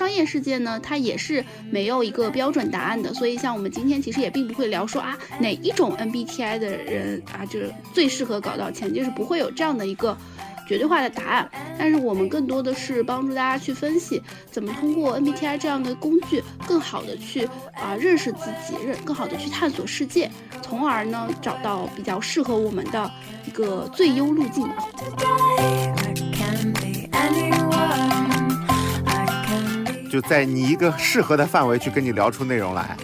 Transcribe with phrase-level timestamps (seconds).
[0.00, 3.12] 商业世界呢，它也是没有一个标准答案的。
[3.12, 10.16] 所以像我们今天其实也并不会聊说啊哪一种 MBTI 的人啊就是最适合搞到钱，就是不会有这样的一个。
[10.66, 17.44] 绝对化的答案，但是我们更多的是帮助大家去分析，怎么通过 MBTI 这样的工具，更好的去
[17.74, 20.30] 啊认识自己，认更好的去探索世界，
[20.62, 23.10] 从而呢找到比较适合我们的
[23.46, 24.64] 一个最优路径。
[30.10, 32.96] 就在你一个适合的范围去跟你聊出内容来。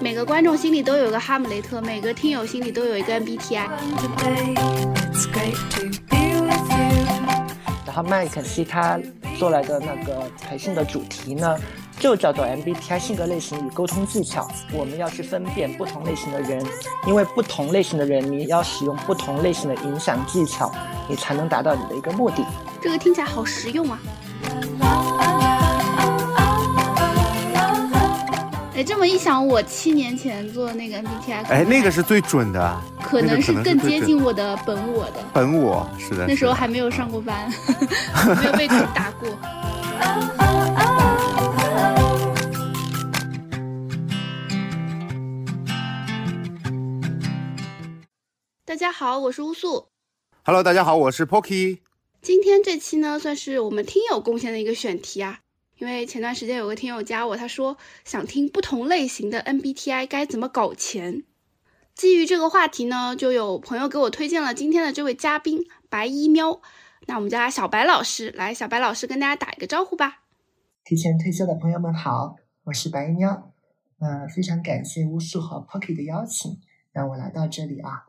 [0.00, 3.66] 每个观众心里都有一个哈姆雷特，每个听友心里都有一个 MBTI。
[7.84, 8.98] 然后麦肯锡他
[9.36, 11.58] 做来的那个培训的主题呢，
[11.98, 14.48] 就叫做 MBTI 性格类型与沟通技巧。
[14.72, 16.64] 我们要去分辨不同类型的人，
[17.06, 20.72] 因为不同类型的人，你要使用不同类型的影响技巧，
[21.08, 22.46] 你才能达到你的一个目的。
[22.80, 23.98] 这个听起来好实用啊！
[28.82, 35.24] 哎，这么一想，我七年前做那个 MBTI，哎，那个是最准的，可能是更接近我的本我的。
[35.32, 37.48] 本我是的，那时候还没有上过班，
[38.42, 39.30] 没有被毒打过。
[48.64, 49.86] 大家好，我是乌素。
[50.42, 51.78] Hello，大家好，我是 Pocky。
[52.20, 55.38] 今天这期呢，算是我们听友贡献的一个选题啊。
[55.82, 61.24] 因为前段时间有个听友加我，他说想听不同类型的 MBTI 该怎么搞钱。
[61.96, 66.60] 基于这个话题呢，就有朋友给我推荐了今天的这位嘉宾白衣喵。
[67.08, 70.22] 那我们叫他小白老师，来，小白老师跟大家打一个招呼吧。
[70.84, 73.52] 提前退休的朋友们好，我是白衣喵。
[73.98, 76.60] 嗯，非常感谢乌素和 Pocky 的邀请，
[76.92, 78.06] 让我来到这里啊。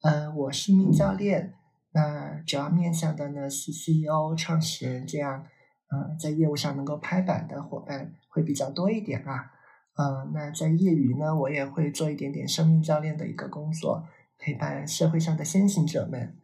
[0.00, 1.54] 呃，我是一名教练，
[1.92, 5.46] 那主要面向的呢是 CEO、创始人这样。
[5.92, 9.52] 嗯，在业务上能够拍板的伙伴会比较多一点啊。
[9.94, 14.02] 嗯，那在业余呢，我也会做一点点生命教练的一个工作，
[14.38, 16.34] 陪伴社会上的先行者们。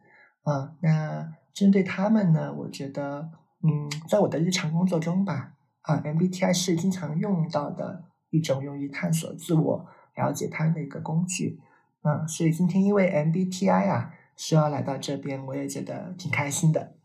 [0.43, 3.31] 嗯，那针对他们呢，我觉得，
[3.63, 11.59] 嗯，在我的日常工作中吧，啊，MBTI 是经常用到的一种用于探索自我、了解他的一个工具。
[12.03, 16.95] 嗯，所以今天因为 MBTI 啊，需要来到这边，我也觉得挺开心的，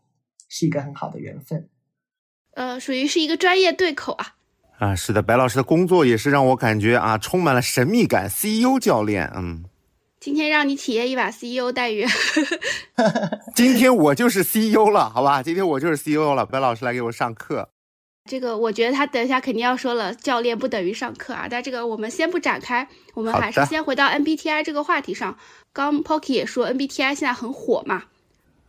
[0.47, 1.67] 是一个很好的缘分。
[2.55, 4.33] 呃，属于是一个专业对口啊。
[4.79, 8.25] 啊，是的，白老师的工作也是让我感觉啊，充满了神秘感。
[8.25, 9.63] CEO 教练，嗯，
[10.19, 12.05] 今天让你体验一把 CEO 待遇。
[13.55, 15.41] 今天我就是 CEO 了，好吧？
[15.41, 17.69] 今天我就是 CEO 了，白老师来给我上课。
[18.29, 21.47] 这个我觉得他等一下肯定要说了，教练不等于上课啊。
[21.49, 25.37] 但这个我们先不展开，我们还是先回到 MBTI 这个话题上。
[25.71, 28.03] 刚 Pocky 也说 MBTI 现在很火嘛。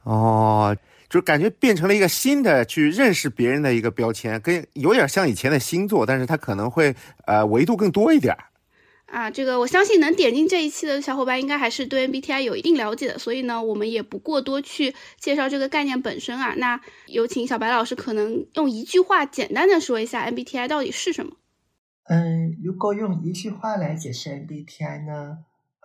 [0.03, 0.77] 哦。
[1.09, 6.95] 就感觉变成了一个新的去认识别人的一个标签，跟有点像以前的星座，但是它可能会
[7.27, 8.37] 呃维度更多一点
[9.07, 9.31] 啊。
[9.31, 16.55] 这个我相信能点进这一期的小伙伴应该还是对 MBTI 有一定了解的，所以呢，我们也不过多去介绍这个概念本身啊。
[16.57, 21.33] 那有请小白老师，可能用一句话简单的说一下 MBTI 到底是什么？
[22.09, 25.39] 嗯，如果用一句话来解释 MBTI 呢？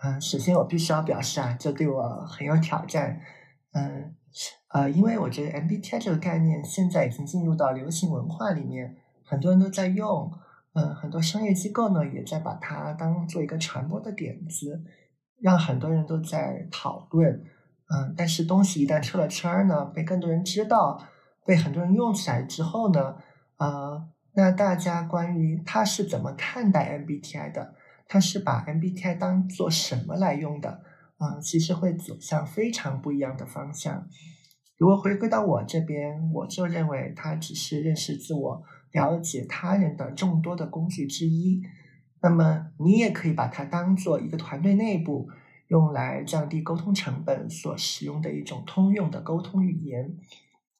[0.04, 3.22] 嗯，首先我必须要表示啊，这对我很有挑战。
[3.74, 4.16] 嗯。
[4.70, 8.96] 呃，因为我觉得 MBTI 这个概念现在已经进入到流行文化里面，
[9.26, 10.32] 很多人都在用，
[10.72, 14.82] 嗯，很多商业机构呢也在把它当做一个传播的点子，
[15.42, 17.44] 让很多人都在讨论，
[17.94, 21.04] 嗯，但是东西一旦出了圈儿呢，被更多人知道，
[21.46, 23.18] 被很多人用起来之后呢，
[23.58, 27.76] 呃，那大家关于他是怎么看待 MBTI 的，
[28.08, 30.86] 他是把 MBTI 当做什么来用的？
[31.22, 34.08] 啊，其实会走向非常不一样的方向。
[34.76, 41.62] 如果回归到我这边，我就认为它只是认识自我、了解他人的众多的工具之一。
[42.24, 45.30] 那么，你也可以把它当做一个团队内部
[45.68, 50.18] 用来降低沟通成本所使用的一种通用的沟通语言，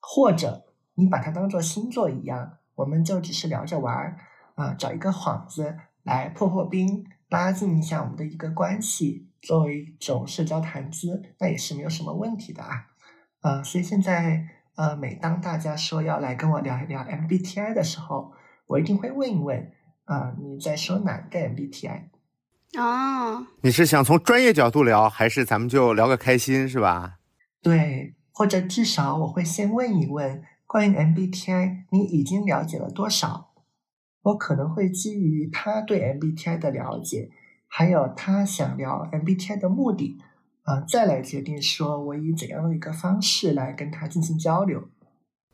[0.00, 0.64] 或者
[0.96, 4.18] 你把它当做星座一样，我们就只是聊着玩儿
[4.56, 9.28] 啊，找一个幌子来破破冰，拉近一下我们的一个关系。
[9.42, 12.86] 作为一种社交谈资，那也是没有什么问题的啊。
[13.42, 14.46] 呃，所以现在
[14.76, 18.32] 呃，每当大家说要来跟我聊一聊 MBTI 的时候，
[18.68, 19.72] 我一定会问一问
[20.04, 22.04] 啊，你在说哪个 MBTI？
[22.78, 27.18] 哦，你是想从专业角度聊，还是咱们就聊个开心，是吧？
[27.60, 33.50] 对，或者至少我会先问一问关于 MBTI，你已经了解了多少？
[34.22, 37.28] 我可能会基于他对 MBTI 的了解。
[37.74, 40.18] 还有他想聊 MBTI 的目的，
[40.64, 44.90] 啊，再来决定说我以怎样的一个方式来跟他进行交流。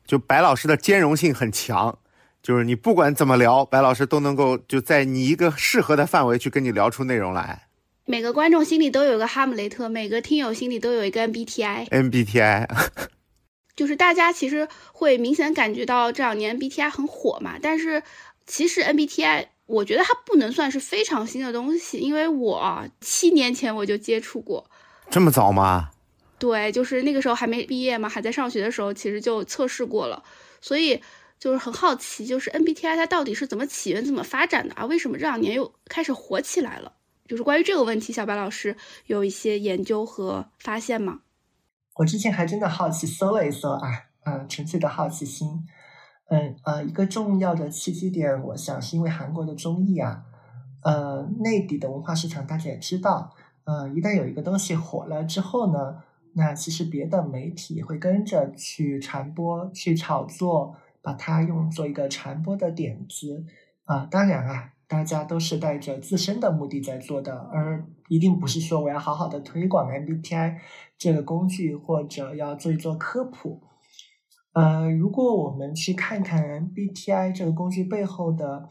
[0.05, 1.97] 就白老师的兼容性很强，
[2.43, 7.69] 就是你不管怎么聊，白老师都能够就在你一个适合的范围去跟你聊出内容来。
[8.03, 11.87] 每个观众心里都有个哈姆雷特，每个听友心里都有一个 MBTI。
[11.87, 12.67] MBTI，
[13.77, 18.03] 就是大家其实会明显感觉到这两年 MBTI 很火嘛，但是
[18.45, 24.69] 其实 MBTI 我觉得它不能算是非常新的东西，因为我七年前我就接触过。
[25.11, 25.91] 这么早吗？
[26.39, 30.23] 对，就是那个时候还没毕业嘛，还在上学的时候，其实就测试过了，
[30.59, 30.99] 所以
[31.37, 34.85] 就是很好奇，就是 MBTI 它到底是怎么起源、怎么发展的啊？
[34.85, 36.93] 为什么这两年又开始火起来了？
[37.27, 38.75] 就是关于这个问题，小白老师
[39.05, 41.19] 有一些研究和发现吗？
[41.95, 45.67] 我之前还真的好奇搜了一搜啊，嗯，纯粹的好奇心，
[46.29, 50.23] 嗯呃，一个重要的契机点，我想是因为韩国的综艺啊，
[50.83, 53.33] 呃，内地的文化市场大家也知道。
[53.63, 55.97] 呃，一旦有一个东西火了之后呢，
[56.33, 63.45] 那其实别的媒体会跟着去传播、去炒作，把它用作一个传播的点子
[63.85, 64.07] 啊。
[64.09, 70.57] 当然啊，大家都是带着自身的目的在做的，而一定不是说我要好好的推广 MBTI
[70.97, 73.61] 这个工具，或者要做一做科普。
[74.53, 78.69] 呃，如果我们去看看 MBTI 这个工具背后的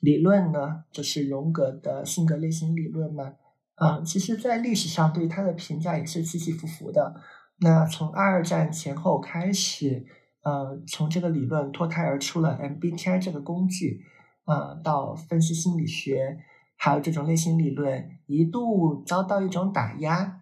[0.00, 3.34] 理论呢，就是荣格的性格类型理论嘛。
[3.76, 7.14] 嗯，其实，在历史上对他的评价也是起起伏伏的。
[7.60, 10.06] 那从二战前后开始，
[10.42, 14.00] 呃，从这个理论脱胎而出了 MBTI 这个工具，
[14.46, 16.38] 呃，到分析心理学，
[16.76, 20.40] 还有这种类型理论一度遭到一种打压。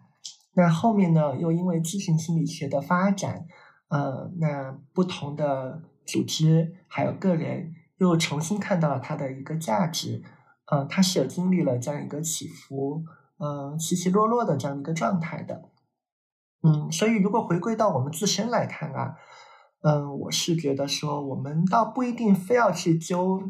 [0.53, 3.45] 那后面呢，又因为咨询心理学的发展，
[3.89, 10.23] 呃，那不同的组织还有个人又重新看到了它的一个价值。
[10.67, 13.03] 呃，它是有经历了这样一个起伏。
[13.37, 15.69] 嗯，起起落落的这样一个状态的，
[16.63, 19.17] 嗯，所以如果回归到我们自身来看啊，
[19.81, 23.41] 嗯，我是觉得说，我们倒不一定非要去揪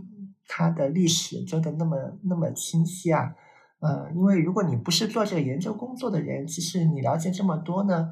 [0.48, 3.36] 它的历史，揪的那么那么清晰啊，
[3.80, 8.12] 嗯，因为如果你不是做这个研究工作的人，其实你了解这么多呢，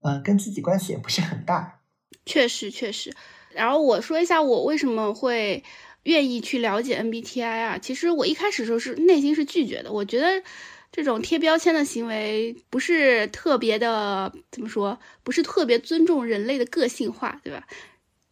[0.00, 1.80] 嗯，跟自己关系也不是很大。
[2.26, 3.14] 确实，确实。
[3.54, 5.64] 然后我说一下我为什么会
[6.04, 10.42] 愿意去了解 MBTI 啊，其实我一开始时候是内心是拒绝的，我觉得。
[10.90, 14.98] 这种贴标签的行为不是特别的，怎么说？
[15.22, 17.68] 不是特别尊重人类的个性化，对吧？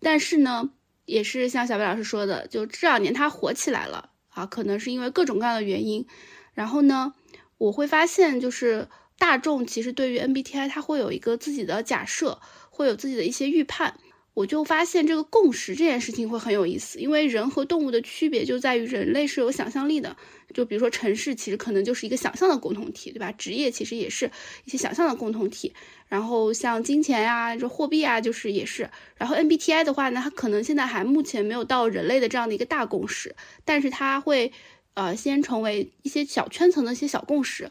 [0.01, 0.71] 但是呢，
[1.05, 6.07] 也是像小白老师说的，就这两年它火起来了啊，可能是因为各种各样的原因。
[6.55, 7.13] 然后呢，
[7.59, 12.41] 我会发现，就是大众其实对于 MBTI 它会有一个自己的假设，
[12.71, 13.99] 会有自己的一些预判。
[14.35, 20.15] 我就发现这个共识这件事情会很有意思，因为人和动物的区别就在于人类是有想象力的。
[20.53, 23.33] 就比如说城市，其实可能就是一个想象的共同体，对吧？
[23.33, 24.31] 职业其实也是
[24.67, 25.73] 一些想象的共同体。
[26.07, 28.91] 然后像金钱呀、这货币啊，就是也是。
[29.17, 33.35] 然后 MBTI 的话呢，它可能现在还目前没有到人类的这样的一个大共识，
[33.65, 34.53] 但是它会
[34.93, 37.71] 呃先成为一些小圈层的一些小共识。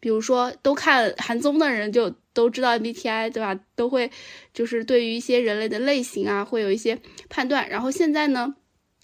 [0.00, 3.60] 比如说，都看韩综的人就都知道 MBTI，对吧？
[3.76, 4.10] 都会
[4.54, 6.98] 就是对于一些人类的类型啊，会有一些
[7.28, 7.68] 判断。
[7.68, 8.56] 然后现在呢，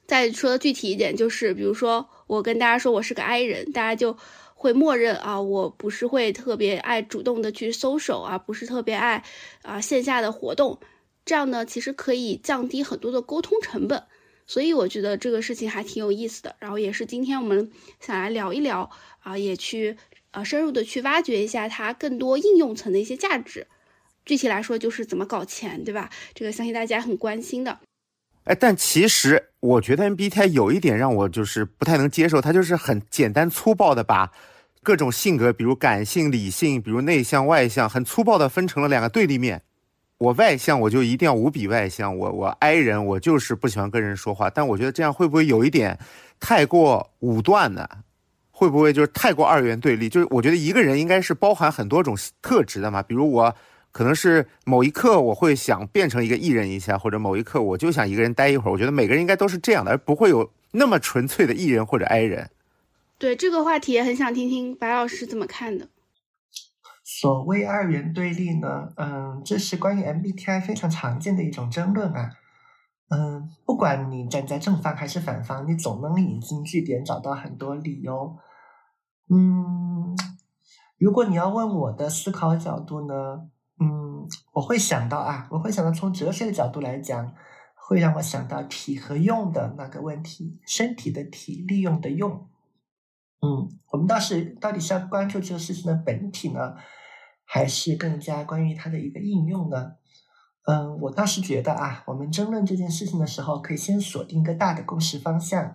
[0.06, 4.16] 再说的具体一点，就是比如说我跟大家说我是个 I 人，大家就
[4.54, 9.22] 会默认啊，我不是会特别爱主动的去搜手啊，不是特别爱
[9.62, 10.80] 啊线下的活动。
[11.26, 14.02] 这样呢，其实可以降低很多的沟通成本。
[14.46, 16.56] 所以我觉得这个事情还挺有意思的。
[16.60, 17.70] 然后也是今天我们
[18.00, 19.98] 想来聊一聊啊，也去。
[20.36, 23.66] 啊，深入的去挖掘一下它更多应用层的一些价值，
[24.26, 26.10] 具体来说就是怎么搞钱，对吧？
[26.34, 27.78] 这个相信大家很关心的。
[28.44, 34.30] 哎，但其实我觉得 MBTI 有一点让我就是不太能接受，它就是很简单粗暴的把
[34.82, 39.62] 各种性格，比如感性、理性，比如内向、外向，很粗暴的分成了两个对立面。
[40.18, 44.50] 我外向，我就一定要无比外向；我我 I 人，我就是不喜欢跟人说话。
[44.50, 45.98] 但我觉得这样会不会有一点
[46.38, 47.88] 太过武断呢？
[48.58, 50.08] 会不会就是太过二元对立？
[50.08, 53.02] 就是我觉得一个人应该是包含很多种特质的嘛。
[53.02, 53.54] 比如我
[53.92, 58.72] 可能是某一刻我会想变成一个艺人一下，或者某一刻我就想一个人待一会儿。
[58.72, 62.48] 我觉得每个人应该都是这样的，而不会有那么纯粹的艺人或者 I 人。
[63.18, 65.88] 对这个话题也很想听听白老师怎么看的。
[67.04, 72.30] 所谓二元对立呢，嗯，这是关于 MBTI 非常常见的一种争论啊。
[73.08, 78.36] 嗯，不管你站在正方还是反方，你总能引经据典找到很多理由。
[79.28, 80.16] 嗯，
[80.98, 83.48] 如果你要问我的思考角度呢，
[83.80, 87.34] 嗯，我会想到啊，我会想到从哲学的角度来讲，
[87.74, 92.48] 会让我想到体和用的那个问题，身体的体，利用的用。
[93.42, 96.74] 嗯，我们倒是到底是要关注这个事情的本体呢，
[97.44, 99.92] 还是更加关于它的一个应用呢？
[100.68, 105.74] 嗯，我倒是觉得啊，我们争论这件事情的时候，可以先锁定一个大的共识方向。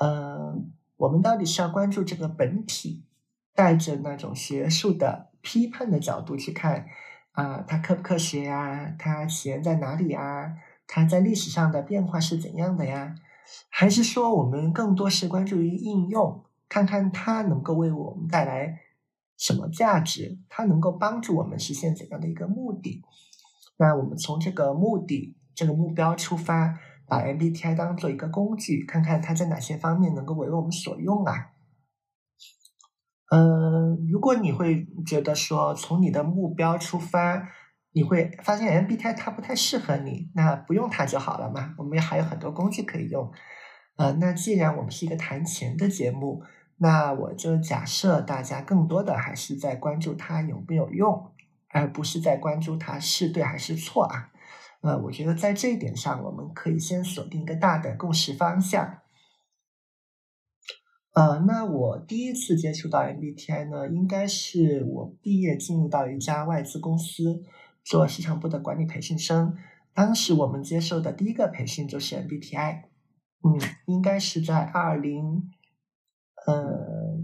[0.00, 3.04] 嗯，我们到底是要关注这个本体，
[3.54, 6.86] 带着那种学术的批判的角度去看
[7.32, 8.94] 啊，它科不科学呀？
[8.98, 10.54] 它起源在哪里啊？
[10.88, 13.14] 它在历史上的变化是怎样的呀？
[13.70, 18.80] 还是说我们更多是关注于应用，看看它能够为我们带来
[19.36, 20.38] 什么价值？
[20.48, 23.04] 它能够帮助我们实现怎样的一个目的？
[23.76, 31.52] 那我们从这个目的、这个目标出发，把 MBTI 当做一个工具，看看它在哪些方面能够为我们所用啊？
[33.30, 37.48] 嗯，如果你会觉得说从你的目标出发，
[37.92, 41.74] 你会发现 MBTI 它不太适合你，那不用它就好了嘛。
[41.78, 43.32] 我们还有很多工具可以用。
[43.96, 46.42] 呃，那既然我们是一个谈钱的节目，
[46.76, 51.32] 那我就假设大家更多的还是在关注它有没有用，
[51.70, 54.30] 而不是在关注它是对还是错啊。
[54.80, 58.98] 呃，我觉得在这一点上，我们可以先锁定一个大的共识方向。
[61.14, 67.42] 呃，那我第一次接触到 MBTI 呢，应该是我毕业进入到一家外资公司。
[67.84, 69.56] 做市场部的管理培训生，
[69.94, 72.82] 当时我们接受的第一个培训就是 MBTI，
[73.42, 75.48] 嗯，应该是在二零，
[76.46, 77.16] 呃，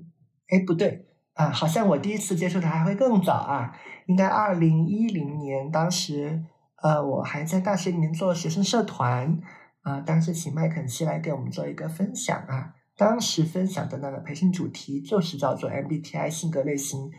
[0.48, 6.42] 哎不对啊，好像我第一次接触的还会更早啊，应该二零一零年，当时
[6.84, 9.40] 呃我还在大学里面做学生社团
[9.80, 17.10] 啊，当时请麦肯锡来给我们做一个分享啊，当时分享的那个培训主题就是叫做 MBTI 性格类型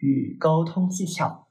[0.00, 1.48] 与沟通技巧。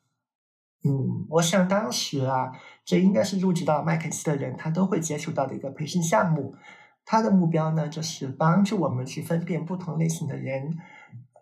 [0.84, 2.52] 嗯，我想当时啊，
[2.86, 6.56] 这应该是入职到麦肯锡的人，他都会接触到的一个培训项目。
[7.04, 10.78] 他的目标呢，就是帮助我们去分辨不同类型的人，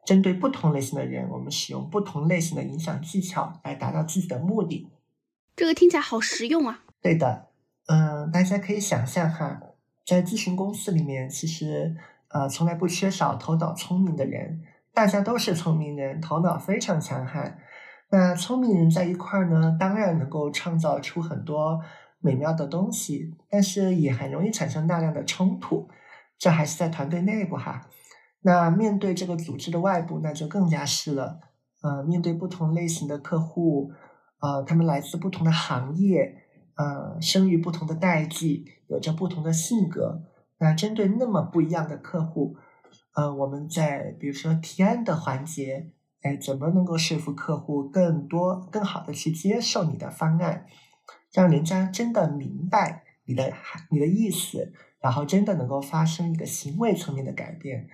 [0.06, 4.88] 针对不同类型的人，我们使用不同类型的影响技巧来达到自己的目的。
[5.56, 6.84] 这个听起来好实用啊！
[7.02, 7.48] 对的，
[7.88, 9.62] 嗯，大家可以想象哈，
[10.06, 11.96] 在咨询公司里面，其实
[12.30, 14.62] 呃，从来不缺少头脑聪明的人，
[14.94, 17.60] 大家都是聪明人，头脑非常强悍。
[18.10, 21.80] 那聪明人在一块儿呢，当然能够创造出很多
[22.20, 25.90] 美妙的东西，但是也很容易产生大量的冲突。
[26.38, 27.88] 这还是在团队内部哈。
[28.42, 31.40] 那面对这个组织的外部，那就更加是了。
[31.84, 33.92] 呃，面对不同类型的客户，
[34.42, 36.44] 呃，他们来自不同的行业，
[36.76, 40.24] 呃，生于不同的代际，有着不同的性格。
[40.58, 42.58] 那针对那么不一样的客户，
[43.16, 45.92] 呃，我们在比如说提案的环节。
[46.24, 50.68] 哎，怎么能够说服客户更多、更好的去接受你的方案，
[51.34, 53.52] 让人家真的明白你的
[53.90, 57.88] 你的意思，然后真的能够发生一个行为层面的改变？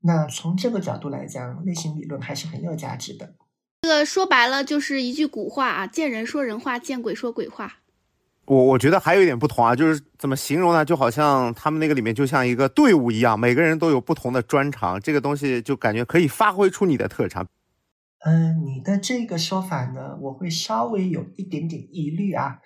[0.00, 3.34] 那从这个角度来讲，类型理论还是很有价值的。
[3.84, 7.80] 这个说白了就是一句古话啊，见人说人话，见鬼说鬼话。
[8.46, 10.82] 我我觉得还有一点不同啊，就是怎么形容呢？
[10.82, 17.46] 就好像他们那个里面就像一个队伍一样，每个人都有不同的专长，这个东西就感觉可以发挥出你的特长。
[18.24, 22.60] 嗯，你的这个说法呢，我会稍微有一点点疑虑啊。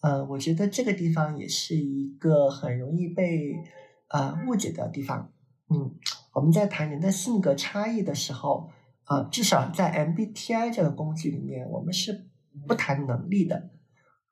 [0.00, 3.56] 呃，我觉得这个地方也是一个很容易被
[4.10, 5.32] 呃误解的地方。
[5.70, 5.96] 嗯，
[6.34, 8.70] 我们在谈人的性格差异的时候，
[9.08, 12.26] 呃，至少在 MBTI 这个工具里面，我们是
[12.66, 13.70] 不谈能力的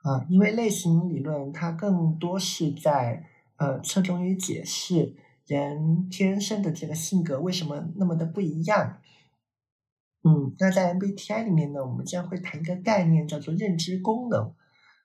[0.02, 3.24] 啊，因为类型理论它更多是在
[3.56, 8.98] 呃侧重于解释人天生的这个性格为什么那么的不一样。
[10.22, 14.54] 嗯，那在 MBTI 里面呢，我们将会谈一个概念，叫做认知功能。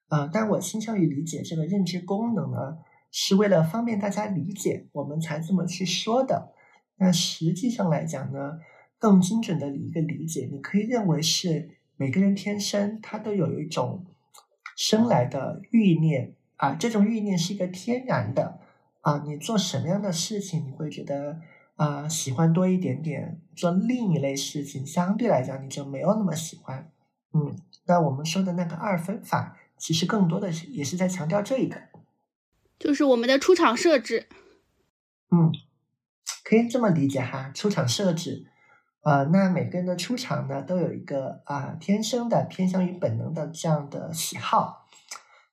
[0.10, 2.77] 呃，但我倾向于理解这个认知功能呢，
[3.12, 6.53] 是为了方便大家理解，我们才这么去说的。
[6.98, 8.60] 那实际上来讲呢，
[9.00, 14.06] 更精准的一个理解，你可以认为是每个人天生他都有一种
[14.75, 18.60] 生来的欲念啊，这种欲念是一个天然的
[19.02, 21.42] 啊，你做什么样的事情，你会觉得。
[21.78, 26.90] 啊，喜欢多一点点做另一类事情，相对来讲你就没有那么喜欢。
[27.34, 27.54] 嗯，
[27.86, 31.75] 那我们说的那个二分法，其实更多的是也是在强调这一个，
[32.80, 34.30] 就是我们的出场设置。
[35.32, 35.52] 嗯，
[36.46, 38.46] 可以这么理解哈，出场设置。
[39.06, 44.88] 呃，那每个人的出场呢，都有一个啊天生的偏向于本能的这样的喜好。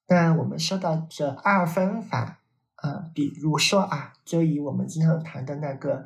[0.09, 2.41] 那我们说到这二分法。
[2.83, 6.05] 啊，比如说啊，就以我们经常谈的那个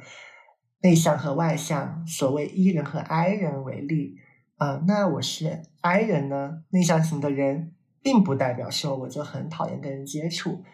[0.83, 4.19] 内向和外向，所谓 E 人和 I 人为例，
[4.59, 7.73] 啊，那我是 I 人呢，内向型的人，
[8.03, 10.65] 并不代表说我就很讨厌跟人接触，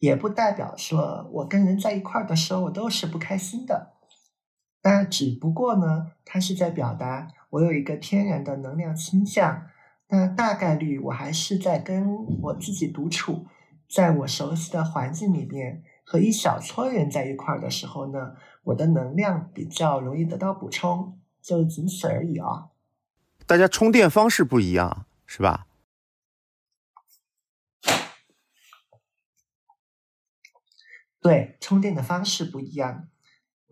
[0.00, 3.93] 也不代表说我跟人在一块儿的时候我都是不开心的，
[4.86, 9.66] 那只不过呢，它是在表达我有一个天然的能量倾向，
[10.08, 13.46] 那大概率我还是在跟我自己独处，
[13.88, 22.68] 在我熟悉的环境里面和一小撮人在一块儿的时候呢，我的能量比较容易得到补充，就仅此而已啊。
[23.46, 25.66] 大家充电方式不一样，是吧？
[31.22, 33.08] 对，充电的方式不一样。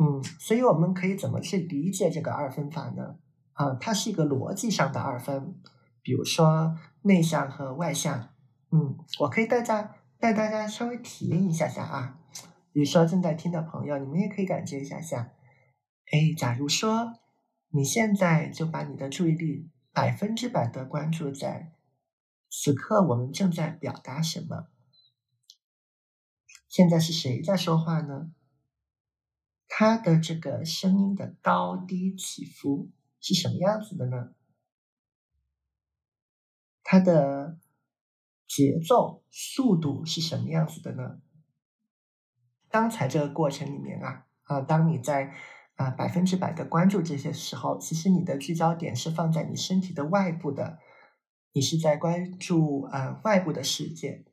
[0.02, 3.16] 嗯，所以我们可以怎么去理解这个二分法呢？
[3.52, 5.54] 啊，它是一个逻辑上的二分。
[6.02, 8.30] 比如说内向和外向，
[8.72, 12.18] 嗯，我可以带大带大家稍微体验一下下啊。
[12.72, 15.32] 比如说正在听的朋友，你们也可以感觉一下下。
[16.10, 17.12] 哎，假如说
[17.68, 21.72] 你现在就把你的注意力百分之百的关注在
[22.50, 24.66] 此刻我们正在表达什么。
[26.68, 28.32] 现在是谁在说话呢？
[29.74, 32.90] 他的这个声音的高低起伏
[33.22, 34.34] 是什么样子的呢？
[36.82, 37.58] 他的
[38.46, 41.22] 节奏、速度是什么样子的呢？
[42.68, 45.32] 刚才这个过程里面啊，啊，当你在
[45.76, 50.80] 啊百分之百的关注这些时候，其实你的聚焦点是放在你身体的外部的，
[51.52, 54.26] 你是在关注啊外部的世界。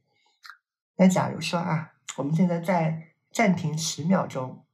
[0.97, 1.93] 那假如说啊。
[2.17, 4.65] 我们现在在暂停十秒钟，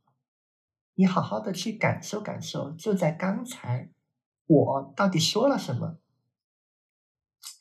[0.96, 3.90] 你好好的去感受感受，就在刚才，
[4.48, 6.00] 我到底说了什么？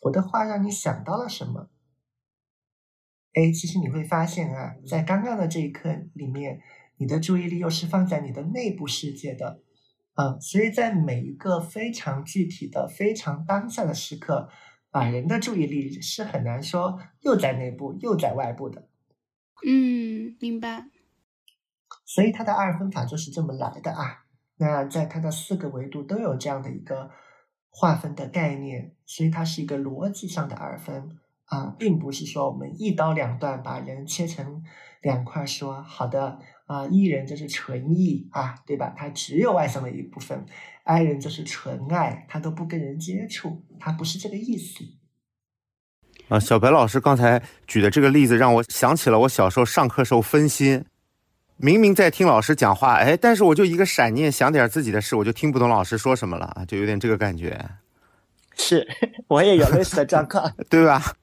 [0.03, 1.69] 我的话让你想到了什么？
[3.33, 6.61] 哎，其实你会发现啊，在刚刚的这一刻里面，
[6.99, 9.61] 你的注意力又是放在你的内部世界的，
[10.15, 14.49] 嗯，所以在每一个非常具体的、非常当下的时刻，
[14.91, 18.89] 把人的注意力是很难说又在内部又在外部的。
[19.67, 20.94] 嗯，明白。
[22.05, 24.25] 所以它的二分法就是这么来的啊。
[24.57, 27.11] 那在它的四个维度都有这样的一个
[27.71, 34.63] 划分的概念，所以它是一个逻辑上的二分啊，并不是说我们一刀两断把人切成
[35.03, 38.95] 两块，说好的啊，E 人就是纯 E 啊，对吧？
[38.97, 40.47] 他只有外向的一部分
[40.85, 44.85] ，I 人就是纯爱，他都不跟人接触，他不是这个意思。
[46.29, 50.85] 啊，小白老师刚才举的这个例子让我想起了我小时候上课时候分心，
[51.57, 57.71] 明明在听老师讲话，哎，但是我就一个闪念想点自己的事，我就听不懂老师说什么了啊，就有点这个感觉。
[58.57, 58.87] 是，
[59.29, 61.15] 我也有类似的状况， 对吧？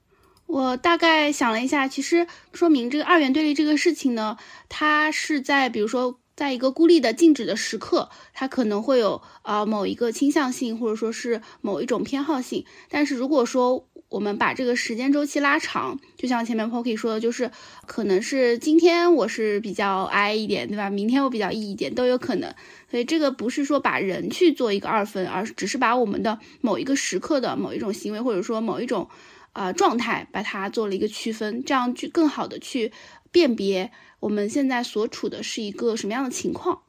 [0.48, 17.50] 我大概想了一下，其实说明这个二元对立这个事情呢，它是在比如说在一个孤立的静止的时刻，它可能会有啊某一个倾向性，或者说是某一种偏好性，但是如果说我们把这个时间周期拉长，就像前面 Pocky 说的，就是
[17.88, 20.90] 可能是今天我是比较 I 一点，对吧？
[20.90, 22.54] 明天我比较 E 一点都有可能。
[22.90, 29.08] 所以这个不是说把人去做一个二分，而是只是把我们的某一个时刻的某一种行为，或者说某一种
[29.54, 32.92] 啊状态，把它做了一个区分，这样去更好的去
[33.32, 36.82] 辨别我们现在所处的是一个什么样的情况。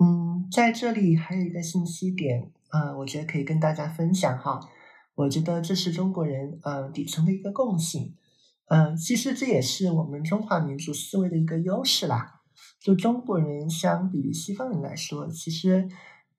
[0.00, 4.58] 嗯，在这里还有一个信息点，呃，我觉得可以跟大家分享哈。
[5.16, 8.14] 我觉得这是中国人呃底层的一个共性，
[8.68, 12.42] 嗯，其实这也是我们中华民族思维的一个优势啦。
[12.80, 15.88] 就中国人相比于西方人来说，其实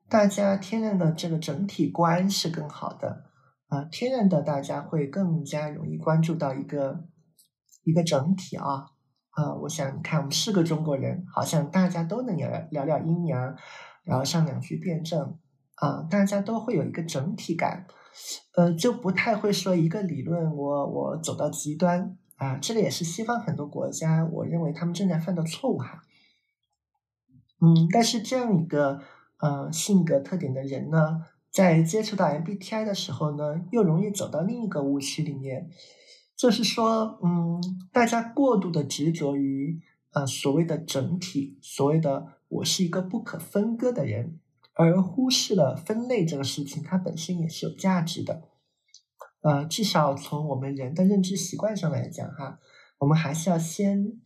[0.08, 3.26] 大家天然的这个整体观是更好的，
[3.68, 7.04] 啊，天然的大家会更加容易关注到一个
[7.84, 8.86] 一个整体啊，
[9.32, 13.56] 啊，我想你看我们是个中国人，好像大家都能聊聊聊阴阳，
[14.04, 15.40] 然后上两句辩证，
[15.76, 17.88] 啊，大家都会有一个整体感。
[18.56, 26.04] 呃，就不太会说一个理论，我我走到极端啊，这个也是西方很多国家，我认为他们正在犯的错误哈。
[27.60, 29.00] 嗯，但是这样一个
[29.40, 35.70] 呃性格特点的人呢，在接触到 MBTI 的时候呢，又容易走到另一个误区里面，
[36.36, 37.60] 就是说，嗯，
[37.92, 39.80] 大家过度的执着于
[40.12, 44.40] 呃所谓的整体，所谓的我是一个不可分割的人。
[44.78, 48.44] 而忽视了分类这个事情，它本身也是有价值的。
[49.42, 52.60] 呃，至少从我们人的认知习惯上来讲，哈，
[53.00, 54.20] 我们还是要先，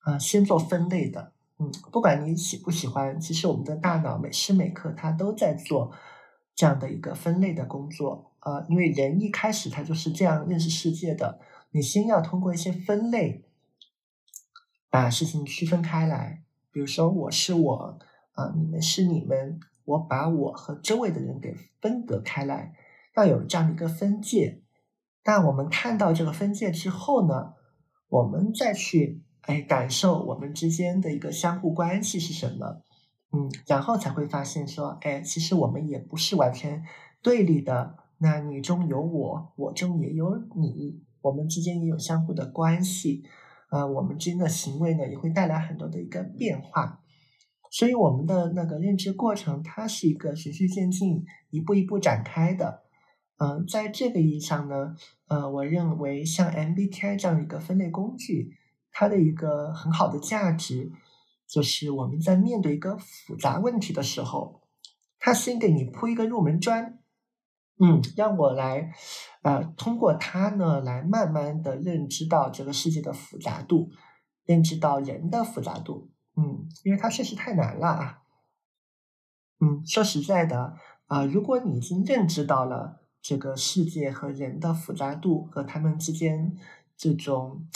[0.00, 1.32] 啊，先做分类的。
[1.58, 5.92] 嗯，不管你喜不喜欢，其实我们的大脑每时每刻它都在做
[6.54, 8.32] 这样的一个分类的工作。
[8.40, 11.40] 啊，因为人一开始他就是这样认识世界的。
[11.72, 13.44] 你先要通过一些分类，
[14.88, 16.42] 把事情区分开来。
[16.70, 17.98] 比如说，我是我，
[18.32, 19.60] 啊，你们是你们。
[19.90, 22.74] 我把我和周围的人给分隔开来，
[23.16, 24.62] 要有这样的一个分界。
[25.22, 27.54] 但我们看到这个分界之后呢，
[28.08, 32.82] 我们再去哎感受我们之间的一个相互关系是什么，
[33.32, 36.84] 嗯，然后才会发现说，哎，其实我们也不是完全
[37.20, 43.24] 对立的，那你中有我，我中也有你，我们之间也有相互的关系，
[43.70, 46.99] 呃，我们之间的行为呢也会带来很多的一个变化，
[47.70, 52.82] 所以我们的那个认知过程，它是一个循序渐进、一步一步展开的。
[53.38, 54.94] 嗯，在这个意义上呢，
[55.28, 58.54] 呃，我认为像 MBTI 这样一个分类工具，
[58.92, 60.92] 它的一个很好的价值，
[61.46, 64.60] 就是我们在面对一个复杂问题的时候，
[65.18, 66.98] 它先给你铺一个入门砖，
[67.78, 68.92] 嗯，让我来，
[69.42, 73.90] 呃，通过它呢，来慢慢的认知到这个世界的复杂度，
[74.44, 78.22] 认知到人的复杂度，嗯，因为它确实太难了啊，
[79.60, 80.76] 嗯，说实在的
[81.06, 82.96] 啊，如果你已经认知到了。
[83.22, 86.56] 这个世界和人的复杂度和他们之间
[86.96, 87.68] 这种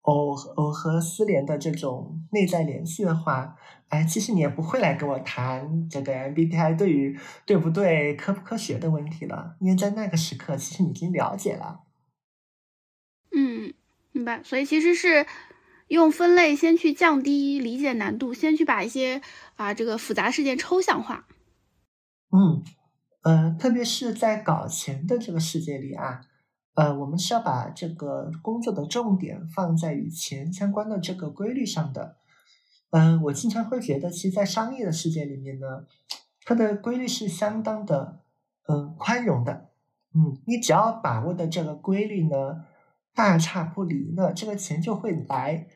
[0.00, 3.56] 偶偶合丝连的这种内在联系的话，
[3.90, 11.84] 哎，其实你也不会来跟我谈这个 MBTI 对于对不对、科不科学的问题了，因为在那个时刻，其实你已经了解了。
[13.30, 13.72] 嗯，
[14.10, 14.42] 明白。
[14.42, 15.24] 所以其实是
[15.90, 19.20] 用分类先去降低理解难度，先去把一些
[19.54, 21.26] 啊这个复杂事件抽象化。
[22.32, 22.64] 嗯。
[23.22, 26.22] 呃，特别是在搞钱的这个世界里啊，
[26.72, 32.16] 呃，我们是要把这个工作的重点放在与钱相关的这个规律上的。
[32.92, 35.84] 嗯，我经常会觉得，其实，在商业的世界里面呢，
[36.46, 38.20] 它的规律是相当的，
[38.66, 39.68] 嗯，宽容的。
[40.14, 42.64] 嗯，你只要把握的这个规律呢，
[43.20, 45.66] 大差不离呢，这个钱就会来。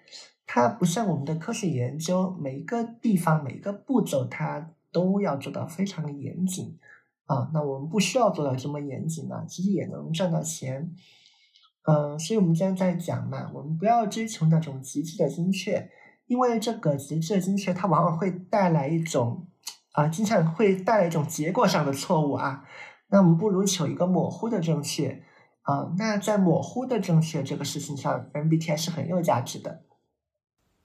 [0.46, 6.78] 它不像我们的科学研究，每一个地方、每一个步骤，它都要做到非常的严谨。
[7.26, 10.94] 啊，那我们不需要做到这么严谨呢，其实也能赚到钱。
[11.86, 15.90] 嗯，所以我们今天在讲嘛，我们不要追求那种极致的精确，
[16.26, 19.46] 因为这个极致的精确，它往往会带来一种
[19.92, 22.64] 啊，经常会带来一种结果上的错误啊。
[23.08, 25.22] 那我们不如求一个模糊的正确
[25.64, 25.92] 啊。
[25.98, 29.82] 那在模糊的正确这个事情上，MBTI 是很有价值的。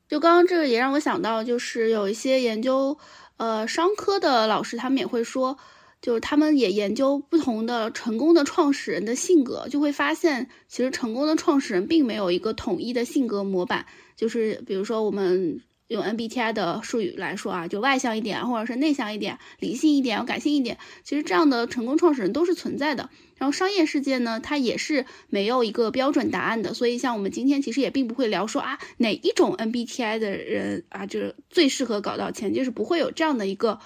[0.09, 2.97] 就刚刚这个也让我想到，就是有一些研究
[3.37, 5.57] 呃商科的老师，他们也会说。
[6.01, 13.85] 就是他们也研究不同的成功的创始人的性格，就会发现，其实成功的创始人并没有一个统一的性格模板。
[14.15, 20.77] 就是比如说，我们用 MBTI 的术语来说啊，就外向一点，或者是内向一点，理性一点，要感性一点。
[21.03, 23.09] 其实这样的成功创始人都是存在的。
[23.37, 26.73] 然后商业世界呢，它也是没有一个标准答案的。
[26.73, 33.79] 所以像我们今天其实也并不会聊说啊，哪一种 MBTI 的人啊，就是最适合搞到钱，就是不会有这样的一个。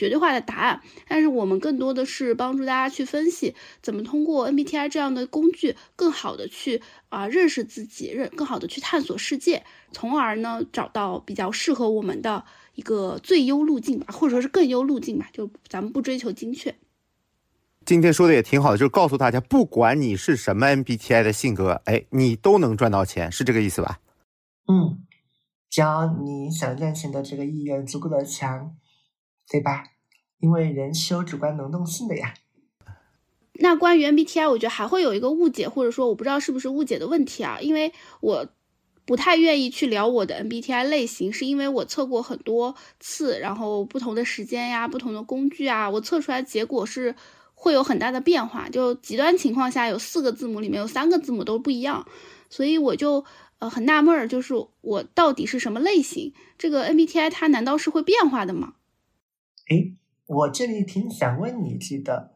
[0.00, 16.74] 绝对化的答案，但是我们更多的是帮助大家去分析，怎么通过 MBTI 这样的工具，更好的去啊认识自己，认更好的去探索世界，从而呢找到比较适合我们的一个最优路径吧，或者说是更优路径吧，就咱们不追求精确。
[17.84, 24.00] 今天说的也挺好的，就是告诉大家，不管你是什么 MBTI 的性格，哎，你都能赚到钱，是这个意思吧？
[24.66, 25.04] 嗯，
[25.68, 28.74] 只要你想赚钱的这个意愿足够的强。
[29.50, 29.84] 对吧？
[30.38, 32.34] 因为人是有主观能动性的呀。
[33.54, 37.58] 那关于 MBTI，我觉得还会有一个误解，或者说我不知道是不是误解的问题啊。
[37.60, 38.48] 因为我
[39.04, 47.14] 不太愿意去聊我的 MBTI 类型，是因为我测过很多次，然后不同的时间呀、不同的工具啊，我测出来结果是
[47.52, 48.68] 会有很大的变化。
[48.70, 52.06] 就极端情况下，有四个字母里面有三个字母都不一样，
[52.48, 53.26] 所以我就
[53.58, 56.32] 呃很纳闷儿，就是我到底是什么类型？
[56.56, 58.72] 这个 MBTI 它难道是会变化的吗？
[59.70, 59.92] 哎，
[60.26, 62.32] 我这里挺想问你一句的，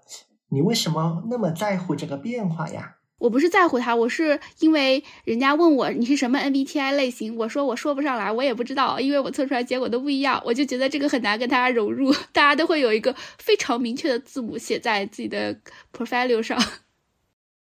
[0.50, 2.96] 你为什么那么在乎这个变化呀？
[3.18, 15.58] 我不是在乎它，我是因为人家问我你是什么 MBTI 类型，我说我说不上来，我也不知道，因为我测出来结果都不一样，我就觉得这个很难跟大家融入， 大家都会有一个非常明确的字母写在自己的
[15.92, 16.60] profile 上，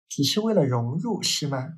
[0.10, 1.76] 只是为了融入是吗？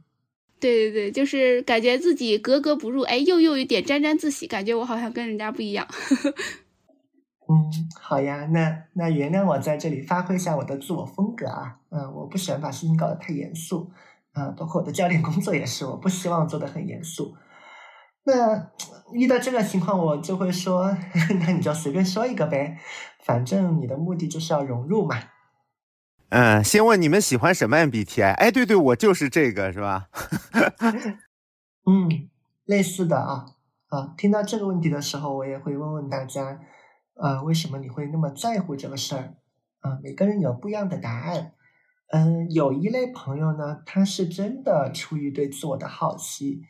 [0.59, 5.87] 对对对，就是感觉自己格格不入，哎，又又有点沾沾自喜，感觉我好像跟人家不一样。
[7.49, 13.89] 嗯，好呀，那那原谅我在这里发挥一下我的自我风格啊，嗯，我不喜欢把事情搞得太严肃，
[14.33, 17.37] 啊，包括我的教练工作也是，我不希望做的很严肃。
[18.25, 18.69] 那
[19.13, 20.97] 遇到这个情况，我就会说，
[21.39, 22.77] 那你就随便说一个呗，
[23.23, 25.15] 反正你的目的就是要融入嘛。
[26.27, 28.33] 嗯，先问你们喜欢什么 MBTI？
[28.33, 30.09] 哎，对对，我就是这个，是吧？
[31.87, 32.27] 嗯，
[32.65, 33.45] 类似的啊，
[33.87, 36.59] 啊，听到这个问题的时候，我也会问问大家。
[37.19, 39.35] 呃，为什么你会那么在乎这个事儿？
[39.79, 41.53] 啊，每个人有不一样的答案。
[42.09, 46.61] 嗯，有一类朋友呢，他是真的出于对自我的好奇，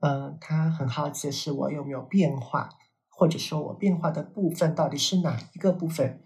[0.00, 2.70] 嗯，他很好奇是我有没有变化，
[3.08, 6.22] 或者说我变化的部分到底是哪一个部分？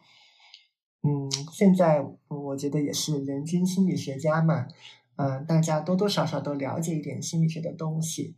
[1.03, 4.67] 嗯，现在我觉得也是人均心理学家嘛，
[5.17, 8.37] 嗯，大家多多少少都了解一点心理学的东西，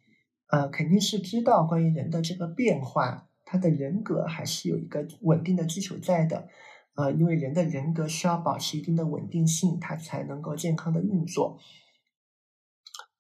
[0.49, 6.49] 呃，肯定是知道关于人的这个变化，他的人格还是有一个稳定的基础在的，
[6.97, 11.59] 呃，因为人的人格需要保持一定的稳定性，它才能够健康的运作。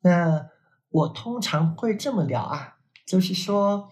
[0.02, 0.50] 那
[0.90, 3.90] 我通常会这么聊啊，就是说，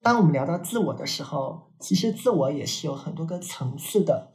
[0.00, 4.32] 当我们聊到自我的时候，其实自我也是有很多个层次的，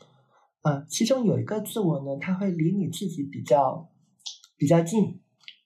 [0.64, 3.90] 呃，其中有一个自我呢，它会离你自己比较
[4.58, 5.22] 比较近，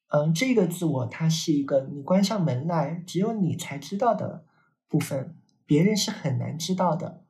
[0.09, 4.45] 嗯，这个自我它是一个你关上门来只有你才知道的
[4.87, 7.23] 部分，别人是很难知道的，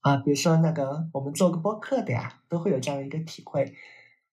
[0.00, 3.74] 啊，比如说那个我们做个播客的呀，都会有这样一个体会。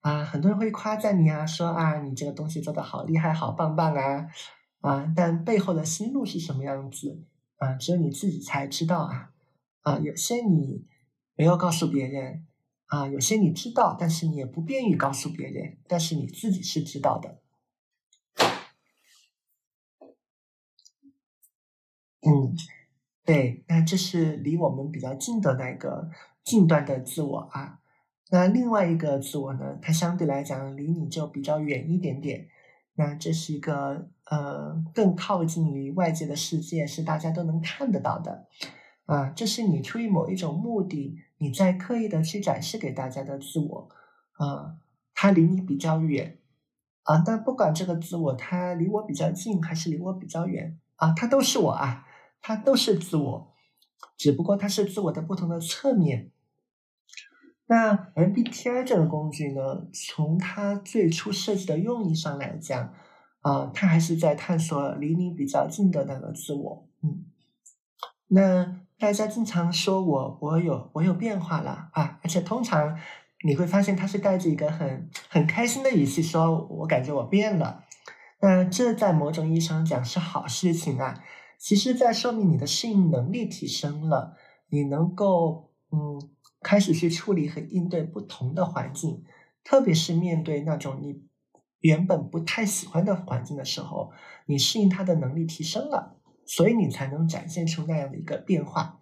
[0.00, 4.28] 啊，很多人会夸赞你啊，说啊，你这个东西做的好厉害，好棒棒啊，
[4.80, 7.24] 啊，但背后的心路是什么样子
[7.56, 7.74] 啊？
[7.74, 9.32] 只有你自己才知道啊，
[9.80, 10.86] 啊，有些你
[11.34, 12.46] 没有告诉别人
[12.86, 17.40] 啊，有些你知道，但是你也不便于告诉别人，但是你自己是知道的。
[22.22, 22.54] 嗯，
[23.24, 26.08] 对，那这是离我们比较近的那个
[26.44, 27.80] 近端的自我啊。
[28.30, 32.48] 那另外一个自我呢，它相对来讲离你就比较远一点点。
[32.94, 38.46] 那这是一个呃更靠近于外界的世界，是大家都能看得到的
[39.04, 39.30] 啊。
[39.30, 43.88] 这是你出于某一种目的，你在刻意的去展示给大家的自我
[44.32, 44.76] 啊。
[45.14, 46.38] 它离你比较远
[47.02, 52.05] 啊，但不管这个自我它离我比较近还是离我比较远啊，它都是我啊，
[52.46, 53.52] 它都是自我，
[54.16, 56.30] 只不过它是自我的不同的侧面。
[57.66, 62.94] 那 MBTI 这个工具呢，从它最初设计的用意上来讲，
[63.40, 66.88] 啊，它还是在探索离你比较近的那个自我。
[67.02, 67.24] 嗯，
[68.28, 72.96] 那大家经常说我我有我有变化了啊，而且通常
[73.44, 77.82] 你会发现他是带着一个很很开心的语气说，我感觉我变了。
[78.40, 81.20] 那这在某种意义上讲是好事情啊，
[81.58, 84.36] 其实在说明你的适应能力提升了，
[84.68, 86.30] 你能够嗯。
[86.62, 89.22] 开始去处理和应对不同的环境，
[89.62, 91.22] 特别是面对那种你
[91.78, 94.10] 原本不太喜欢的环境的时候，
[94.46, 98.98] 你适应它的能力提升了，所以你才能展现出那样的一个变化。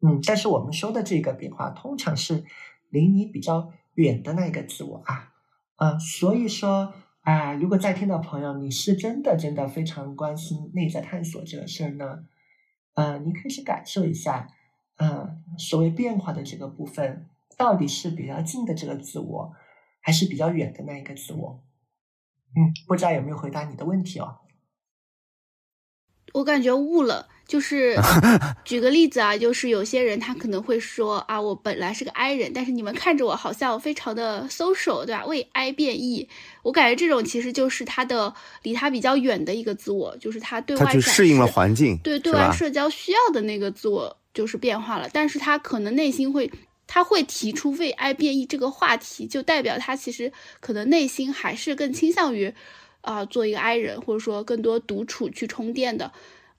[0.00, 2.44] 嗯，但是我们说的这个变化，通常是
[2.88, 5.34] 离你比较远的那一个自我啊，
[5.76, 12.26] 嗯，所以说啊，如果在听的朋友，你是真的真的非常关心内在探索这个事儿呢，
[12.94, 14.48] 嗯，你可以去感受一下。
[14.96, 19.52] 嗯，所谓变化的这个部分，到底是比较近的这个自我，
[20.00, 21.64] 还是比较远的那一个自我？
[22.54, 24.38] 嗯，不知道有没有回答你的问题哦？
[26.34, 27.96] 我感觉悟了，就是
[28.66, 35.24] 举个例子啊，就是有些人他可能会说啊，我本来是个 I 人，但是你们看着我好像非常的 social，对吧？
[35.24, 36.28] 为 I 变 E，，
[36.62, 44.14] 我感觉这种其实就是他的离他比较远的一个自我，就是他对外适应了环境，对对外社交需要的那个自我。
[44.34, 46.50] 就是变化了，但是他可能内心会，
[46.88, 52.52] 他会提出为爱变异这个话题，就代表他其实可能内心还是更倾向于，
[53.04, 56.10] 啊，做一个 I 人，或者说更多独处去充电的，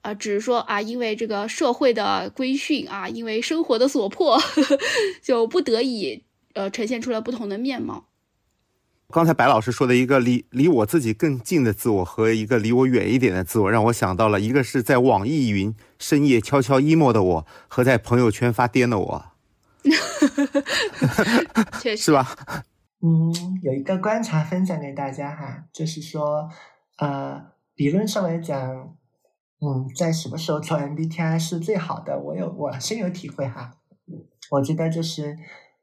[0.02, 4.40] 啊，只是说啊，因为这个社会的规训啊，因为生活的所迫，
[5.22, 6.22] 就不得已，
[6.54, 8.06] 呃，呈现出了不同的面貌。
[9.12, 19.26] 刚才白老师说的一个离离我自己更近的自我和一个离我远一点的自我，让我想到了一个是在网易云深夜悄悄 emo 的我，和在朋友圈发癫的我，
[21.80, 22.36] 确实 是吧？
[23.02, 23.32] 嗯，
[23.62, 26.48] 有一个观察分享给大家哈，就是说，
[26.98, 28.96] 呃，理论上来讲，
[29.60, 32.18] 嗯，在什么时候做 MBTI 是最好的？
[32.18, 33.72] 我有我深有体会哈。
[34.50, 35.36] 我觉得就是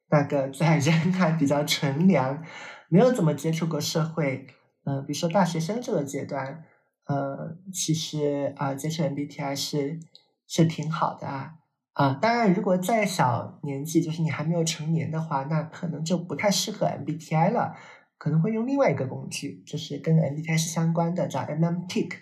[0.09, 2.43] 那个在人还比较纯良。
[2.89, 4.45] 没有怎么接触过社会，
[4.85, 6.63] 嗯，比如说大学生这个阶段，
[7.05, 9.99] 呃，其实啊，接触 MBTI 是
[10.47, 11.55] 是挺好的啊，
[11.93, 17.75] 啊，当然，如果再小年纪，就是你还没有成年的话，那可能就不太适合 MBTI 了，
[18.17, 22.13] 可能会用另外一个工具，就是跟 MBTI 是相关的，叫 MMTick，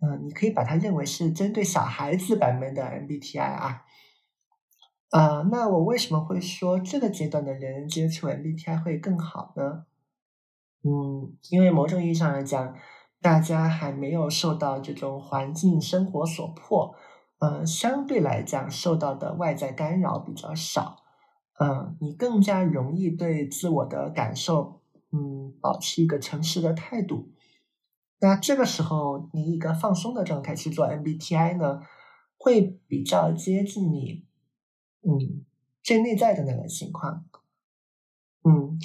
[0.00, 3.82] 嗯，你可以把它认为是针对小孩子版本的 MBTI 啊，
[5.10, 9.84] 啊，那我为什么会说这个阶段的人接触 MBTI 会更好呢？
[10.84, 12.74] 嗯，因为某种意义上来讲，
[13.20, 16.96] 大家还没有受到这种环境生活所迫，
[17.42, 21.02] 呃，相对来讲受到的外在干扰比较少，
[21.58, 27.32] 嗯，你更加容易对自我的感受，嗯，保持一个诚实的态度。
[28.20, 31.82] 那这个时候，你一个放松的状态去做 MBTI 呢，
[32.38, 34.24] 会比较接近你，
[35.02, 35.44] 嗯，
[35.82, 37.24] 最内在的那个情况。
[38.44, 38.78] 嗯，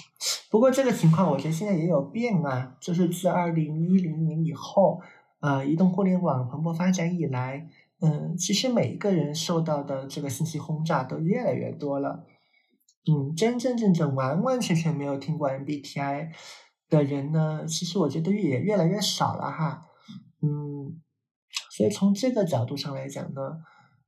[0.50, 5.00] 不过这个情况我觉得现在也有变啊，就是自二零一零年以后，
[5.42, 12.26] 呃，移动互联网蓬勃发展以来，嗯，其实每一个人受到的这个信息轰炸都越来越多了。
[13.10, 16.30] 嗯，真真正正完完全全没有听过 MBTI
[16.90, 19.86] 的人呢，其实我觉得也越来越少了哈。
[20.42, 21.02] 嗯，
[21.72, 23.42] 所以从这个角度上来讲呢，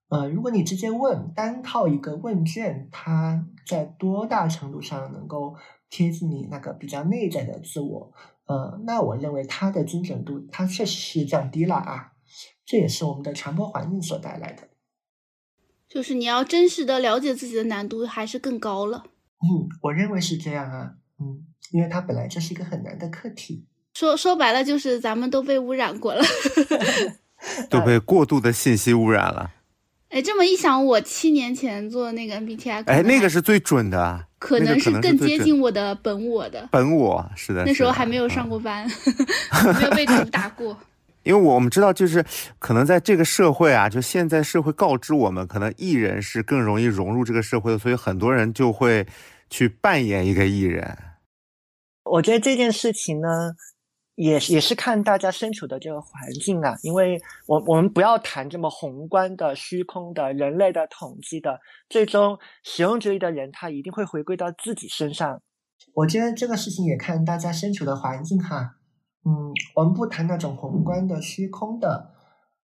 [0.10, 5.56] 呃，如果你直接问，单靠一个问卷，它在多大程度上能够
[5.90, 8.12] 贴近你那个比较内在的自我，
[8.46, 12.12] 呃，那我认为它的精准度它确实是降低了啊，
[12.70, 14.68] 这也是我们的传播环境所带来的。
[15.90, 19.06] 就是你要真实的了解自己的难度还是更高了。
[19.42, 20.92] 嗯，我认为是这样啊。
[21.20, 23.66] 嗯，因为它本来就是一个很难的课题。
[23.96, 26.24] 说说白了，就是咱们都被污染过了
[27.72, 29.52] 都被过度的信息污染了。
[30.10, 36.70] 哎，这么一想，我七年前做那个 MBTI，哎，那个是最准的，可能是更接近我的本我的。
[36.72, 38.88] 本我是的，那时候还没有上过班，
[39.76, 40.78] 没有被毒打过。
[41.30, 42.26] 因为我们知道，就是
[42.58, 49.06] 可能在这个社会啊，就现在社会告知我们，可能艺人是更容易融入这个社会的，所以很多人就会
[49.48, 50.98] 去扮演一个艺人。
[52.04, 53.54] 我觉得这件事情呢，
[54.16, 56.12] 也也是看大家身处的这个环
[56.42, 65.40] 境啊，因为我我们不要谈这么宏观的、虚空的、人类的统计的，最终使用主义的人，他一定会回归到自己身上。
[65.94, 68.78] 我觉得这个事情也看大家身处的环境哈。
[69.30, 72.16] 嗯，我们不谈那种宏观的、虚空的，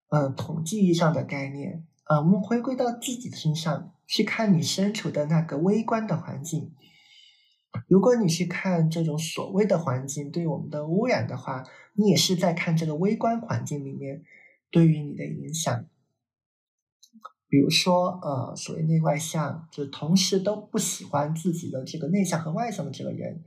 [0.08, 6.72] 呃，统计意义上的概念，呃，我们回归到自己的身上去看你身处的那个微观的环境。
[7.86, 11.62] 如果你去看这种所谓的环境对我们的污染的话，
[11.94, 14.24] 你也是在看这个微观环境里面
[14.72, 15.86] 对于你的影响。
[17.48, 23.44] 比如说，呃，所谓内外向，就同时都不喜欢自己的这个内向和外向的这个人，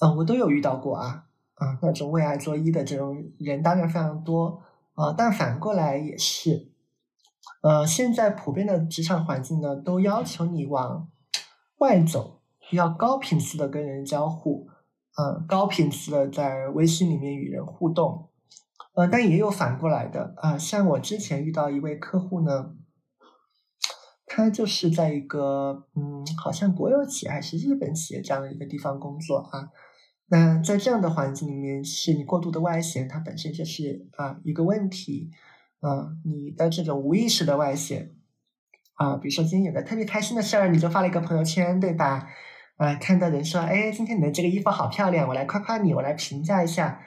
[0.00, 1.26] 嗯，我都有遇到过啊。
[1.54, 4.62] 啊，那种为爱作揖的这种人当然非常多
[4.94, 6.72] 啊，但反过来也是，
[7.62, 11.08] 呃，现在普遍的职场环境呢，都要求你往
[11.78, 12.40] 外走，
[12.72, 14.68] 要高频次的跟人交互，
[15.16, 18.30] 嗯，高频次的在微信里面与人互动，
[18.94, 22.74] 呃，但也有反过来的啊，像我之前遇到一位客户呢，
[24.26, 29.70] 他就是在一个嗯，好像国有企业还是日本企业这样的一个地方工作啊。
[30.26, 35.30] 那在这样的环境里面，是你过度的外显，它本身就是啊一个问题，
[35.80, 38.10] 啊，你的这种无意识的外显，
[38.94, 42.26] 啊，比如说今天有个特别开心的事儿，你就发了一个朋友圈，对吧？
[42.76, 47.00] 啊，看到人说，哎，今天你的这个衣服好漂亮，我来夸夸你，我来评价一下，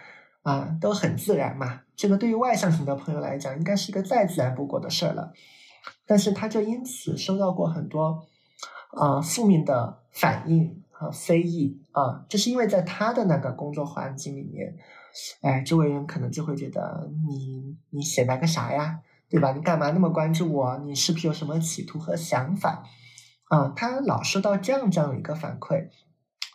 [0.43, 1.81] 啊，都很自然嘛。
[1.95, 5.33] 这个对于外向型的朋友来讲，应该是一个再自然不过的事儿了，
[6.05, 8.27] 但是他就因此收到过很多
[8.91, 10.83] 啊负面的反应。
[10.99, 14.75] 啊，非议啊，就是因为在他的那个工作环境里面，
[15.41, 19.51] 哎，周围人可能就会觉得你你显摆个啥呀，对吧？
[19.51, 20.77] 你干嘛那么关注我？
[20.79, 22.83] 你是不是有什么企图和想法？
[23.49, 25.89] 啊，他老收到这样这样的一个反馈，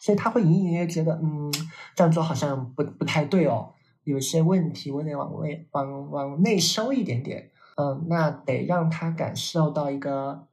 [0.01, 1.53] 所以他会隐隐约约觉得，嗯，
[1.95, 7.51] 这样做好像不不太对哦，有些问题，我得往内往往内收一点点。
[7.77, 10.49] 嗯，那得让他感受到一个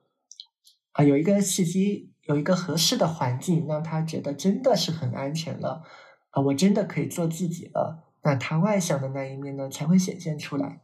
[0.92, 2.09] 啊，有一个契机。
[2.30, 5.82] 有一个合适的环境，让他觉得真的是很安全了，
[6.30, 10.82] 啊，我真的可以做自己了，那他外向的那一面呢，才会显现出来。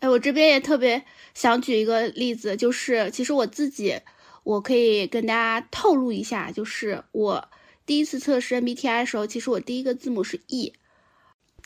[0.00, 4.02] 哎，我这边也特别想举一个例子，就是其实我自己，
[4.44, 7.48] 我可以跟大家透露一下，就是我
[7.86, 10.74] 第一次测试 MBTI 的时候，其实我第一个字母是 E。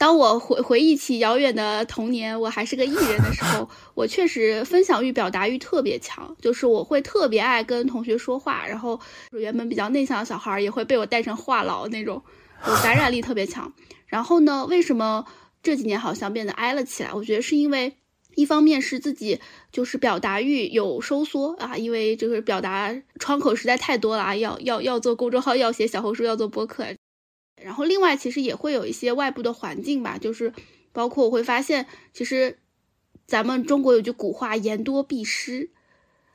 [0.00, 8.98] 当我回回忆起遥远的童年，我还是个艺人的时候， 我确实分享欲、表达欲特别强，就是我会特别爱跟同学说话，然后
[9.32, 12.22] 原本比较内向的小孩也会被我带成话痨那种，
[12.64, 13.70] 我感染力特别强。
[14.06, 15.26] 然后呢，为什么
[15.62, 17.12] 这几年好像变得挨了起来？
[17.12, 17.92] 我觉得是因为
[18.36, 19.38] 一方面是自己
[19.70, 26.86] 就是表达欲有收缩啊，因为就是表达窗口实在太多了啊，要要要做公众号，要写小红书，要做播客。
[27.62, 30.52] 然后，另外其实也会有一些外部的环境吧，就是
[30.92, 32.58] 包括我会发现，其实
[33.26, 35.70] 咱们中国有句古话“言多必失”，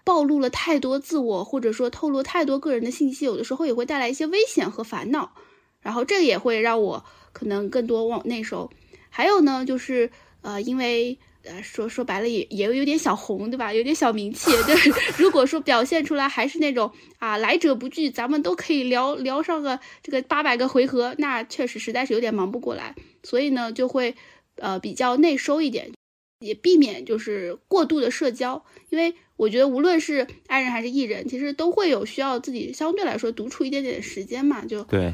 [0.04, 5.34] 暴露了太多自我，或者说透露太多个人的信息，有的时候也会带来一些危险和烦恼。
[5.82, 8.70] 然后这个也会让我可能更多往内收。
[9.10, 10.12] 还有呢，就是
[10.42, 11.20] 呃，因为。
[11.46, 13.74] 呃，说说白了也也有点小红，对吧？
[13.74, 14.52] 有点小名气。
[14.66, 14.76] 对
[15.18, 22.96] 如果说表现出来还是那种啊来者不拒，咱们都可以聊聊上个这个八百个回合，那确实实在是有点忙不过来。
[23.24, 24.16] 所以呢，就会
[24.58, 25.92] 呃比较内收一点，
[26.40, 28.64] 也避免就是过度的社交。
[28.90, 35.14] 因为我觉得无论是 I 人还是 E 人，其实都会有需要自己相对来说独处一点点的时间嘛，就对，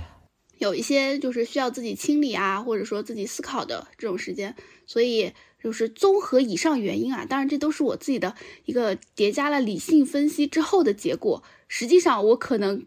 [0.61, 4.55] 有一些就是需要自己清理啊，或者说自己思考的这种时间，
[4.85, 8.35] 所以就是综合以上原因啊，当然这都是我自己的
[8.65, 11.43] 一个叠加了理性分析之后的结果。
[11.67, 12.85] 实际上我可能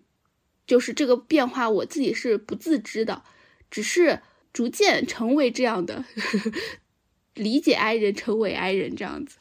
[0.68, 3.24] 就是这个变化，我自己是不自知的，
[3.72, 4.20] 只是
[4.52, 6.04] 逐渐成为这样的，
[7.34, 9.38] 理解 I 人，成为 I 人这样子。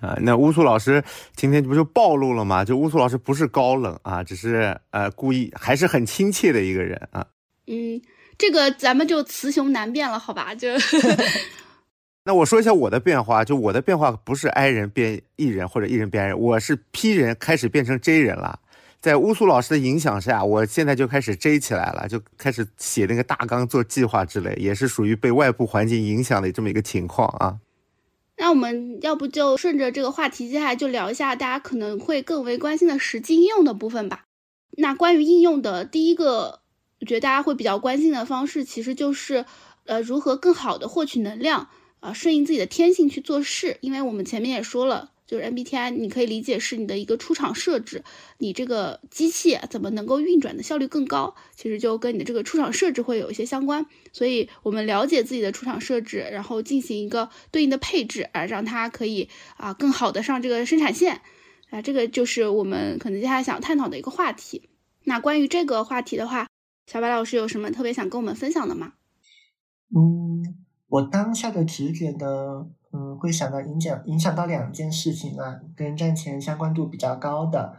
[0.00, 1.04] 啊，那乌苏老师
[1.36, 2.64] 今天不就暴露了吗？
[2.64, 7.28] 就乌苏老师不是高冷啊，只是呃故意，还是很亲切的一个人啊。
[7.66, 8.00] 嗯，
[8.36, 10.54] 这个咱们就雌雄难辨了，好吧？
[10.54, 10.68] 就
[12.24, 18.60] 那我说一下我的变化，就我的变化不是 I 人变 E 人或者 E 人变 I 人，我是 P 人开始变成 J 人了。
[19.00, 27.58] 在乌苏老师的影响下，我现在就开始 J 起来了，就开始写那个大纲、做计划之类，也是属于被外部环境影响的这么一个情况啊。
[28.36, 34.22] 那我们要不就顺着这个话题，接下来就聊一下大家可能会更为关心的实际应用的部分吧。
[34.78, 36.61] 那关于应用的第一个，
[37.02, 39.44] 我觉得大家会比较关心的方式，其实就是
[39.84, 41.68] 呃如何更好的获取能量，
[42.00, 43.76] 啊顺应自己的天性去做事。
[43.82, 45.10] 因为我们前面也说了。
[45.24, 48.04] 就是 MBTI，你可以理解是你的一个出厂设置，
[48.36, 53.86] 你这个机器怎么能够运转的效率更高，其实就跟你的这个出厂设置会有一些相关。
[54.12, 61.22] 所以我们了解自己的出厂设置，然后进行一个对应的配置，啊，让它可以啊更好的上这个生产线，
[61.70, 64.68] 啊，这个就是我们可能接下来想探讨的一个话题。
[65.04, 66.46] 那关于这个话题的话，
[66.86, 68.94] 小白老师有什么特别想跟我们分享的吗？
[69.94, 72.66] 嗯，我当下的直觉呢？
[72.94, 77.74] 嗯，会想到影响影响到两件事情啊，跟赚钱相关度比较高的，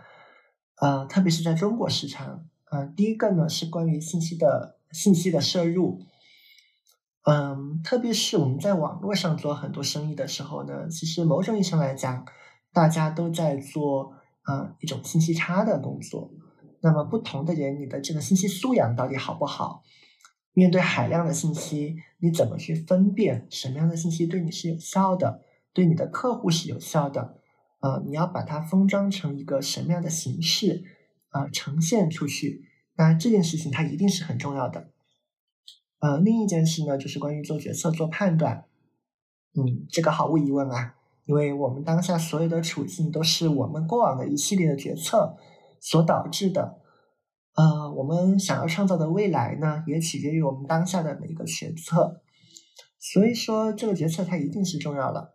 [0.82, 6.00] 呃，特别是在中国市场，呃，第一个呢是关于信息的信息的摄入，
[7.26, 12.26] 嗯，特别是我们在网络上做很多生意的时候呢，其实某种意义上来讲，
[12.72, 14.14] 大家都在做
[14.48, 16.32] 呃一种信息差的工作，
[16.84, 19.84] 那么不同的人，你的这个信息素养到底好不好？
[20.52, 27.38] 面对海量的信息，你怎么去分辨什么样的信息对你是有效的，对你的客户是有效的？
[27.80, 30.84] 呃，你要把它封装成一个什么样的形式，
[31.32, 32.66] 呃，呈现出去？
[32.96, 34.90] 那这件事情它一定是很重要的。
[36.00, 38.66] 呃，另一件事呢，就是关于做决策、做判断。
[39.56, 45.38] 嗯，这个毫无疑问啊，因为我们当下所有的处境都是我们过往的一系列的决策
[45.84, 46.80] 所导致的。
[47.56, 52.22] 呃，我们想要创造的未来呢，也取决于我们当下的每一个决策。
[52.98, 55.34] 所以说，这个决策它一定是重要的。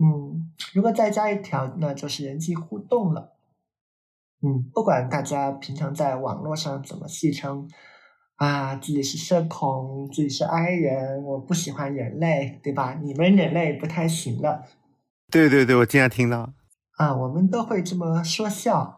[0.00, 3.34] 嗯，如果再加一条，那就是人际互动了。
[4.40, 7.68] 嗯，不管大家平常在网络上怎么戏称
[8.36, 12.94] 啊，自己是社恐，自己是 I 人，我不喜欢人类，对吧？
[13.02, 14.64] 你们人类不太行了。
[15.30, 16.54] 对对对，我经常听到。
[16.96, 18.97] 啊，我们都会这么说笑。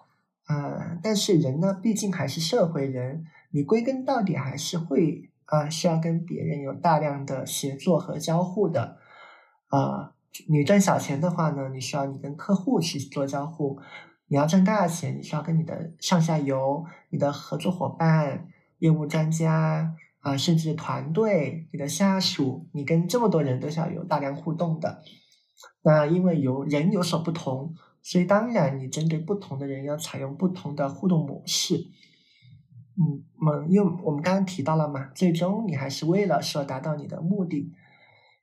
[0.51, 8.97] 呃，但是人呢，毕竟还是社会人，你归根到底还是会啊，需要跟别人有大量的协作和交互的。
[9.69, 10.13] 啊，
[10.49, 13.77] 你赚小钱的话呢，你需要你跟客户去做交互；
[14.27, 18.49] 你要赚大钱，你需要跟你的上下游、你的合作伙伴、
[18.81, 25.01] 业务专家啊，甚至团队、你的下属，你跟这么多人都是要有大量互动的。
[25.83, 27.77] 那因为有人有所不同。
[28.03, 31.77] 所以，当然，你针对不同的人要采用不同的互动模式。
[32.97, 37.73] 嗯，么，因为我们刚刚提到了嘛，最终你还是为了说达到你的目的。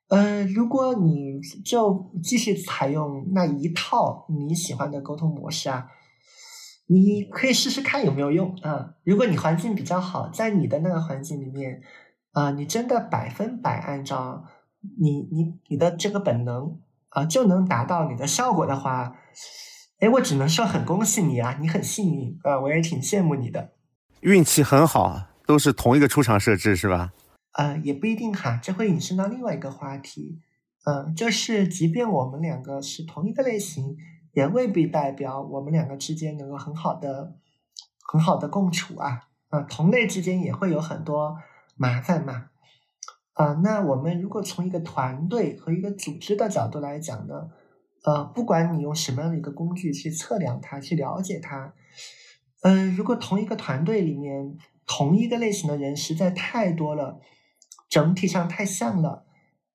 [0.09, 5.89] 呃，如果你就继续采用那一套你喜欢的沟通模式啊，
[6.87, 8.95] 你可以试试看有没有用啊。
[9.03, 11.81] 如果你环境比较好，在你的那个环境里面，
[12.31, 14.45] 啊，你真的百分百按照
[14.99, 16.79] 你你你的这个本能
[17.09, 19.15] 啊，就能达到你的效果的话。
[19.99, 23.73] 哎，我只能说很恭喜你啊，你很幸运啊，我也挺羡慕你的，
[24.21, 27.13] 运气很好，都是同一个出厂设置是吧？
[27.53, 30.39] 呃，也不一定哈，这会引申到另外一个话题，
[30.85, 33.97] 嗯，就是即便我们两个是同一个类型，
[34.33, 37.33] 也未必代表我们两个之间能够很好的、
[38.07, 41.35] 很好的共处啊，啊，同类之间也会有很多
[41.75, 42.49] 麻烦嘛，
[43.33, 47.49] 啊，那我们如果从一个团队和一个组织的角度来讲呢？
[48.07, 51.73] 呃，不管你用什么样的一个工具去测量它，去了解它，
[52.61, 57.19] 嗯，如果同一个团队里面同一个类型的人实在太多了，
[57.89, 59.25] 整体上太像了，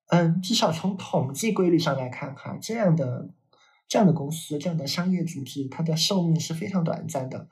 [0.07, 3.29] 嗯，至少从统计规律上来看，哈，这样的
[3.87, 7.49] 这样的公司，这样的商业组织，它的寿命是非常短暂的，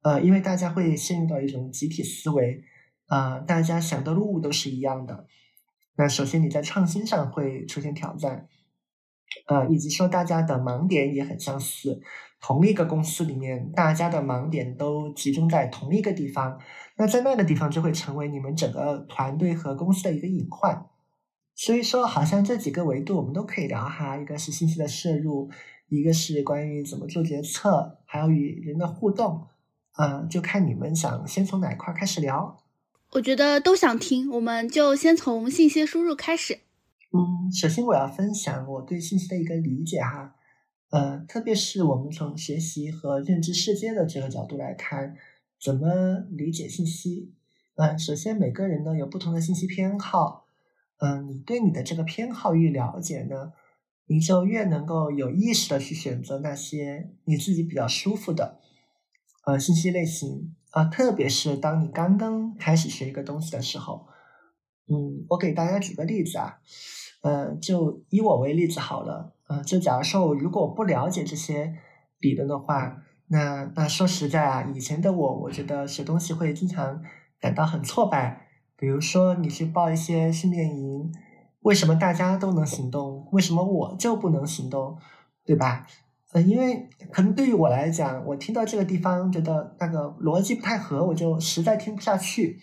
[0.00, 2.64] 呃，因为大家会陷入到一种集体思维，
[3.08, 5.26] 啊，大家想的路都是一样的，
[5.96, 8.48] 那首先你在创新上会出现挑战。
[9.46, 12.00] 呃，以及说大家的盲点也很相似。
[12.40, 16.58] 同一个公司里面，大家的盲点都集中在同一个地方，
[16.96, 20.86] 那在那个地方就会成为你们整个团队和公司的一个隐患。
[21.54, 25.50] 所以说，好像这几个维度我们都可以聊哈，一个是信息的摄入，
[25.88, 29.46] 一个是关于怎么做决策，还有与人的互动。
[29.96, 32.58] 嗯，就看你们想先从哪块开始聊。
[33.12, 36.58] 我觉得都想听，我们就先从信息输入开始。
[37.14, 40.34] 嗯，首先我要分享我对信息的一个理解哈。
[40.88, 45.14] 呃，特别是我们从学习和认知世界的这个角度来看，
[45.60, 47.32] 怎么理解信息？
[47.74, 50.46] 嗯，首先每个人呢有不同的信息偏好，
[50.98, 53.52] 嗯，你对你的这个偏好越了解呢，
[54.06, 58.58] 你就越能够有意识的去选择那些你自己比较舒服的，
[59.44, 64.06] 呃，信息类型啊，特别是当你刚刚开始学一个东西的时候，
[64.88, 66.58] 嗯，我给大家举个例子啊，
[67.22, 69.32] 呃，就以我为例子好了。
[69.48, 71.74] 嗯，就假如说我如果不了解这些
[72.20, 77.02] 理论的话，那那说实在啊，以前的我，我觉得学东西会经常
[77.40, 78.48] 感到很挫败。
[78.76, 81.12] 比如说你去报一些训练营，
[81.60, 84.98] 为什么大家都能行动，为什么我就不能行动，
[85.44, 85.86] 对吧？
[86.32, 92.58] 嗯，因为可能对于我来讲，我听到这个地方觉得那个逻辑不太合，我就实在听不下去。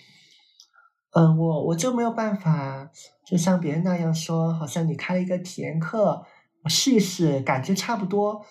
[1.12, 2.89] 嗯，我我就没有办法，
[3.26, 6.26] 就像别人那样说，好像你开了一个体验课。
[6.64, 8.45] 我试一试，感觉差不多，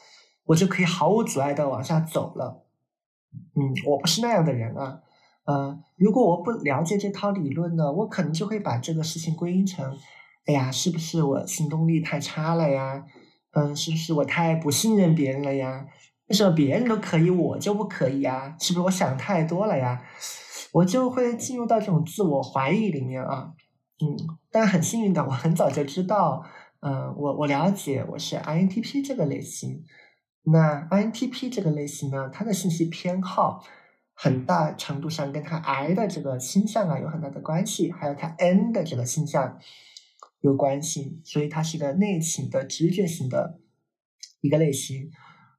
[0.47, 2.65] 我就可以毫无阻碍的往下走了。
[3.55, 5.01] 嗯，我不是那样的人啊。
[5.45, 9.97] 呃，如果我不了解这套理论呢，我可能就会把这个事情归因成：
[10.47, 13.05] 哎呀，是不是我行动力太差了呀？
[13.53, 15.87] 嗯，是不是我太不信任别人了呀？
[16.29, 18.57] 为什么别人都可以，我就不可以呀？
[18.59, 20.03] 是不是我想太多了呀？
[20.73, 23.55] 我就会进入到这种自我怀疑里面啊。
[24.01, 24.17] 嗯，
[24.51, 26.45] 但很幸运的，我很早就知道。
[26.81, 29.85] 嗯，我我了解，我是 INTP 这个类型。
[30.45, 33.65] 那 INTP 这个类型呢，它的信息偏好
[34.15, 39.59] 很大程度上跟它 I 的这个倾向啊有很大的关系，还有它 N 的这个倾向
[40.41, 41.21] 有关系。
[41.25, 43.59] 所以它是一个内倾的直觉型的
[44.41, 45.11] 一个类型。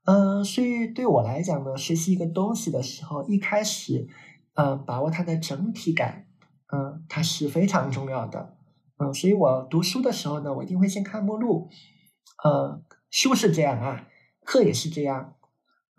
[0.06, 4.08] 嗯，所以对我来讲呢，学习一个东西的时候，一开始
[4.60, 6.28] 嗯把握它的整体感，
[6.74, 8.58] 嗯，它是非常重要的。
[8.98, 11.70] 嗯，所以我读书的时候呢，我一定会先看目录。
[12.44, 14.08] 呃，书是这样啊，
[14.44, 15.36] 课也是这样。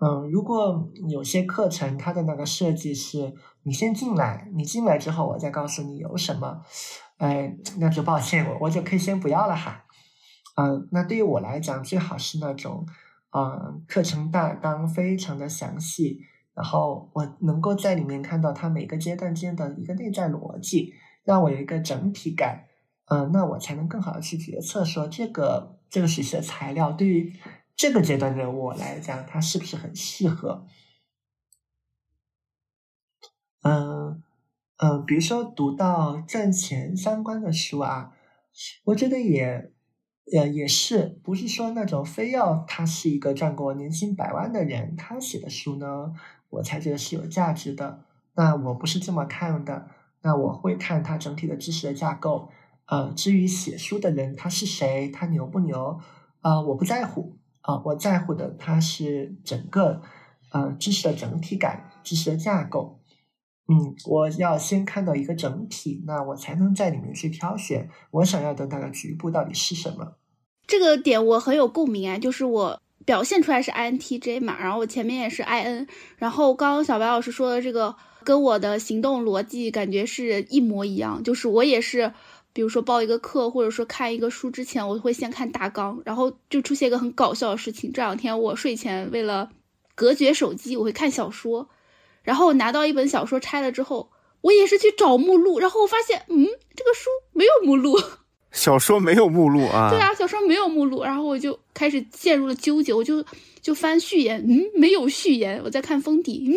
[0.03, 6.63] 嗯，如果有些课程它的那个设计是，你先进来，你进来之后我再告诉你有什么，
[7.17, 9.87] 哎，那就抱歉，我我就可以先不要了哈。
[10.57, 12.87] 嗯，那对于我来讲，最好是那种，
[13.35, 16.21] 嗯，课程大纲非常的详细，
[16.61, 20.93] 然后我能够在里面看到它每个阶段间的一个内在逻辑，
[21.25, 22.67] 让我有一个整体感。
[23.07, 27.33] 嗯，那我才能更好的去决策，说这个这个学习的材料对于
[27.75, 30.67] 这个阶段的我来讲，它是不是很适合？
[33.63, 34.23] 嗯
[34.77, 38.13] 嗯，比如说读到赚钱相关的书啊，
[38.85, 39.73] 我觉得也
[40.27, 46.13] 也也是，不是说那种非要他是一个赚过年薪百万的人，他写的书呢，
[46.51, 48.05] 我才觉得是有价值的。
[48.35, 49.89] 那我不是这么看的，
[50.23, 52.49] 那我会看他整体的知识的架构。
[52.87, 56.01] 呃，至于写书的人他是谁，他牛不牛，
[56.41, 60.03] 啊，我不在乎啊，我在乎的他是整个
[60.51, 63.01] 呃知识的整体感，知识的架构。
[63.69, 70.17] 嗯，我要先看到一个整体，那我才能在里面去挑选我想要的那个局部到底是什么。
[70.67, 75.87] 这个点我很有共鸣啊，就是我表现出来是 INTJ 嘛，然后我前面也是 IN，
[76.17, 77.95] 然后刚刚小白老师说的这个
[78.25, 82.13] 跟我的行动逻辑感觉是一模一样，就是我也是。
[82.53, 87.93] 比如说报一个课，或者说看一个书之前，我会先看大纲，然后就出现一个很搞笑的事情。
[87.93, 89.51] 这两天我睡前为了
[89.95, 91.69] 隔绝手机，我会看小说，
[92.25, 96.45] 然后拿到一本小说拆了之后，我也是去找目录，然后我发现，嗯，
[96.75, 97.97] 这个书没有目录，
[98.53, 99.91] 小说没有目录啊？
[99.91, 103.25] 对啊，小说没有目录，然后我就开始陷入了纠结，我就
[103.61, 106.55] 就翻序言，嗯，没有序言，我在看封底，嗯。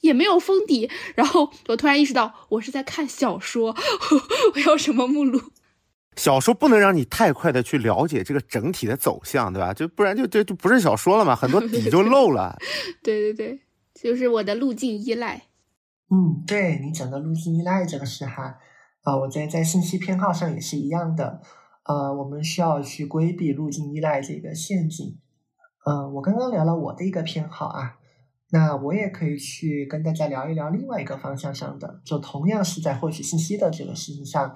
[0.00, 3.74] 也没有封底，然后我突然意识到，我是在看小说，
[4.54, 5.40] 我要什么目录？
[6.14, 9.74] 小说不能让你太快的去了解这个整体的走向，对吧？
[9.74, 12.56] 就不然就就就不是小说了嘛，很多底就漏了。
[13.02, 13.60] 对对对，
[14.00, 15.42] 就是我的路径依赖。
[16.12, 18.54] 嗯，对你讲的路径依赖这个事哈，
[19.08, 21.40] 啊，我在在信息偏好上也是一样的，
[21.84, 25.18] 呃，我们需要去规避路径依赖这个陷阱。
[25.86, 27.94] 嗯，我刚刚聊了我的一个偏好啊。
[28.50, 34.54] 那我也可以去跟大家聊一聊另外一个方向上的，就同样是在获取信息的这个事情上，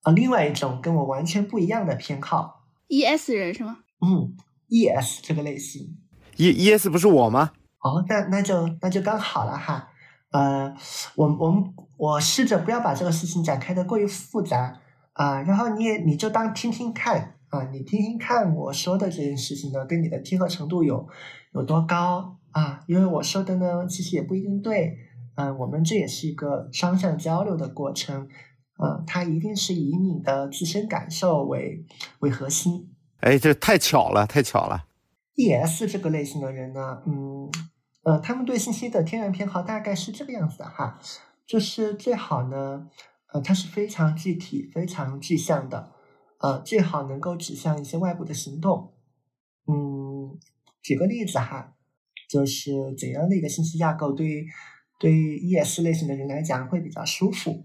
[0.00, 2.62] 啊，另外一种跟我完全不一样的偏好。
[2.88, 3.80] E S 人是吗？
[4.00, 4.34] 嗯
[4.70, 5.98] ，ES 这个类型。
[6.38, 7.52] E E S 不是我吗？
[7.80, 9.90] 哦，那那就那就刚好了哈。
[10.32, 10.74] 呃，
[11.14, 11.64] 我我们
[11.96, 14.80] 我试着不要把这个事情展开的过于复杂
[15.12, 21.06] 啊，然后你也你就当听听看啊，你听听看我说的这件事情呢，跟你的贴合程度有
[21.52, 22.80] 有多高啊？
[22.86, 24.96] 因为我说的呢，其实也不一定对。
[25.34, 28.26] 嗯，我们这也是一个双向交流的过程。
[28.82, 31.84] 嗯，它一定是以你的自身感受为
[32.20, 32.90] 为核心。
[33.20, 34.86] 哎，这太巧了，太巧了。
[35.34, 37.50] E.S 这个类型的人呢，嗯。
[38.04, 40.98] 呃，他们对信息的天然偏好大概是这个样子的哈，
[41.46, 42.88] 就是最好呢，
[43.32, 45.92] 呃，它是非常具体、非常具象的，
[46.40, 48.92] 呃，最好能够指向一些外部的行动。
[49.68, 50.36] 嗯，
[50.82, 51.74] 举个例子哈，
[52.28, 54.46] 就是怎样的一个信息架构对于
[54.98, 57.64] 对于 ES 类型的人来讲会比较舒服？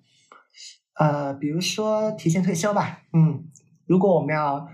[0.93, 3.43] 呃，比如说提前退休吧，嗯，
[3.87, 4.67] 如果我们要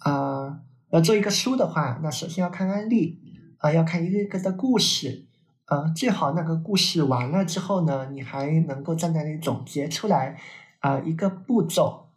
[0.00, 3.24] 啊要做一个书的话，那首先要看案例。
[3.58, 5.26] 啊，要看一个一个的故事，
[5.64, 10.38] 啊，最好那个故事完了之后呢，你还能够在那里总结出来，
[10.78, 12.10] 啊，一个步骤，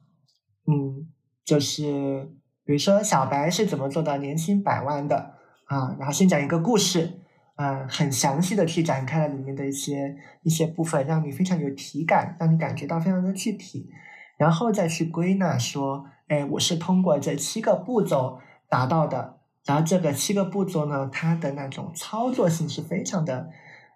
[0.67, 1.07] 嗯，
[1.43, 2.29] 就是
[2.63, 5.33] 比如说小白是怎么做到年薪百万的
[5.65, 7.19] 啊，然后先讲一个故事，
[7.55, 13.89] 啊，很详细的去展开了里面的一些一些部分，让你非常有体感，让你感觉到非常的具体，
[14.37, 18.39] 然后再去归纳说，哎，我是通过这七个步骤
[18.69, 19.40] 达到的。
[19.65, 23.49] 然后这个七个步骤呢，它的那种操作性是非常的，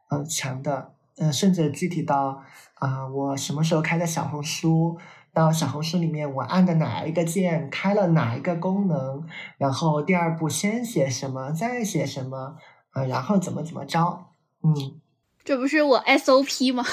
[0.09, 2.43] 呃强的，呃甚至具体到
[2.75, 4.97] 啊我什么时候开的小红书，
[5.33, 12.57] 到小红书里面我按的哪一个键开了哪一个功能，然后第二步先写什么再写什么，
[12.91, 14.27] 啊然后怎么怎么着，
[14.61, 15.01] 嗯，
[15.43, 16.83] 这不是我 SOP 吗？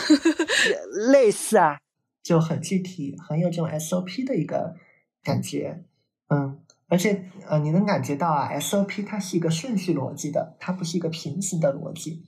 [1.13, 1.79] 类似啊，
[2.23, 4.77] 就很具体，很有这种 SOP 的一个
[5.23, 5.85] 感觉，
[6.29, 6.62] 嗯。
[6.93, 12.27] 而且，呃，你能感觉到啊，SOP 它是一个顺序逻辑的，它不是一个平行的逻辑，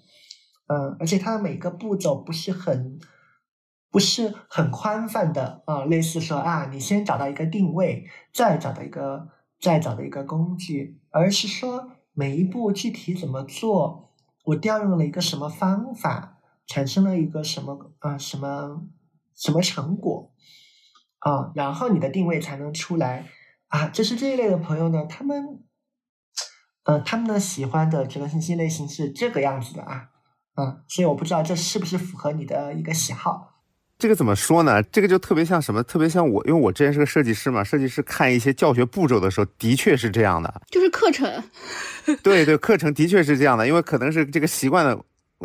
[0.69, 2.99] 嗯，而且它的每个步骤不是很，
[3.91, 9.29] 不是很宽泛的啊，类似说啊，你先找到一个定位，再找到一个，
[9.61, 14.15] 再找到一个工具，而是说每一步具体怎么做，
[14.47, 18.81] 我调用了一个什么方法，产生了一个什么啊什么
[19.37, 20.33] 什么成果，
[21.19, 23.27] 啊，然后你的定位才能出来。
[23.75, 25.59] 啊，就是这一类的朋友呢，他们，
[26.85, 30.11] 呃，他们呢喜欢的这个信息类型是这个样子的啊，
[30.55, 33.51] 啊，所以我不知道这是不是符合你的一个喜好。
[33.99, 34.81] 这个怎么说呢？
[34.81, 35.83] 这个就特别像什么？
[35.83, 41.43] 特别像我，因为我之前是个设计师嘛，设计师看一些教学步骤的时候，的确是这样的，就是课程。
[42.23, 44.97] 对对，课程的确是这样的，因为可能是这个习惯的。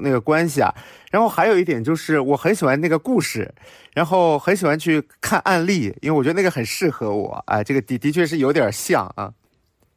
[0.01, 0.73] 那个关系啊，
[1.11, 3.53] 然后还有一点就是我很喜欢那个故事，
[3.93, 7.43] 然后很喜欢去看案例，因为我觉得那个很适合我。
[7.47, 9.33] 哎，这个的的确是有点像啊。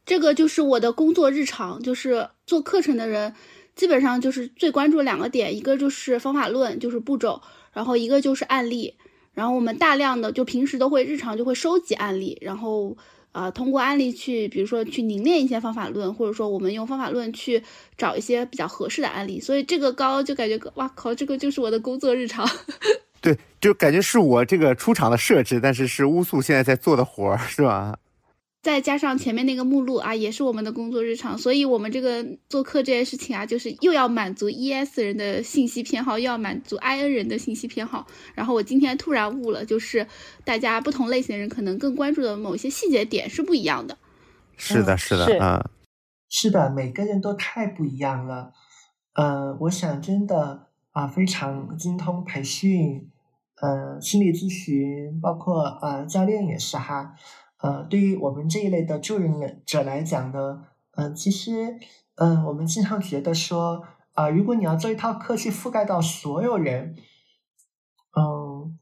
[0.05, 3.33] 这个就是我的工作日常，就是做课程的人，
[3.75, 7.41] 基本上就是最关注两个点，一个就是方法论，就是步骤，
[7.71, 8.95] 然后一个就是案例。
[9.33, 12.97] 然后我们大量的就平时都会日常就会收集案例，然后。
[13.33, 17.61] 啊，通过案例去，比如说去凝练一些方法论，或者说我们用方法论去
[17.97, 22.47] 找一些比较合适的案例，所以这个高就感觉，哇靠，这个就是我的工作日常。
[23.19, 27.97] 对，就感觉是我这个出场的设置，但是是乌素现在在做的活儿，是吧？
[28.63, 38.07] 再加上前面那个目录啊，也是我们的工作日常，所以我们这个做客这件事情啊，就是又要满足 E S 人的信息偏好，又要满足 I N 人的信息偏好。
[38.33, 40.07] 然后我今天突然悟了，就是
[40.45, 43.97] 大家不同类型的人可能更关注的某些细节点是不一样的。
[44.55, 45.61] 是的，是的，嗯，
[46.29, 48.53] 是的，每个人都太不一样了。
[49.15, 53.11] 呃，我想真的啊，非常精通培训，
[53.61, 57.13] 呃，心理咨询，包括呃教练也是哈。
[57.63, 60.65] 呃，对于我们这一类的助人者来讲呢，
[60.97, 61.79] 嗯，其实，
[62.15, 66.97] 嗯，我们经常觉得说，啊，如果你要做一套课去覆盖到所有人，
[68.17, 68.77] 嗯，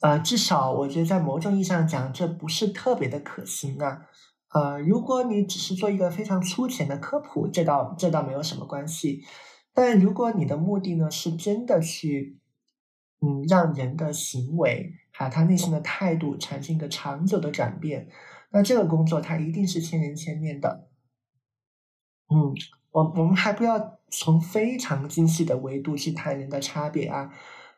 [0.00, 4.06] 呃，至少我觉得在某种意义上讲，这不是特别的可行啊。
[4.54, 9.22] 呃，如果你只是做一个非常粗浅的科普，这倒这倒没有什么关系。
[9.74, 12.38] 但如果你的目的呢，是真的去，
[13.20, 14.94] 嗯，让人的行为。
[15.18, 18.08] 把，他内心的态度产生一个长久的转变，
[18.52, 20.88] 那这个工作它一定是千人千面的。
[22.30, 22.54] 嗯，
[22.92, 27.32] 我我们还不要从非常精细的维度去谈人的差别啊，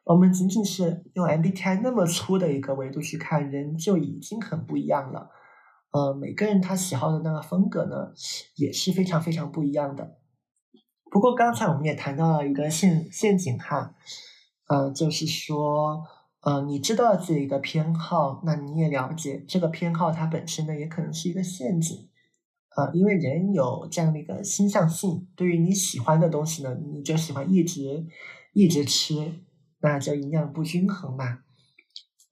[0.05, 5.31] 我们仅仅是用 MBTI 那么粗的一个维度去看人就已经很不一样了。
[5.93, 8.13] 呃，每个人他喜好的那个风格呢，
[8.57, 10.19] 也是非常非常不一样的。
[11.11, 13.95] 不过刚才我们也谈到了一个陷陷阱哈，
[14.69, 16.05] 呃，就是说。
[16.43, 22.09] 呃，你知道自己一个偏好，那你也了解这个偏好它本身呢，也可能是一个陷阱。
[22.77, 28.07] 呃，因为人有这样的一个倾向性，对于你喜欢的东西呢，你就喜欢一直
[28.55, 29.15] 一直吃，
[29.81, 31.41] 那就营养不均衡嘛。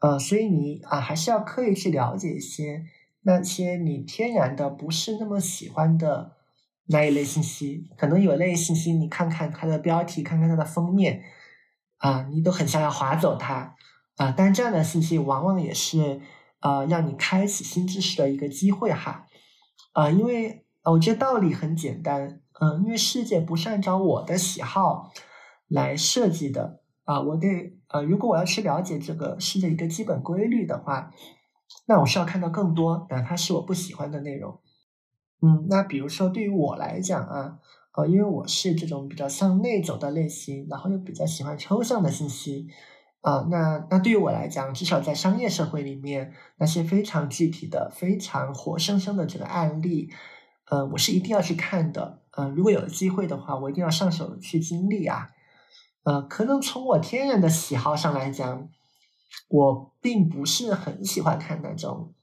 [0.00, 2.84] 呃，所以你啊，还是要刻意去了解一些
[3.22, 6.36] 那些你天然的不是那么喜欢的
[6.86, 7.90] 那一类信息。
[7.98, 11.24] 可能有类信息，你看看它的标题，看看它的封面，
[11.96, 13.74] 啊，你都很想要划走它
[14.18, 14.34] 啊。
[14.36, 16.20] 但这样的信息往往也是
[16.60, 19.26] 呃，让你开启新知识的一个机会哈。
[19.92, 25.12] 啊，因为我觉得道理很简单，嗯，因为世界不是按照我的喜好
[25.68, 31.10] 来设计的啊，我得呃，如果我要去了解这个世界一个基本规律的话，
[31.86, 34.60] 那我是要看到更多，哪怕是我不喜欢的内容。
[35.40, 37.58] 嗯，那比如说对于我来讲啊，
[37.96, 42.66] 呃，因为我是这种比较向内走的类型，然后又比较喜欢抽象的信息。
[43.20, 50.08] 啊，那那对于我来讲，至少在商业社会里面，那些非常具体的、非常活生生的这个案例，
[50.70, 52.22] 呃，我是一定要去看的。
[52.36, 55.30] 嗯，如果有机会的话，我一定要上手去经历啊。
[56.04, 58.68] 呃，可能从我天然的喜好上来讲，
[59.48, 62.14] 我并不是很喜欢看那种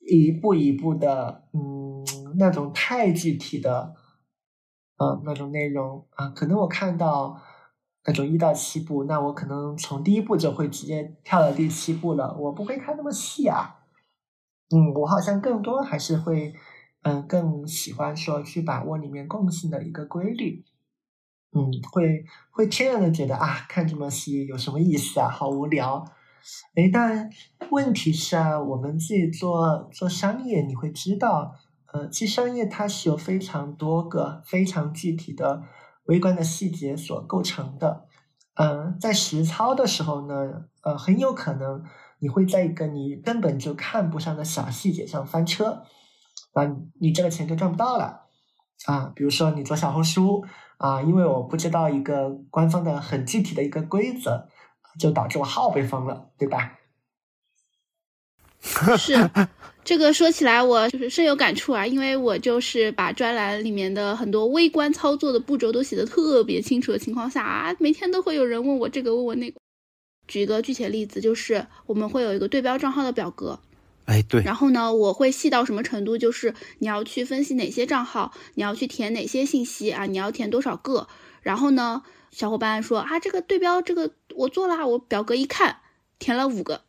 [0.00, 2.04] 一步一步的，嗯，
[2.36, 3.94] 那种太具体的，
[4.96, 6.30] 呃，那种内容啊。
[6.30, 7.40] 可能我看到。
[8.04, 13.78] 那种一到七部，那我可能从第一部就会直接跳到第七部了，我不会看那么细啊。
[14.74, 16.52] 嗯，我好像更多还是会，
[17.02, 20.64] 嗯，更喜欢说去把握里面共性的一个规律。
[21.54, 26.04] 嗯，会会天然的觉得啊，看这么细有什么意思啊，好无聊。
[26.74, 27.30] 哎，但
[27.70, 31.54] 问题是啊，我们自己做做商业，你会知道，
[31.92, 35.62] 呃，其实商业它是有非常多个非常具体的。
[36.04, 38.06] 微观的细节所构成的，
[38.54, 41.82] 嗯，在实操的时候呢，呃，很有可能
[42.18, 45.84] 你会在一个你根本就看不上的小细节上翻车，
[46.54, 46.64] 啊，
[47.00, 48.22] 你这个钱就赚不到了，
[48.86, 50.44] 啊，比如说你做小红书，
[50.78, 54.48] 啊，因为我不知道一个官方的很具体的一个规则，
[54.98, 56.78] 就导致我号被封了，对吧？
[58.98, 59.30] 是。
[59.84, 69.60] 这个说起来，我就是深有感触啊，因为我就是把专栏里面的很多微观操作的步骤都写的特别清楚的情况下啊，每天都会有人问我这个问我那个。
[70.28, 73.58] 举一个具体的例子，就是我们会有一个对标账号的表格，
[74.04, 81.08] 哎对，然后呢，我会细到什么程度，就是你要去分析哪些账号，你要去填哪些信息啊，你要填多少个，
[81.42, 85.78] 然后呢，小伙伴说啊，这个对标这个我做了，我表格一看，
[86.20, 86.82] 填了五个。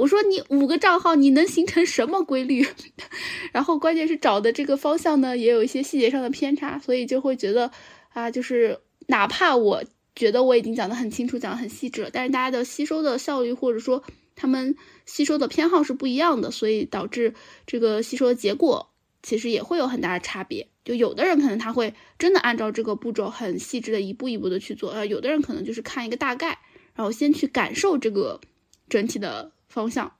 [0.00, 2.66] 我说你五个账号你能形成什么规律？
[3.52, 7.70] 然后关键是找的这个方向呢，也有一些细节上的偏差，所以就会觉得
[8.14, 9.84] 啊，就是哪怕我
[10.16, 14.02] 觉得我已经讲得很清楚，讲得很细致了，但是大家的吸收的效率或者说
[14.34, 14.74] 他们
[15.04, 17.34] 吸收的偏好是不一样的，所以导致
[17.66, 18.90] 这个吸收的结果
[19.22, 20.66] 其实也会有很大的差别。
[20.82, 26.58] 就有的人可能他会真的按照这个步骤很细致的一步一步的去做，呃，有的人可能就是看一个大概，
[26.94, 28.40] 然后先去感受这个
[28.88, 29.52] 整体的。
[29.70, 30.12] 方向，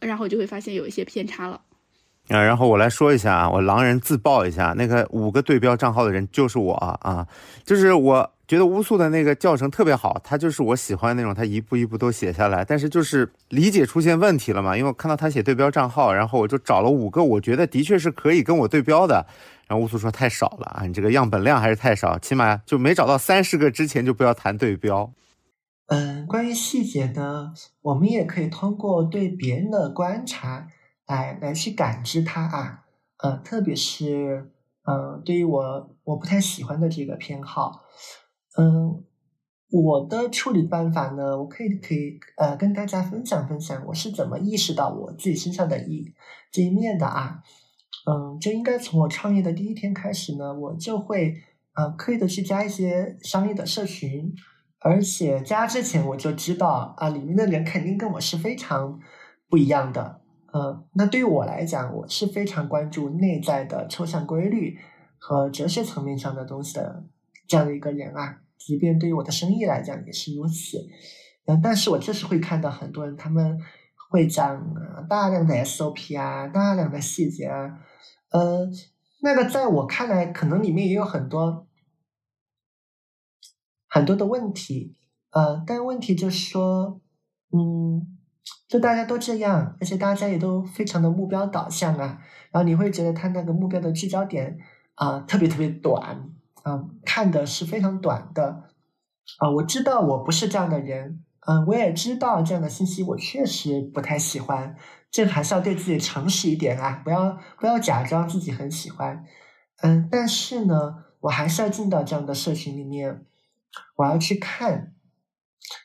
[0.00, 1.60] 然后就会发现有一些偏差了。
[2.28, 7.26] 啊，然后我来说一下啊，我狼人自爆一下，那个五个对标账号的人就是我啊，
[7.64, 19.26] 就是我觉得乌素的那个教程特别好，他就是我喜欢那种，他一步一步都写下来，但是就是理解出现问题了嘛，因为我看到他写对标账号，然后我就找了五个，我觉得的确是可以跟我对标的，
[19.66, 25.12] 然后乌素说太少了啊，你这个样本量还是太少，起码就没找到三十个之前就不要谈对标。
[25.92, 30.66] 嗯，关于细节呢，我们也可以通过对别人的观察
[31.06, 32.84] 来来去感知它啊。
[33.18, 34.50] 呃，特别是
[34.84, 37.82] 嗯，对于我我不太喜欢的这个偏好，
[38.56, 39.04] 嗯，
[39.70, 46.10] 我的处理办法呢，我可以可以呃跟大家分享分享，我是怎么意识到我自己身上的一
[46.50, 47.42] 这一面的啊。
[48.10, 51.34] 嗯，就应该从我创业的第一天开始呢，我就会
[51.74, 54.34] 呃刻意的去加一些商业的社群。
[54.84, 58.98] 而且加之前我就知道啊，里面的人肯定跟我是非常
[59.48, 60.20] 不一样的。
[60.52, 64.76] 嗯，那对于我来讲，我是非常关注内在的抽象规律
[65.18, 67.04] 和哲学层面上的东西的
[67.46, 68.38] 这样的一个人啊。
[68.58, 70.78] 即便对于我的生意来讲也是如此。
[71.46, 73.58] 嗯，但是我就是会看到很多人他们
[74.10, 74.74] 会讲
[75.08, 77.78] 大量的 SOP 啊，大量的细节啊。
[78.30, 78.68] 呃，
[79.22, 81.66] 那个在我看来，可能里面也有很多。
[83.94, 84.96] 很多的问题，
[85.32, 86.98] 呃，但问题就是说，
[87.52, 88.16] 嗯，
[88.66, 92.18] 就大家都这样，而且大家也都非常的目标导向啊，
[92.50, 94.56] 然后你会觉得他那个目标的聚焦点
[94.94, 96.30] 啊，特别特别短，
[96.62, 98.64] 啊，看的是非常短的，
[99.40, 104.74] 啊，我知道我不是这样的人，嗯，我也知道这样的信息我确实不太喜欢，
[105.10, 109.22] 这还是要对自己诚实一点啊，不要不要假装自己很喜欢。
[109.82, 113.26] 嗯，但是呢，我还是要进到这样的社群里面，
[113.96, 114.94] 我要去看，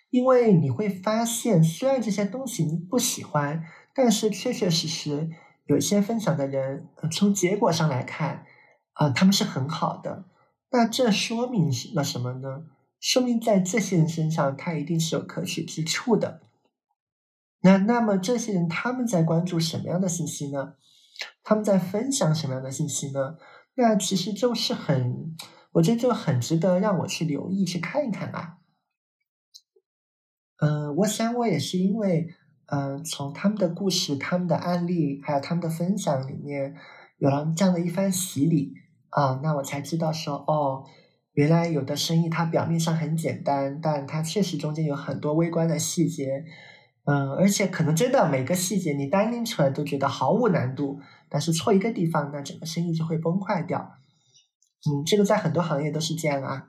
[0.09, 3.63] 因为你会发现，虽然这些东西你不喜欢，
[3.93, 5.29] 但是确确实实
[5.65, 8.45] 有些分享的人，从结果上来看，
[8.93, 10.25] 啊，他们是很好的。
[10.71, 12.65] 那这说明了什么呢？
[12.99, 16.41] 说明在这些人身上，他一定是有可取之处的。
[17.61, 20.73] 那那么这些人他们在关注什么样的信息呢？
[21.43, 23.37] 他们在分享什么样的信息呢？
[23.75, 25.35] 那其实就是很，
[25.77, 28.57] 我觉得就很值得让我去留意去看一看吧。
[30.59, 32.27] 嗯，我想我也是因为，
[32.65, 36.73] 嗯，从他们的故事、他们的案例，还有他们的分享里面，
[37.19, 38.73] 有了这样的一番洗礼
[39.09, 40.83] 啊，那我才知道说哦。
[41.33, 46.43] 原来有的生意它表面上很简单，但它确实中间有很多微观的细节，
[47.05, 50.99] 嗯，而且可能真的每个细节你单拎出来都觉得毫无难度，
[51.29, 53.99] 但是错一个地方，那整个生意就会崩坏掉。
[54.87, 56.63] 嗯，这个在很多行业都是这样啊，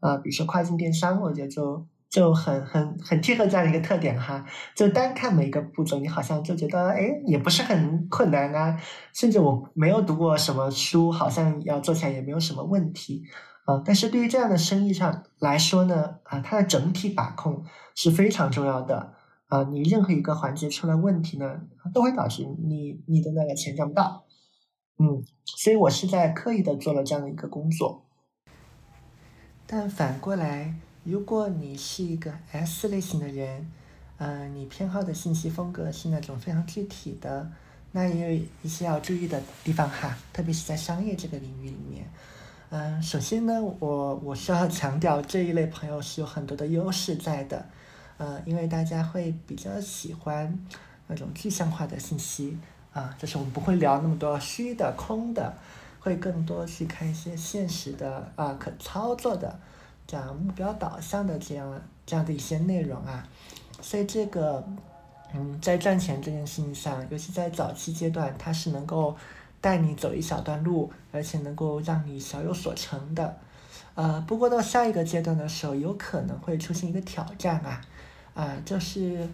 [0.00, 4.44] 啊，比如说跨境电商，我觉得就就很很很贴合这样的一个特点哈，
[4.74, 8.78] 就单看每一个步骤，你好像就觉得哎，也不是很困难啊，
[9.12, 13.22] 甚至我没有读过什么书，好像要做起来也没有什么问题。
[13.64, 19.14] 啊，但是对于这样的生意上来说呢，啊，它的整体把控是非常重要的。
[19.48, 21.60] 啊，你任何一个环节出了问题呢，
[21.92, 24.23] 都会导致你你的那个钱赚不到。
[24.98, 28.02] 嗯，所以我是在刻意的做了这样的一个工作。
[29.66, 33.70] 但反过来，如果你是一个 S 类型的人，
[34.18, 37.50] 嗯，你偏好的信息风格是那种非常具体的，
[37.92, 42.08] 那也有一些要注意的地方哈，特别是在商业这个领域里面。
[42.70, 47.66] 嗯，首先呢，我我需要强调这一类朋友是有很多的优势在的，
[48.18, 50.58] 呃，因为大家会比较喜欢
[51.06, 52.56] 那种具象化的信息
[52.94, 55.52] 啊，就是我们不会聊那么多虚的、空的，
[56.00, 59.54] 会更多去看一些现实的啊、可操作的，
[60.06, 63.28] 这样目标导向的这样这样的一些内容啊，
[63.82, 64.66] 所以这个
[65.34, 69.14] 嗯，在赚钱这件事情上，尤其在早期阶段，它是能够。
[69.60, 73.34] 带你走一小段路，而且能够让你小有所成的，
[73.94, 77.80] 呃，不过到下一个阶段的时候，有可能会出现一个挑战啊，
[78.34, 79.26] 啊，就是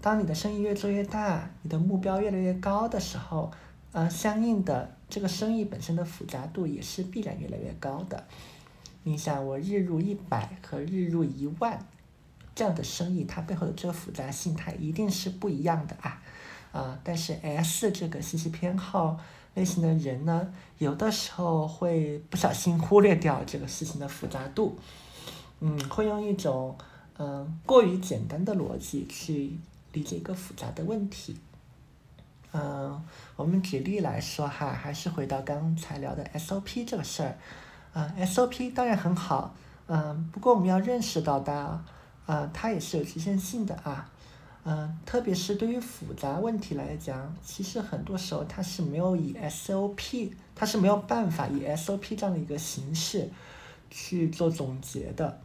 [0.00, 3.50] 当你的生意越做越大，你的目标越来越高的时候，
[3.92, 8.24] 呃，相应的这个生意本身的复杂度也是必然越来越高的。
[9.04, 11.78] 你想，我日入一百和日入一万
[12.54, 16.22] 这样的生意，它背后的这个复杂性，它一定是不一样的啊，
[16.72, 19.18] 啊，但是 S 这个信息偏好。
[19.54, 24.78] 类型的人呢，有的时候会不小心忽略掉这个事情的复杂度，
[25.60, 26.76] 嗯，会用一种
[27.16, 29.56] 嗯过于简单的逻辑去
[29.96, 31.34] 理解一个复杂的问题，
[32.52, 33.02] 嗯，
[33.34, 37.38] 我们举例来说哈，还是回到刚才聊的 SOP 这个事儿，
[37.94, 39.54] 啊，SOP 当然很好，
[39.86, 41.82] 嗯，不过我们要认识到的，
[42.26, 44.10] 啊，它也是有局限性的啊。
[44.64, 53.30] 嗯，特别是对于复杂问题来讲，其实很多时候它是没有以 SOP，它是没有办法以 SOP 这样的一个形式
[53.88, 55.40] 去做总结的。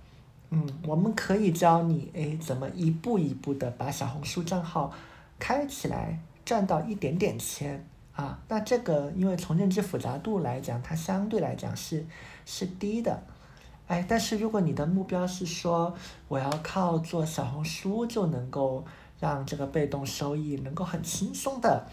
[0.52, 4.94] 嗯，我们可以教你，哎，怎么一步一步的把小红书账号
[5.40, 7.84] 开起来，赚到一点点钱
[8.14, 8.40] 啊。
[8.48, 12.06] 那这个，因为从认知复杂度来讲，它相对来讲是
[12.46, 13.24] 是低的。
[13.88, 15.96] 哎，但是如果你的目标是说，
[16.28, 18.86] 我要靠做小红书就能够。
[19.22, 21.86] 让这个被动收益能够很轻松的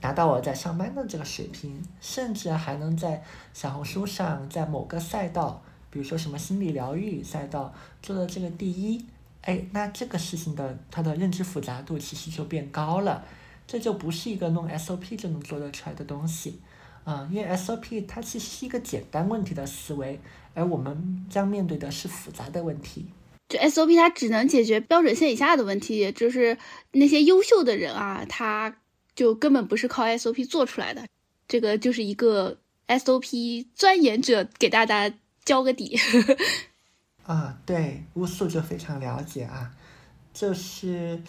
[0.00, 3.22] 达到我在上班的这个水平，甚至还能在
[3.54, 5.62] 小红书上，在某个赛道，
[5.96, 9.02] 比如说什么心理疗愈赛道做的这个第一，
[9.40, 13.24] 哎，那这个事情的它的认知复杂度其实就变高了，
[13.66, 16.60] 这就不是一个弄 SOP 就能做得出来的东西，
[17.04, 20.20] 啊，因为 SOP 它其实是一个简单问题的思维，
[20.52, 23.06] 而我们将面对的是复杂的问题。
[23.48, 26.58] 就 SOP 它只能解决标准线以下的问题，就是
[26.92, 28.76] 那些优秀的人啊，他
[29.14, 31.06] 就根本不是靠 SOP 做出来的。
[31.48, 35.10] 这个就是一个 SOP 钻研者给大家
[35.46, 35.98] 交个底。
[37.22, 39.72] 啊，对，乌素就非常了解啊，
[40.34, 41.22] 就是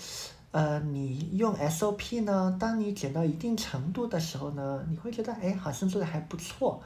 [0.52, 6.84] 呃，你用 SOP 呢，当你减到一定程度的时候呢，你会觉得哎，好像做的还不错。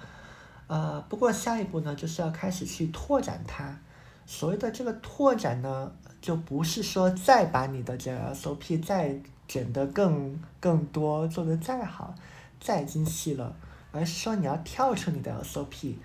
[0.68, 3.80] 呃，不过下一步呢，就是要开始去拓展它。
[4.26, 12.16] 所谓的这个拓展呢，就不是说再把你的这个 SOP 再卷得更更多，做得再好、
[12.62, 13.54] 再精细了，
[13.92, 15.96] 而是说你要跳出你的 SOP，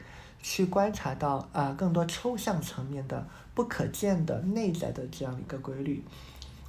[0.49, 6.05] 去观察到啊更多抽象层面的不可见的内在的这样一个规律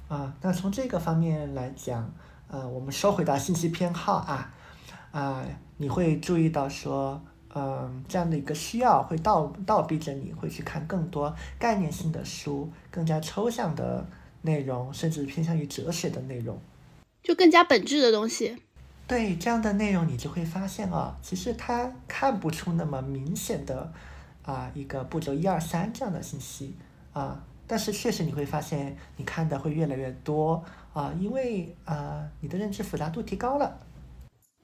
[0.08, 0.34] 啊。
[0.42, 2.12] 那从这个方面来讲，
[2.48, 4.52] 呃，我们说回到信息偏好啊
[5.12, 7.22] 啊，你会注意到说，
[7.54, 14.04] 嗯，这样的一个需要会倒倒逼着你会去看更多概念性的书，更加抽象的
[14.42, 16.60] 内容，甚至偏向于哲学的内容，
[17.22, 18.56] 就更加本质的东西。
[19.08, 23.90] 对这样的内容，你就会发现啊，其实它看不出那么明显的
[24.42, 26.76] 啊一个步骤一二三这样的信息
[27.14, 33.80] 啊，但是确实你会发现，你看的会越来越多啊，因为啊你的认知复杂度提高了。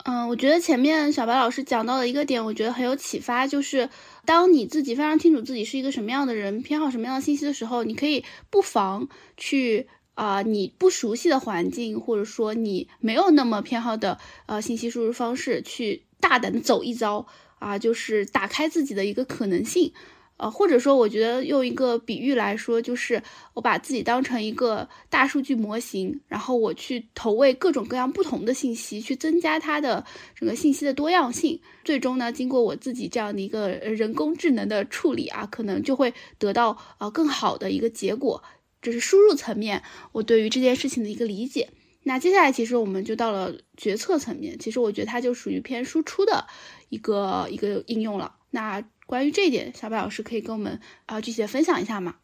[0.05, 3.89] 嗯，我觉得前面小白老师讲到的一个点，我觉得很有启发，就是
[4.27, 9.89] 当你自己非常清楚自己是一个什么样的人，偏好什么样的信息的时候，你可以不妨去。
[10.15, 17.27] 啊，你不熟悉的环境，或者说你没有那么偏好的呃信息输入方式，去大胆的走一遭
[17.59, 19.93] 啊，就是打开自己的一个可能性，
[20.37, 23.23] 呃，或者说我觉得用一个比喻来说，就是
[23.55, 30.05] 我把自己当成一个大数据模型，然后我去投喂各种各样不同的信息，去增加它的
[30.37, 38.43] 整个信息的多样性，最终呢，经过我自己这样的一个人工智能的处理啊，可能就会得到呃更好的一个结果。
[38.85, 39.83] 这是输入层面，
[40.13, 41.71] 我对于这件事情的一个理解。
[42.03, 44.59] 那接下来，其实我们就到了决策层面。
[44.59, 46.47] 其实我觉得它就属于偏输出的
[46.91, 48.37] 一个一个应用了。
[48.51, 52.17] 那关于这一点，小白老师可以跟我们啊具体的分享一下吗？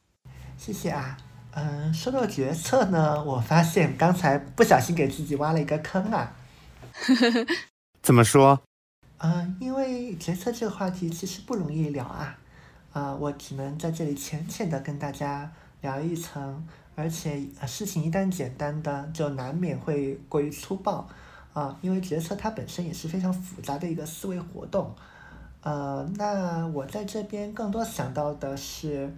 [0.58, 1.16] 谢谢啊。
[1.52, 6.36] 嗯，说到决策呢，我发现刚才不小心给自己挖了一个坑啊。
[8.02, 8.60] 怎么说？
[9.16, 12.38] 嗯，因为决策这个话题其实不容易聊啊。
[12.92, 15.50] 啊，我只能在这里浅浅的跟大家。
[15.80, 21.08] 聊一层，而且事情一旦简单的，就难免会过于粗暴，
[21.52, 24.94] 啊，因为决策它本身也是非常复杂的一个思维活动，
[25.62, 29.10] 呃，那我在这边更多想到的是，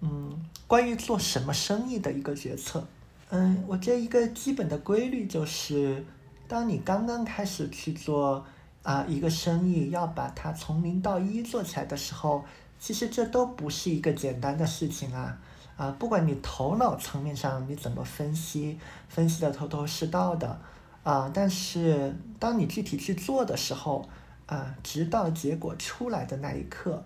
[0.00, 2.84] 嗯，关于做什么生意的一个决策，
[3.30, 6.04] 嗯，我觉得一个基本的规律就是，
[6.48, 8.44] 当你刚刚开始去做
[8.82, 12.44] 啊一个生意，要把它从零到一做起来的时候，
[12.80, 15.38] 其实这都不是一个简单的事情啊。
[15.82, 18.78] 啊，不管你头脑层面上你怎么分析，
[19.08, 20.56] 分析的头头是道的，
[21.02, 24.08] 啊，但是当你具体去做的时候，
[24.46, 27.04] 啊，直到结果出来的那一刻，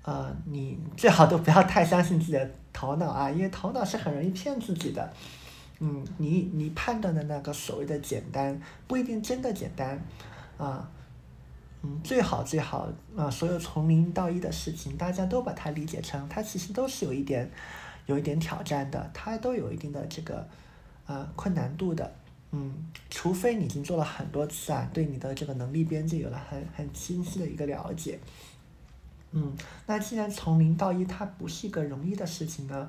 [0.00, 5.12] 呃，你最好都不要太相信自己的头脑啊，因为头脑是很容易骗自己的。
[5.80, 10.02] 嗯，你你判断的那个所谓的简单，不一定真的简单，
[10.56, 10.88] 啊，
[11.82, 17.50] 嗯，最好最好啊，所有从零到一的事情，大家都把它理解成，它其实都是有一点。
[18.06, 20.46] 有一点挑战的，它都有一定的这个，
[21.06, 22.14] 呃，困难度的，
[22.52, 22.72] 嗯，
[23.10, 28.18] 除非你已经做了很多次啊，对你的这个能力边界有了很很清晰的一个了解，
[29.32, 29.52] 嗯，
[29.86, 32.88] 那既然从零到一它不是一个容易的事情呢，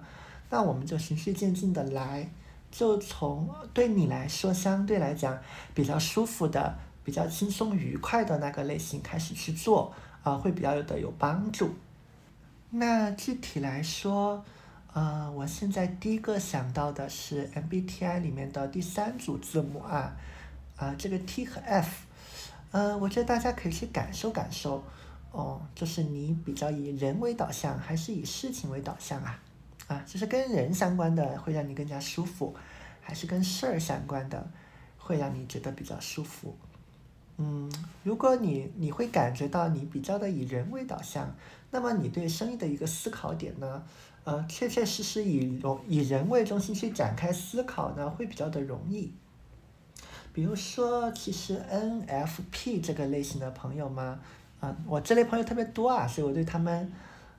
[0.51, 2.29] 那我们就循序渐进的来，
[2.69, 5.35] 就从对你来说相对来讲
[5.73, 9.91] 比较舒服的、比较轻松愉快的那个类型开始去做，
[10.21, 11.71] 啊，会比较的有帮助。
[12.69, 14.45] 那具体来说。
[14.99, 20.17] 嗯，我现在第一个想到的是 MBTI 里面的第三组字母啊，
[20.75, 22.07] 啊，这个 T 和 F，
[22.71, 24.83] 嗯，我觉得大家可以去感受感受，
[25.31, 29.39] 哦，就是你比较以人为导向还是以事情为导向啊？
[29.85, 32.55] 啊，就是跟人相关的会让你更加舒服，
[32.99, 34.49] 还是跟事儿相关的
[34.97, 36.57] 会让你觉得比较舒服？
[37.37, 37.71] 嗯，
[38.01, 41.35] 如果你你会感觉到你比较的以人为导向，
[41.69, 43.83] 那么你对生意的一个思考点呢？
[44.27, 49.13] 呃，确确实实以容以人为中心去展开思考呢，会比较的容易。
[50.33, 54.19] 比如说，其实 NFP 这个类型的朋友嘛，
[54.59, 56.91] 啊，我这类朋友特别多啊，所以我对他们，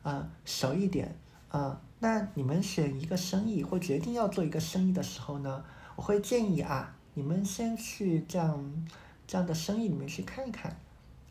[0.02, 1.14] 啊，熟一点。
[1.50, 5.62] 啊，那你们选一个生意或决定要做一个生意的时候呢，
[5.94, 8.86] 我会建议啊，你们先去这样
[9.26, 10.74] 这样的生意里面去看一看。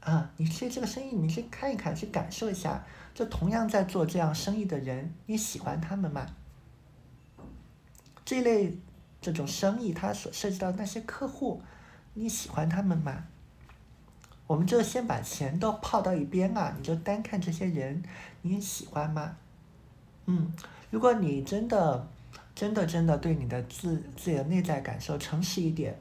[0.02, 2.86] 啊，你去这个生意里面去看一看，去感受一下。
[3.18, 6.28] 就同样在做这样生意的人，你喜欢他们吗？
[8.24, 8.78] 这类
[9.20, 11.60] 这种生意，它所涉及到那些客户，
[12.14, 13.24] 你喜欢他们吗？
[14.46, 18.04] 我们就先把钱都抛到一边啊，你就单看这些人，
[18.44, 19.36] 你喜欢吗？
[20.28, 20.54] 嗯，
[20.92, 22.08] 如果你真的、
[22.54, 26.00] 真的、真的对你的自自己的内在感受诚实一点，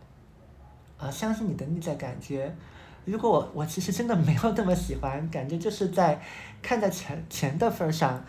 [0.98, 2.54] 啊，相信你的内在感觉。
[3.06, 6.20] 如果我我其实真的没有那么喜欢，感觉就是在
[6.60, 8.22] 看在钱钱的份上，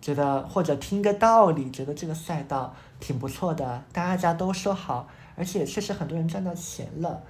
[0.00, 5.06] 觉得或者听个道理，觉得这个赛道挺不错的，大家都说好，
[5.36, 7.22] 而且确实很多人赚到钱了，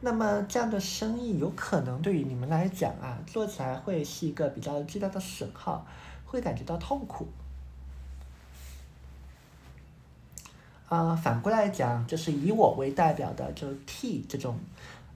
[0.00, 5.84] 那么这样的生意有可能对于你们来讲啊，做起来会是一个比较巨大的损耗，
[6.24, 7.26] 会感觉到痛苦。
[10.88, 14.56] 啊，反过来讲，就是以我为代表的，就 T 这种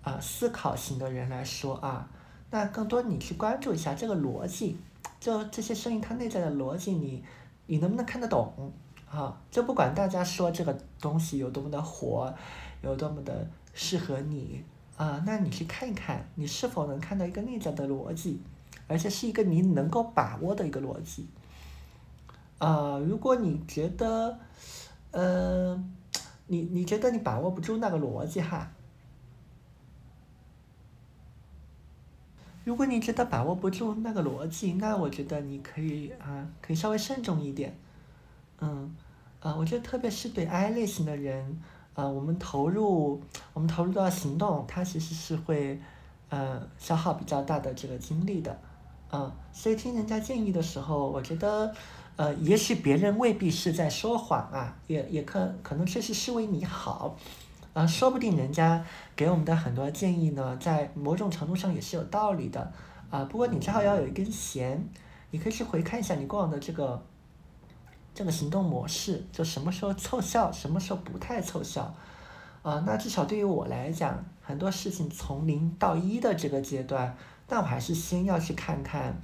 [0.08, 2.08] 啊思考型的人来说啊，
[2.50, 4.76] 那更多你去关注一下这个逻辑，
[5.20, 7.22] 就这些生意它内在的逻辑，你
[7.66, 8.72] 你能不能看得懂
[9.10, 9.36] 啊？
[9.50, 12.32] 就不管大家说这个东西有多么的火，
[12.82, 14.64] 有多么的适合你。
[14.96, 18.42] 啊，那你去看一看，你是否能看到一个内在的逻辑，
[18.88, 21.28] 而且是一个你能够把握的一个逻辑。
[22.58, 24.36] 啊，如果你觉得，
[25.12, 25.80] 呃，
[26.48, 28.68] 你你觉得你把握不住那个逻辑哈，
[32.68, 37.74] 如果你觉得把握不住那个逻辑，那我觉得你可以啊，可以稍微慎重一点。
[38.60, 38.94] 嗯，
[39.40, 41.62] 啊，我觉得特别是对 I 类型的人。
[41.94, 43.22] 啊，我们投入，
[43.54, 45.80] 我们投入到行动，它其实是会，
[46.28, 48.60] 呃，消耗比较大的这个精力的，
[49.12, 51.74] 嗯，所以听人家建议的时候，我觉得，
[52.16, 57.16] 呃，也许别人未必是在说谎啊，也也可可能确实是为你好，
[57.78, 62.72] 啊，说不定人家给我们的很多建议呢，在某种程度上也是有道理的，
[63.08, 64.84] 啊，不过你最好要有一根弦，
[65.30, 67.00] 你可以去回看一下你过往的这个。
[68.14, 71.94] 这个行动模式就什么时候凑效，什么时候不太凑效，
[72.62, 77.16] 啊，那至少对于我来讲，很多事情从零到一的这个阶段，
[77.48, 79.16] 那我还是先要去看看，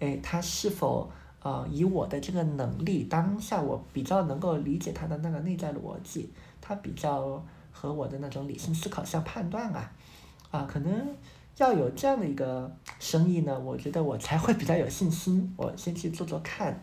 [0.00, 1.08] 哎，他是否
[1.40, 7.40] 呃以我的这个能力，当下我比较能够理解他的那个内在逻辑，他比较
[7.72, 9.90] 和我的那种理性思考相判断啊，
[10.52, 11.16] 啊，可能
[11.56, 12.70] 要有这样的一个
[13.00, 16.80] 生意呢，我觉得我才会比较有信心，我先去做做看。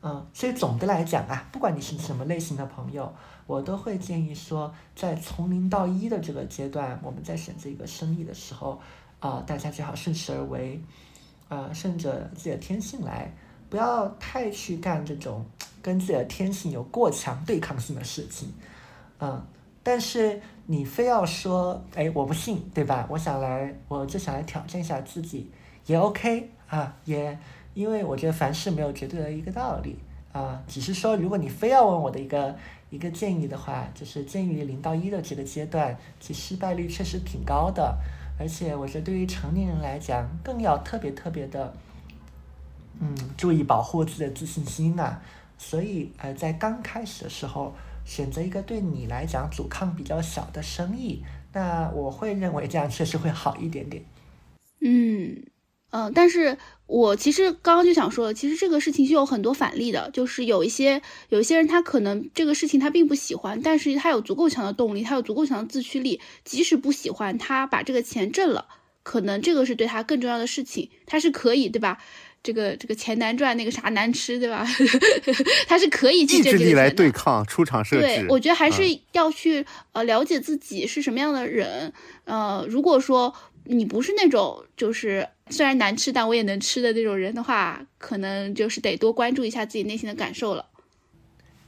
[0.00, 3.12] 嗯，所以总的来讲啊，不管你是什么类型的朋友，
[3.48, 8.80] 我都会建议说，在从零到一的这个阶段，我们在选择一个生意的时候，
[9.18, 10.80] 啊，大家最好顺势而为，
[11.48, 13.28] 啊，顺着自己的天性来，
[13.68, 15.44] 不要太去干这种
[15.82, 18.54] 跟自己的天性有过强对抗性的事情，
[19.18, 19.44] 嗯，
[19.88, 23.06] 但是你非要说，哎，我不信，对吧？
[23.08, 25.50] 我想来，我就想来挑战一下自己，
[25.86, 27.38] 也 OK 啊，也。
[27.72, 29.96] 因为我觉得凡事没有绝对的一个道理
[30.32, 32.54] 啊，只是说如果你非要问我的一个
[32.90, 37.96] 一个建议的话，就是鉴于零到一的这个阶段，其失败率确实挺高的，
[38.38, 41.72] 而且我觉得对于成年人来讲，更要特别特别的，
[43.00, 45.18] 嗯，注意保护自己的自信心呐。
[45.56, 47.72] 所以呃，在刚开始的时候，
[48.08, 54.02] 选择一个对你来讲阻抗比较小的生意，那我会认为这样确实会好一点点。
[54.80, 55.44] 嗯。
[55.90, 61.00] 嗯，但是我其实刚刚就想说，其实这个事情是有很多反例的，就是有一些
[61.30, 68.66] 有一些人他可能这个事情他并不喜欢，但是他有足够强的动力，他有足够强的自驱力，即使不喜欢，他把这个钱挣了，
[69.02, 71.96] 可能这个是对他更重要的事情，他是可以，对吧？
[72.42, 74.66] 这个这个钱难赚，那个啥难吃，对吧？
[75.66, 78.02] 他是可以去意志力来对抗出场设置。
[78.02, 78.82] 对，我觉得还是
[79.12, 81.92] 要去呃了解自己是什么样的人，
[82.24, 83.34] 呃，如果说。
[83.70, 90.64] 你不是那种就是虽然难吃但我也能吃的那种人的话，可能就是得多关注一下自己内心的感受了。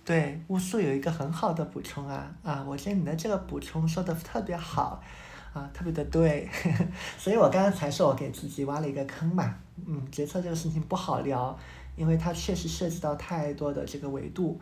[0.03, 5.05] 对，巫术有一个很好的补充啊啊，我觉得你的这个补充说的特别好
[5.53, 6.49] 啊，特别的对，
[7.19, 9.55] 所以我刚刚才说我给自己挖了一个坑嘛。
[9.87, 11.59] 嗯，决策这个事情不好聊，
[11.97, 14.61] 因为它确实涉及到太多的这个维度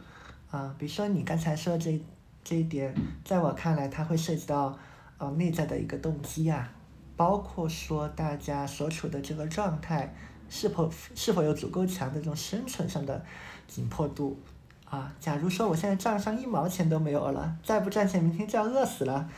[0.51, 2.01] 啊，比如说你刚才说这
[2.43, 2.94] 这一点，
[3.24, 4.78] 在我看来，它会涉及到
[5.19, 6.73] 呃内在的一个动机啊。
[7.16, 10.15] 包括说大家所处的这个状态，
[10.48, 13.24] 是否是否有足够强的这种生存上的
[13.66, 14.39] 紧迫度
[14.85, 15.12] 啊？
[15.19, 19.28] 假如说我现在账上一毛钱都没有了，再不赚钱，明天就要饿死了，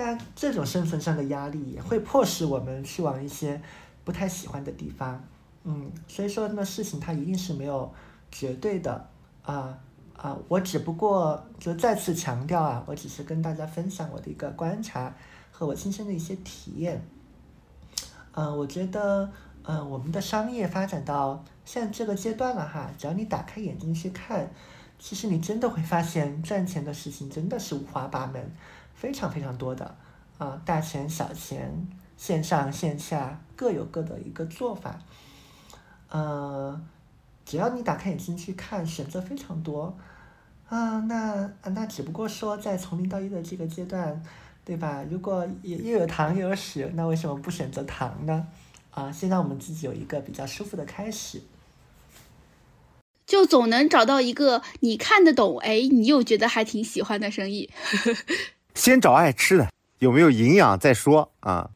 [0.00, 3.60] 那这种生存上的压力也会迫使我们去往一些
[4.02, 5.22] 不太喜欢的地方。
[5.64, 7.92] 嗯，所以说那事情它一定是没有
[8.32, 9.06] 绝对的
[9.42, 9.78] 啊
[10.16, 10.34] 啊！
[10.48, 15.14] 我只不过就再次强调啊，我只是跟大家分享我的一个观察
[15.52, 17.02] 和我亲身的一些体验。
[18.32, 19.30] 嗯，我觉得，
[19.64, 24.50] 嗯，我们的商业发展到现在这个阶段了哈，只要你打开眼睛去看，
[24.98, 28.50] 其实你真的会发现赚钱的事情真的是五花八门，
[29.00, 29.96] 非常非常多的，
[30.36, 35.00] 啊，大钱小钱，线上线下各有各的一个做法，
[36.10, 36.78] 呃，
[37.46, 39.96] 只要你打开眼睛去看，选择非常多，
[40.68, 44.22] 啊，那那只不过说在从零到一的这个阶段。
[44.62, 45.02] 对吧？
[45.10, 48.46] 如果又又有糖又有屎，那为什么不选择糖呢？
[48.92, 51.42] 啊，先让我们自己有一个比较舒服的开始，
[53.26, 57.70] 就总能找到一个你看得懂，哎，你又觉得还挺喜欢的生意。
[58.74, 59.68] 先找爱吃的，
[59.98, 61.70] 有没有营养再说啊。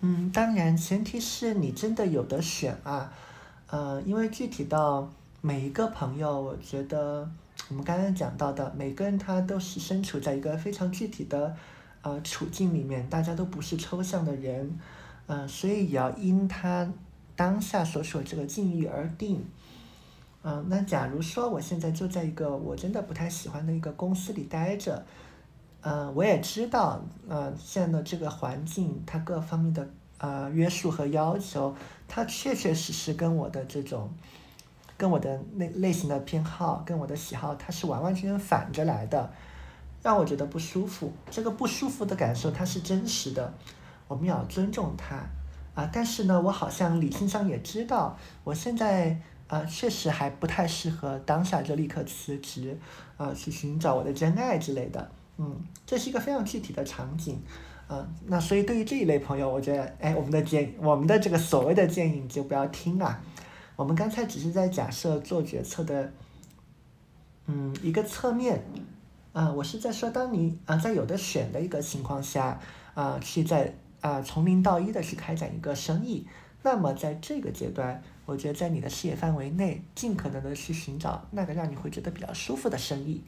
[0.00, 3.12] 嗯，当然，前提是你真的有的选啊。
[3.68, 5.08] 呃，因为具体到
[5.40, 7.30] 每一个朋友，我觉得
[7.68, 11.54] 我们刚刚讲到的，每个人他都是身处在一个非常具体的
[12.02, 14.78] 呃处境里面，大家都不是抽象的人，
[15.26, 16.90] 嗯，所以也要因他
[17.34, 19.46] 当下所处这个境遇而定。
[20.42, 25.06] 嗯，那假如说我现在就在一个我真的不太喜欢的一个公司里待着，
[25.82, 29.88] 嗯，我也知道，呃，现在的这个环境它各方面的。
[30.18, 31.74] 呃，约束和要求，
[32.06, 34.08] 它确确实实跟我的这种，
[34.96, 39.32] 跟我的那类型的偏好，跟我的喜好，它是完完全全反着来的，
[40.00, 41.12] 让我觉得不舒服。
[41.28, 43.52] 这个不舒服的感受，它是真实的，
[44.06, 45.16] 我们要尊重它
[45.74, 45.90] 啊。
[45.92, 52.78] 但是呢，我好像理性上也知道，我现在呃，确实还不太适合当下就立刻辞职，
[53.16, 55.10] 啊，去寻找我的真爱之类的。
[55.38, 57.40] 嗯，这是一个非常具体的场景。
[57.88, 63.20] 嗯，那所以对于这一类朋友，我觉得，哎，我们的建，我们的这个所谓的建议，你就不要听啊。
[63.76, 66.12] 我们刚才只是在假设做决策的，
[67.46, 68.62] 嗯，一个侧面，
[69.32, 72.58] 啊，我是在说，当你啊在有的选的一个情况下，
[72.94, 76.26] 啊，去在啊从零到一的去开展一个生意，
[76.62, 83.22] 那么在这个阶段，我觉得在你的视野范围内，尽可能的去寻找那个让你会觉得比较舒服的生意，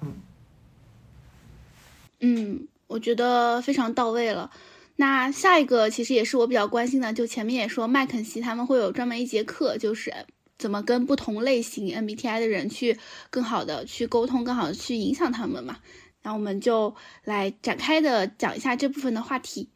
[0.00, 0.12] 嗯，
[2.20, 2.66] 嗯。
[2.90, 4.50] 我觉得非常到位了。
[4.96, 10.12] 那下一个其实也是我比较关心的，就前面也说麦肯锡他们会有专门一节课，就是
[10.58, 12.98] 怎么跟不同类型 MBTI 的人去
[13.30, 15.78] 更好的去沟通，更好的去影响他们嘛。
[16.24, 16.92] 那我们就
[17.22, 19.68] 来展开的讲一下这部分的话题。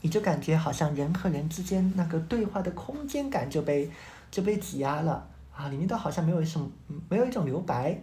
[0.00, 3.90] 你就感觉好像人和人之间那个对话的空间感就被
[4.30, 6.70] 就被挤压了啊，里面都好像没有什么，
[7.08, 8.00] 没有一种留白，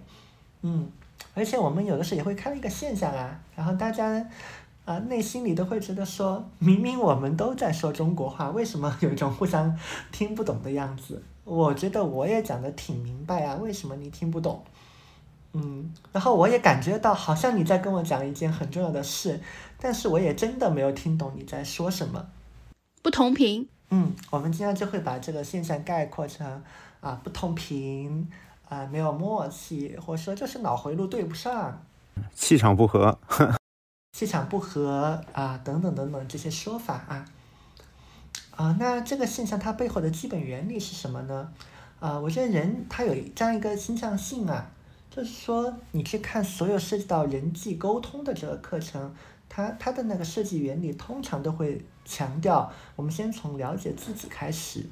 [0.64, 0.92] 嗯。
[1.38, 4.28] 而且我们有的时候也会看到一个现象啊，然后大家
[4.86, 9.78] 啊内心里都会觉得说，明明我们都在说中国话，为什么有一种互相
[10.12, 11.22] 听不懂的样子？
[11.44, 14.64] 我觉得我也讲的挺明白啊，为什么你听不懂？
[15.54, 19.40] 嗯，然后我也感觉到好像你在跟我讲一件很重要的事，
[19.80, 22.26] 但是我也真的没有听懂你在说什么。
[23.04, 23.70] 不同频。
[23.90, 26.62] 嗯，我们经常就会把这个现象概括成
[27.00, 28.28] 啊不同频。
[28.70, 31.86] 啊，没有默契，或者说就是脑回路对不上，
[32.34, 33.18] 气场不合，
[34.12, 37.26] 气场不合啊，等等等等这些说法啊，
[38.56, 41.52] 啊，那这个现象它背后的基本原理是什么呢？
[42.00, 44.70] 啊，我觉得人他有这样一个倾向性啊，
[45.10, 49.16] 就是说你去看所有涉及到人际沟通的这个课程，
[49.48, 54.86] 它它的那个设计原理通常都会强调，我们先从了解自己开始。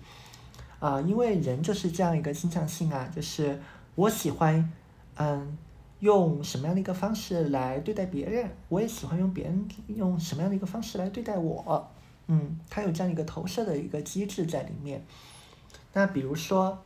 [0.80, 3.60] 啊，因为人就是这样一个倾向性啊，就是
[3.96, 4.72] 我喜欢，
[5.16, 5.58] 嗯，
[6.00, 11.88] 用什么样的一个方式来对待别人，我也喜欢用别人用什么样的一个方式来对待我，
[12.28, 15.04] 嗯，它有这样一个投射的一个机制在里面。
[15.94, 16.78] 那比如说，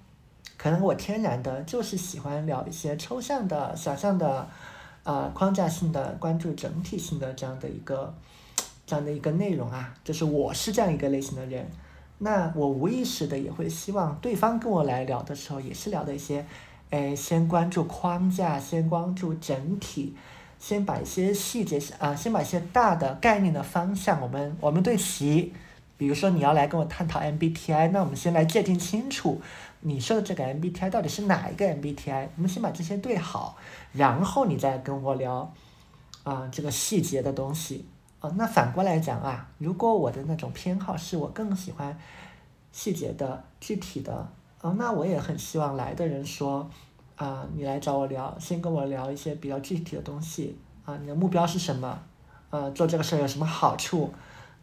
[0.57, 4.47] 可能我天然的就是喜欢聊一些抽象的、想象的，
[5.03, 8.13] 呃，框架性的、关注整体性的这样的一个
[8.85, 11.67] 这样的一个内容啊，就是我是这样一个类型的人。
[12.21, 16.45] 那我无意识的也会希望对方跟我来聊的时候，也是聊的一些，
[16.89, 20.13] 哎，先关注框架，先关注整体，
[20.59, 25.53] 先把一些细节啊，先把一些大的概念的方向，我们我们对齐。
[25.97, 29.41] 比如说你要来跟我探讨 MBTI，那我们先来界定清楚，
[29.81, 32.27] 你说的这个 MBTI 到底是哪一个 MBTI？
[32.35, 33.57] 我们先把这些对好，
[33.91, 35.53] 然后你再跟我聊，
[36.23, 37.85] 啊，这个细节的东西。
[38.21, 41.97] 哦，那反过来讲啊，如果我的那种偏好是我更喜欢
[42.71, 44.29] 细节的、具体的，
[44.61, 46.69] 哦，那我也很希望来的人说，
[47.15, 51.99] 啊，你来找我聊，先跟我聊一些比较具体的东西，啊，你的目标是什么？
[52.49, 54.11] 呃，做这个事儿有什么好处？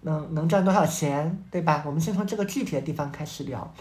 [0.02, 1.42] 能能赚多少钱？
[1.50, 1.82] 对吧？
[1.86, 3.72] 我们先从这个具体的地方开始聊。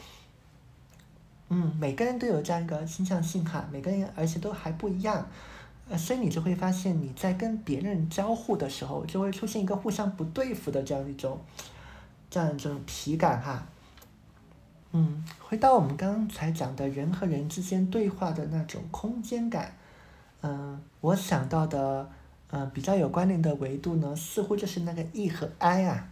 [1.50, 5.28] 嗯，每个人都有这样一个倾向性哈，每个人而且都还不一样。
[5.88, 11.40] 呃，所以你就会发现，你在跟别人交互的时候，就会出现一个互相不对付的这样一种，
[12.30, 13.68] 这样一种体感哈。
[14.92, 19.78] 嗯，回到我们刚才讲的人和人之间对话的那种空间感，
[20.42, 22.10] 嗯，我想到的，
[22.50, 26.08] 嗯，比较有关联的维度呢，似乎就是那个 E 和 I 啊，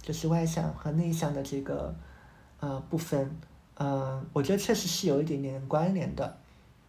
[0.00, 1.94] 就是外向和内向的这个，
[2.60, 3.36] 呃，部分，
[3.76, 6.38] 嗯，我觉得确实是有一点点关联的。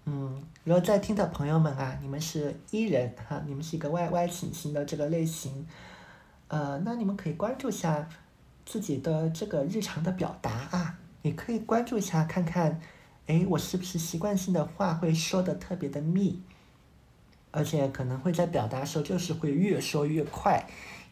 [0.06, 5.66] 嗯，如果在听的朋友们啊，你们是 E 人哈，你们是一个 Y Y 倾型的这个类型，
[6.48, 8.08] 呃，那你们可以关注一下
[8.66, 12.80] 自己的这个日常的表达啊，也可以关注一下看看，
[13.26, 16.40] 哎，我是不是习惯性的话会说的特别的密，
[17.50, 20.64] 而且可能会在表达时候就是会越说越快，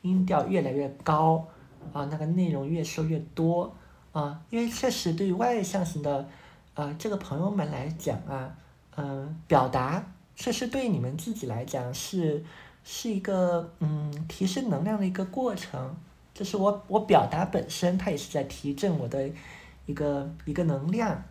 [0.03, 1.47] 音调越来越高，
[1.91, 3.75] 啊，那个内容越说越多，
[4.11, 6.29] 啊，因为确实对于外向型的，
[6.75, 8.55] 呃，这个朋友们来讲啊，
[8.95, 10.03] 嗯，表达
[10.35, 12.43] 确实对你们自己来讲是
[12.83, 15.95] 是一个嗯提升能量的一个过程，
[16.33, 19.29] 就是我我表达本身它也是在提振我的
[19.85, 21.23] 一个一个能量。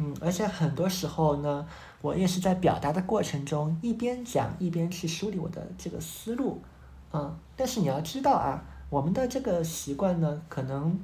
[0.00, 1.66] 嗯，而且很多时候呢，
[2.00, 6.62] 我也是在表达的过程中一边讲一边去梳理我的这个思路，
[7.12, 10.96] 嗯，但是你要知道啊，我们的这个习惯呢，可能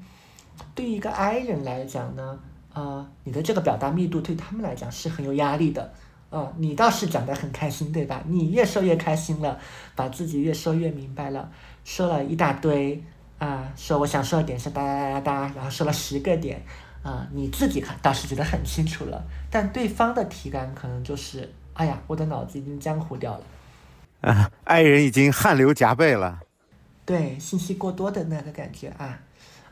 [0.77, 2.39] 对于一个 I 人来讲呢，
[2.73, 5.93] 呃，你的这个表达密度对他们来讲是很有压力的，
[6.35, 8.23] 啊，你倒是讲得很开心，对吧？
[8.27, 9.59] 你越说越开心了，
[9.95, 11.51] 把自己越说越明白了，
[11.85, 13.03] 说了一大堆，
[13.39, 16.61] 啊，说我想说的点是哒哒哒哒，然后说了十个点。
[17.05, 23.45] 啊，你自己看倒是觉得很清楚了，但对方的体感可能就是，哎呀，我的脑子已经浆糊掉了，
[24.23, 26.41] 啊，爱人已经汗流浃背了，
[27.05, 29.21] 对，信息过多的那个感觉啊，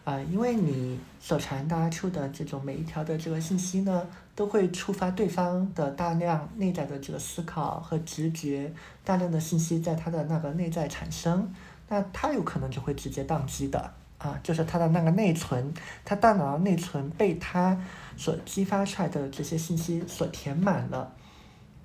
[0.04, 8.72] 啊，因为你所传达出的这种每一条的这个信息呢，都会触发对方的大量内在的这个思考和直觉，
[9.04, 11.52] 大量的信息在他的那个内在产生，
[11.88, 13.92] 那他有可能就会直接宕机的。
[14.18, 17.76] 啊，就是他的那个内存，他大脑内存被他
[18.16, 21.12] 所激发出来的这些信息所填满了，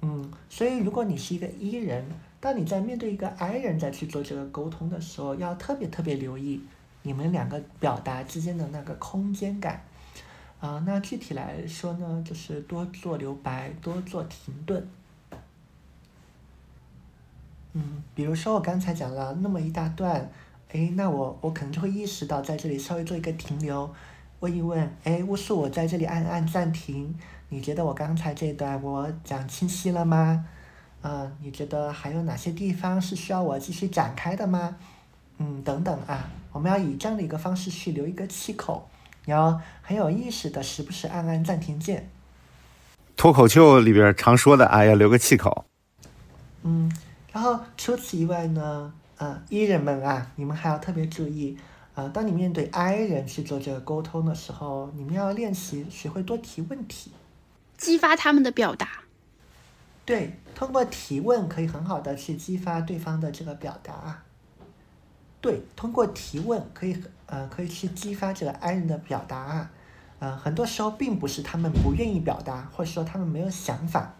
[0.03, 2.05] 嗯，所以如果你是一个 E 人，
[2.39, 6.61] 当你在面对一个 I 人在去做这个沟通的时候，要特别特别留意
[7.01, 9.81] 你们两个表达之间的那个空间感，
[10.59, 14.87] 啊，那具体来说呢，就是多做留白，多做停顿，
[17.73, 20.29] 嗯，比如说我刚才讲了那么一大段。
[20.73, 23.89] 哎，那我我可能就会意识到，在这里稍微做一个停留，
[24.41, 27.17] 问一问，哎，巫术，我在这里按按暂停，
[27.47, 30.45] 你觉得我刚才这段我讲清晰了吗？
[31.03, 34.75] 嗯，你觉得还有哪些地方是需要我继续展开的吗？
[35.37, 38.89] 嗯，等等啊，我们要以这样的一个方式去留一个气口，
[39.27, 42.09] 你要很有意识的时不时按按暂停键。
[43.17, 45.65] 脱口秀里边常说的啊，要留个气口。
[46.63, 46.89] 嗯，
[47.33, 48.93] 然后除此以外呢？
[49.17, 51.57] 啊艺人们啊，你们还要特别注意
[51.95, 52.07] 啊！
[52.09, 57.11] 当你面对 I 人去做这个沟通的时候，你们要练习学会多提问题，
[57.77, 58.87] 激发他们的表达。
[60.05, 64.23] 对，通过提问可以很好的去激发对方的这个表达。
[65.39, 69.69] 对，通过提问可以呃可以去激发这个 I 人的表达。
[70.19, 74.15] 呃，很多时候并不是他们不愿意表达，或者说他们没有想法，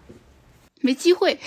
[0.81, 1.39] 没机会。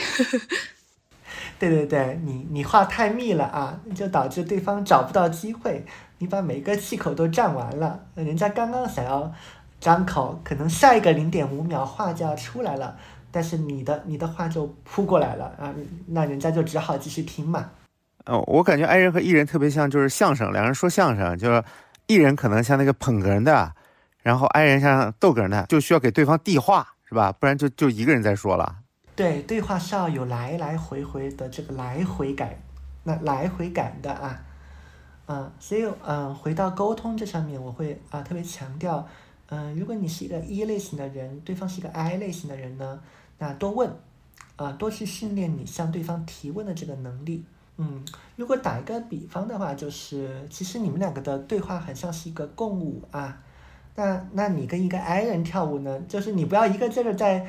[1.56, 5.86] 对对对，你你话太密了啊，就导致对方找不到机会。
[6.18, 9.32] 你把每个气口都占完了，人家刚刚想要
[9.78, 12.98] 张口，可能下一个零点五秒话就要出来了，
[13.30, 15.72] 但是你的你的话就扑过来了啊，
[16.09, 17.70] 那人家就只好继续听嘛。
[18.31, 21.65] 哦，我感觉 I 人和 E 人特别像，就是相声，两人说相声，就是
[22.07, 23.74] E 人可能像那个捧哏的，
[24.23, 27.32] 然后 I 人像逗哏的，就需要给对方递话，是吧？
[27.32, 28.77] 不然就就一个人在说了。
[29.16, 32.55] 对，对话是要有来来回回的这个来回感，
[33.02, 34.40] 那来回感的啊，
[35.27, 39.05] 嗯，所以嗯，回到沟通这上面，我会啊特别强调，
[39.48, 43.01] 嗯，如果你是一个 E 类型的人，对方是一个 I 类型的人呢，
[43.39, 43.93] 那多问，
[44.55, 47.44] 啊，多去训练你向对方提问的这个能力，
[47.81, 48.05] 嗯，
[48.36, 53.40] 如果打一个比方的话，就是其实你们两个的对话很像是一个共舞啊，
[53.97, 57.47] 那那你跟一个 I 人跳舞呢，就是你不要一个劲儿的在。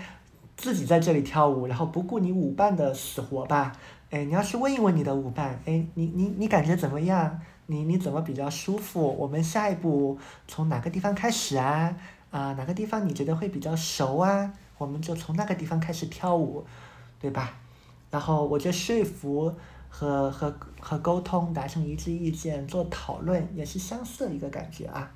[0.57, 3.71] 自己在这里跳舞，然后不顾你舞伴的死活吧？
[4.11, 7.39] 哎，你要去问一问你的舞伴，哎，你你你感觉怎么样？
[7.65, 9.01] 你你怎么比较舒服？
[9.17, 11.95] 我们下一步从哪个地方开始啊？
[12.29, 14.53] 啊，哪个地方你觉得会比较熟啊？
[14.77, 16.63] 我们就从那个地方开始跳舞，
[17.19, 17.55] 对吧？
[18.11, 19.51] 然后我觉得说服
[19.91, 25.11] 和和和沟通达成一致意见做讨论也是相似的一个感觉啊。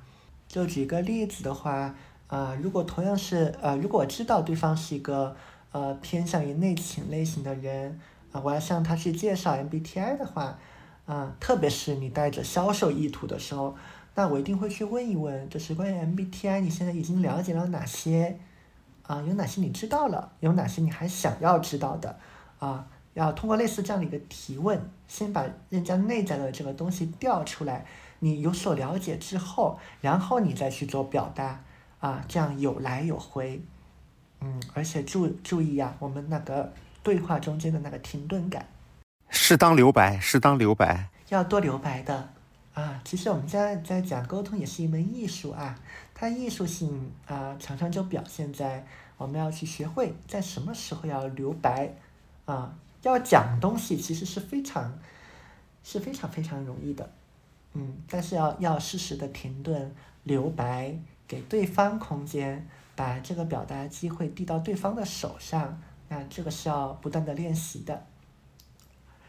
[0.46, 1.92] 就举个例子的话。
[2.28, 5.36] 啊，如果同样是呃，如果我知道对方是一个
[5.70, 8.00] 呃偏向于内倾类型的人，
[8.32, 10.58] 啊，我要向他去介绍 MBTI 的话，
[11.06, 13.76] 啊，特别是你带着销售意图的时候，
[14.16, 18.36] 那我一定会去问一问，就是关于 MBTI，你现在已经了解了哪些？
[19.04, 20.32] 啊，有哪些你知道了？
[20.40, 22.18] 有哪些你还想要知道的？
[22.58, 27.84] 啊，要通过类似这样的一个提问，先把人家内在的这个东西调出来，
[28.20, 31.60] 你有所了解之后，然后你再去做表达。
[31.98, 33.60] 啊，这样有来有回，
[34.42, 36.70] 嗯，而且注注意啊，我们那个
[37.02, 38.68] 对话中间的那个停顿感，
[39.30, 42.28] 适当留白，适当留白，要多留白的
[42.74, 43.00] 啊。
[43.02, 45.74] 其实我们在在讲沟通也是一门艺术啊，
[46.14, 48.86] 它艺术性啊，常常就表现在
[49.16, 51.90] 我们要去学会在什么时候要留白
[52.44, 52.76] 啊，
[53.06, 54.98] 要讲东西其实是非常
[55.82, 57.10] 是非常非常容易的，
[57.74, 68.04] 嗯，但是要要适时的停顿留白，给对方空间，把这个表达机会递到对方的手上，那这个是要不断的练习的。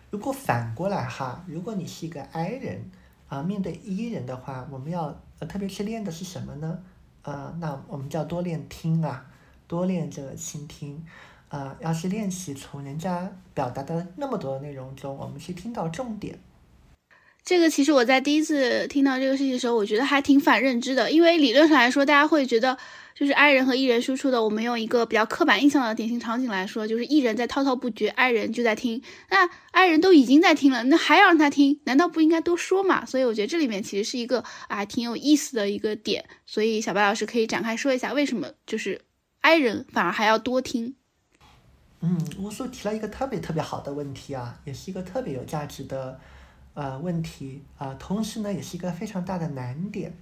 [0.10, 2.90] 如果反过来哈，如果你是一个 I 人
[3.28, 6.80] 啊，面对 E 人的话，我们要呃特别去练的是什么呢？
[7.24, 9.26] 呃，那我们叫多练听啊，
[9.68, 11.06] 多练这个倾听，
[11.50, 16.40] 啊，要去练习从人家表达的那么多的内容中，我们去听到重点。
[17.44, 22.78] 这个其实我在第一次听到这个事情的时候，我觉得还挺反认知的，因为理论上来说，大家会觉得。
[23.20, 29.02] 就是 I 人和 E 人输出的，我们用一个比较刻板印象的典型场景来说，就是 E 人在滔滔不绝，I 人就在听。
[29.32, 33.04] 那 I 人都已经在听了，那还要让他听，难道不应该多说嘛？
[33.08, 36.26] 所以我觉得这里面其实是一个啊挺有意思的一个点。
[36.46, 39.02] 所以小白老师可以展开说一下，为什么就是
[39.42, 40.94] I 人反而还要多听？
[42.00, 46.20] 嗯，乌苏提了一个特别特别好的问题啊，也是一个特别有价值的
[46.76, 50.16] 呃问题啊，同时呢，也是一个非常大的难点。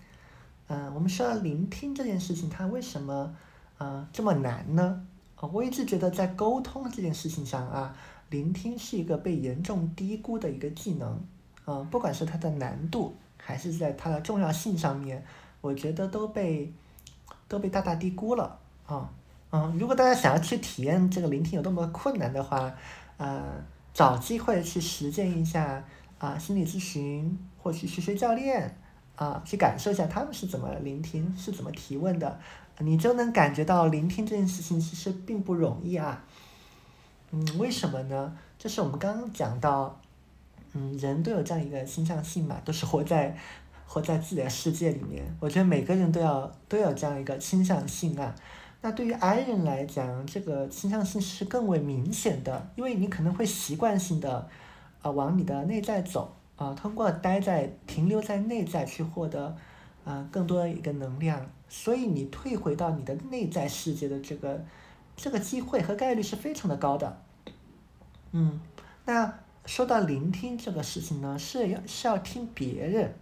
[0.67, 3.35] 嗯，我们说聆听这件事情，它为什么
[3.77, 5.05] 呃这么难呢？
[5.35, 7.95] 啊，我一直觉得在沟通这件事情上啊，
[8.29, 11.21] 聆听是一个被严重低估的一个技能。
[11.65, 15.25] 啊，不管是它的难度，还是在它的重要性上面，
[15.61, 16.71] 我觉得都被
[17.47, 18.59] 都被大大低估了。
[18.85, 19.11] 啊，
[19.51, 22.73] 嗯如果大家想要去体验这个聆听有多么困难的话，
[23.17, 23.43] 呃，
[23.93, 25.83] 找机会去实践一下
[26.17, 28.77] 啊，心理咨询或去学学教练。
[29.15, 32.37] 啊，去感受一下他们是怎么聆听，是怎么提问的，
[32.79, 36.21] 你就能感觉到聆听这件事情其实并不容易啊。
[37.31, 38.37] 嗯，为什么呢？
[38.57, 39.97] 就是我们刚刚讲到，
[40.73, 43.33] 嗯，人都有这样一个倾向性嘛，都是活在
[43.87, 45.23] 活在自己的世界里面。
[45.39, 48.35] 我觉得每个人都要都有这样一个倾向性啊。
[48.85, 54.47] 那对于 I 人来讲，这个倾向性是更为明显的，因为你可能会习惯性的
[55.01, 56.35] 啊往你的内在走。
[56.55, 59.57] 啊，通过待在停留在内在去获得，
[60.05, 64.63] 啊，更多的一个能量，所以你退回到你的内在世界的这个
[65.15, 67.21] 这个机会和概率是非常的高的。
[68.33, 68.61] 嗯，
[69.05, 73.15] 那说到聆听这个事情呢，是要是要听别人，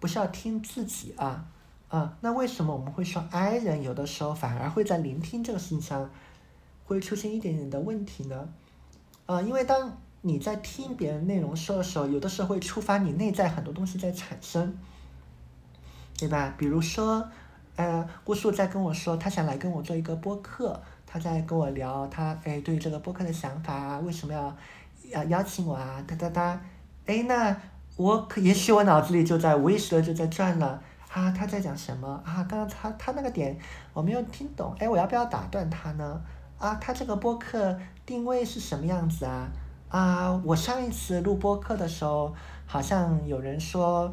[0.00, 1.46] 不是要听自己啊
[1.88, 2.16] 啊。
[2.20, 6.10] 那为什么我们会说 I 人有的时候反而会在聆听这个事情上
[6.84, 8.48] 会出现一点点的问题呢？
[9.26, 14.76] 啊，因为当你在听别人内容说的时候，有的时候会触发你内在很多东西在产生，
[16.16, 16.54] 对吧？
[16.56, 17.28] 比如说，
[17.76, 24.56] 呃，郭树在跟我说，他想来跟我做一个播客，他在跟我聊他哎对这个播客的想法啊，为什么要
[25.10, 26.02] 要邀请我啊？
[26.06, 26.60] 哒哒哒，
[27.06, 27.56] 哎，那
[27.96, 30.82] 我可也许我脑子里就在无意识的就在转了
[31.16, 32.44] 啊，他在讲什么啊？
[32.46, 33.56] 刚刚他他那个点
[33.94, 36.20] 我没有听懂，哎，我要不要打断他呢？
[36.58, 37.74] 啊，他这个播客
[38.04, 39.48] 定位是什么样子啊？
[39.88, 42.34] 啊，我上一次录播课的时候，
[42.66, 44.12] 好像有人说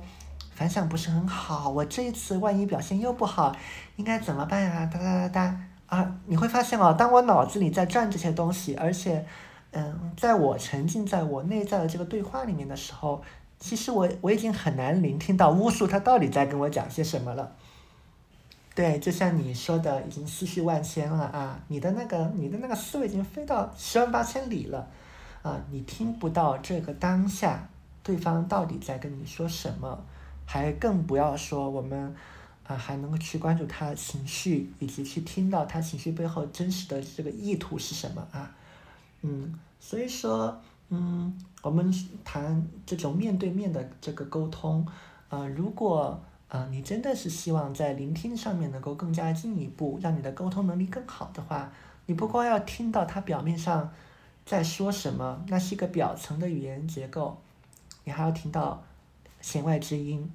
[0.56, 1.70] 反响不是很好。
[1.70, 3.54] 我这一次万一表现又不好，
[3.98, 4.86] 应该怎么办呀？
[4.86, 6.16] 哒哒哒哒啊！
[6.26, 9.26] 你会发现哦，当我脑子里在转这些东西，而且，
[9.72, 13.22] 嗯，在我沉浸在我内在的这个对话里面的时候，
[13.64, 17.56] 其实我我已经很难聆听到巫术他到底在跟我讲些什么了。
[18.76, 21.57] 对，就像你说的，已经思绪万千了啊！
[21.69, 24.85] 你的那个你的那个思维已经飞到十万八千里了。
[25.44, 27.69] 啊，你听不到这个当下
[28.03, 30.03] 对方到底在跟你说什么，
[30.45, 32.14] 还更不要说我们
[32.68, 38.52] 啊还能够去关注他的情绪，以及去听到他情绪背后真实的这个意图是什么啊？
[39.22, 41.34] 嗯，所以说，嗯，
[41.64, 41.91] 我们
[42.23, 44.85] 谈这种面对面的这个沟通，
[45.30, 51.72] 啊，如果啊你真的是希望在聆听上面能够更加进一步，让你的沟通能力更好的话，
[52.06, 53.91] 你不光要听到他表面上。
[54.45, 55.41] 在说什么？
[55.48, 57.38] 那是一个表层的语言结构，
[58.03, 58.84] 你还要听到
[59.40, 60.30] 弦外之音，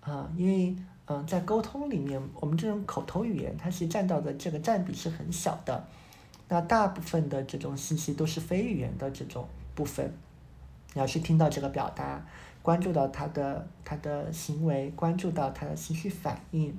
[0.00, 0.76] 啊，因为
[1.06, 5.84] 嗯，在沟通里面，我们这种口头语言，它其实占到的这个占比是很小的，
[6.48, 9.44] 那大部分的这种信息都是非语言的这种
[9.74, 10.14] 部分，
[10.94, 12.24] 你要去听到这个表达，
[12.62, 16.76] 关注到他的他的行为，关注到他的情绪反应，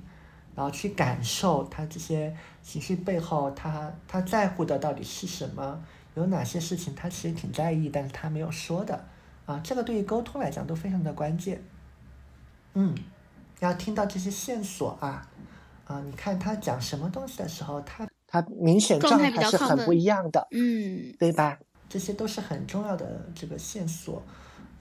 [0.54, 5.82] 然后去感受他这些情绪背后，他他在乎的到底是什么。
[6.14, 9.02] 有哪些事情他其实挺在意，但是他没有说的，
[9.46, 11.64] 啊，这个对于沟通来讲都非常的关键。
[12.74, 12.94] 嗯，
[13.60, 15.26] 要听到这些线索啊，
[15.86, 21.58] 啊，你看他讲什么东西的时候，他他明显状态是很不一样的，嗯，对吧？
[21.92, 24.22] 这些都是很重要的这个线索。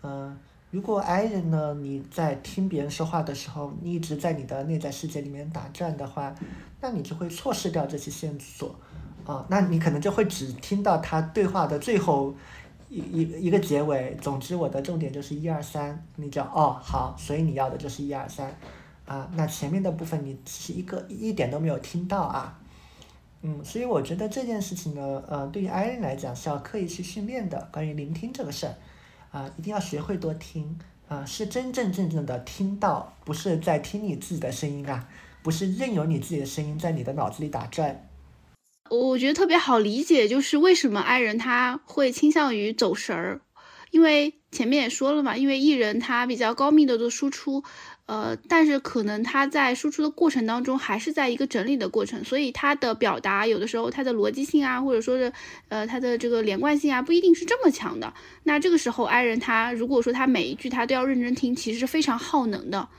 [0.02, 0.34] 嗯，
[0.70, 6.34] 如果 I 人呢，你在听别人说话的时候，你一直在你的内在世界里面打转的话，
[6.80, 8.74] 那你就会错失掉这些线索。
[9.26, 12.34] 啊，那你可能就会只听到他对话的最后
[12.88, 14.18] 一一一个结尾。
[14.22, 18.56] 总之，我的重点就是一二三，你就哦好，所以你要的就是一二三，
[19.06, 22.58] 啊，那前面的部分你是一个一点都没有听到啊，
[23.44, 28.76] 嗯，所以我觉得这件事情呢，呃，对于 I 人来讲是要刻意去训练的，关于聆听这个事儿，
[29.32, 30.78] 啊，一定要学会多听，
[31.08, 35.10] 啊，是真真正正的听到，不是在听你自己的声音啊，
[35.42, 38.08] 不是任由你自己的声音在你的脑子里打转。
[38.92, 43.42] 我觉得特别好理解，就是为什么 I 人他会倾向于走神儿，
[43.90, 47.64] 因为前面也说了嘛，因为 E 人他比较高密度的输出，
[48.08, 55.32] 呃，但是可能他在输出的过程当中还是在一个整理的过程，所以他的表达有的时候他的逻辑性啊，或者说是
[55.70, 58.14] 呃他的这个连贯性啊，不一定是这么强的。
[58.44, 62.90] 那这个时候 I 人他如果说他每一句他都要认真听，其实是非常耗能的，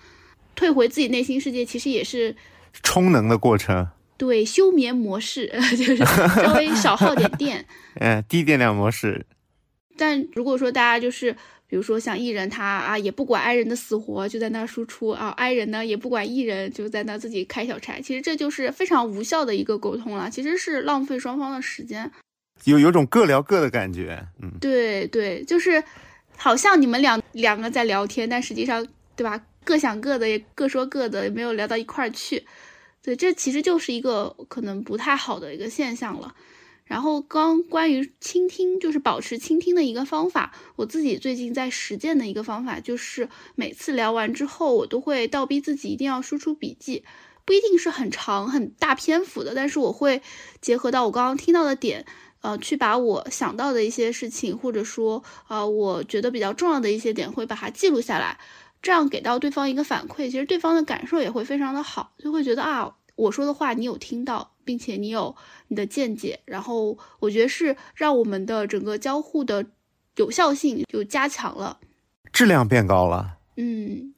[0.54, 2.34] 退回自己内心世界其实也是
[2.82, 3.88] 充能的过程。
[4.16, 7.66] 对休眠模式， 就是稍微少耗点电，
[8.00, 9.26] 嗯，低电量模式。
[9.98, 11.36] 但如果说大家就是，
[11.72, 17.98] 比如说像艺人他啊，也不管爱人的死活，就在那输出啊，爱人呢也不管艺人，就在那自己开小差。
[17.98, 22.12] 其实这就是非常无效的一个沟通了，其实是浪费双方的时间，
[22.64, 24.22] 有有种各聊各的感觉。
[24.42, 25.82] 嗯，对对，就是
[26.36, 28.86] 好像你们两两个在聊天，但实际上
[29.16, 32.44] 对吧，各想各的，也各说各的，也没有聊到一块儿去。
[33.02, 36.34] 对，这其实就是一个可能不太好的一个现象了。
[36.84, 47.04] 然后刚关于倾听，就是保持倾听的一个方法，我自己最近在实践的一个方法，就是每次聊完之后，我都会倒逼自己一定要输出笔记，
[47.44, 50.20] 不一定是很长很大篇幅的，但是我会
[50.60, 52.04] 结合到我刚刚听到的点，
[52.42, 58.38] 呃，去把我想到的一些事情，或者说呃我觉得比较重要的一些点，会把它记录下来。
[58.82, 65.34] 这样给到对方一个反馈，其实对方的感受也会非常的好，就会觉得啊，我说的话你有听到，并且你有
[65.68, 69.66] 你的见解，然后我觉得是让我们的整个交互的
[70.16, 71.78] 有效性就加强了，
[72.32, 73.38] 质量变高了。
[73.56, 74.14] 嗯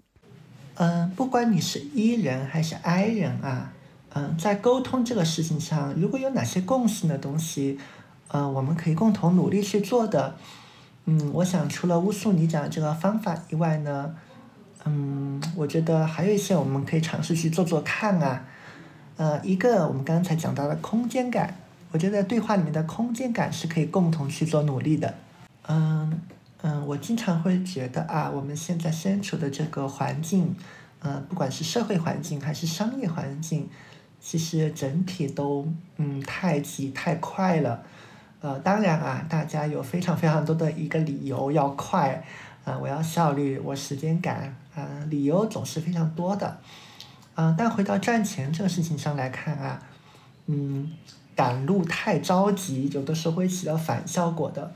[0.76, 3.72] 嗯，不管你是 E 人还是 I 人啊，
[4.14, 7.78] 嗯，在沟通这个事情上，如果有哪些共性的东西，
[8.28, 10.36] 嗯，我们可以共同努力去做的。
[11.06, 14.14] 嗯，我想除了乌素你讲这个方法以外呢。
[14.86, 18.44] 嗯，我觉得还有一些我们可以尝试去做做看啊。
[19.16, 21.56] 呃，一个我们刚才讲到的空间感，
[21.92, 25.14] 我觉得对话里面的空间感是可以共同去做努力的。
[25.68, 26.20] 嗯
[26.62, 30.54] 嗯，我经常会觉得啊，我们现在身处的这个环境，
[31.02, 33.68] 嗯，不管是社会环境还是商业环境，
[34.20, 35.66] 其实整体都
[35.96, 37.82] 嗯太急太快了。
[38.40, 42.24] 呃，当然啊，大家有非常非常多的一个理由要快。
[42.64, 46.56] 啊，我要效率，我时间赶，啊，理由总是非常多的，
[47.35, 49.82] 啊，但回到赚钱这个事情上来看啊，
[50.47, 50.93] 嗯，
[51.35, 54.73] 赶路太着急，有的时候会起到反效果的，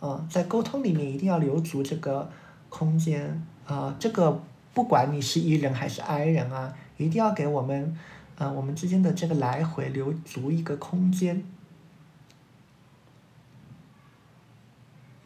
[0.00, 2.28] 啊，在沟通里面一定要留足这个
[2.68, 4.42] 空间，啊，这个
[4.74, 7.96] 不管你是 E 人还是 I 人啊，一定要给我们，
[8.36, 11.44] 啊，我们之间的这个来回留足一个空间，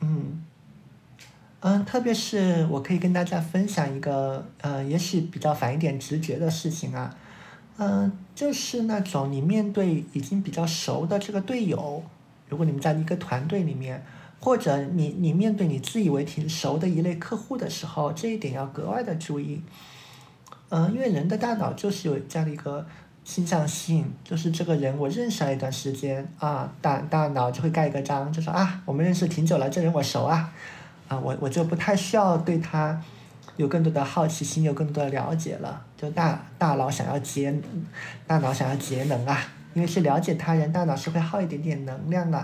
[0.00, 0.42] 嗯。
[1.68, 7.12] 嗯，特别是我可以跟大家分享一个，呃，也许比较反一点直觉的事情啊，
[7.76, 12.00] 嗯，就是那种你面对已经比较熟的这个队友，
[12.48, 14.00] 如果你们在一个团队里面，
[14.38, 19.60] 或者你你面对你自以为挺熟的一类客户的时候，这一点要格外的注意。
[20.68, 22.86] 嗯，因为人的大脑就是有这样的一个
[23.24, 30.52] 倾向性，就是这个人我认识了一段时间啊，大大脑就会盖一个章，就说啊，我们认识挺久了，这人我熟啊。
[31.08, 33.00] 啊，我我就不太需要对他
[33.56, 35.82] 有更多的好奇心，有更多的了解了。
[35.96, 37.54] 就大大脑想要节，
[38.26, 39.38] 大脑想要节能啊，
[39.74, 42.38] 因为是了解他人，大脑是会耗一点点能量的。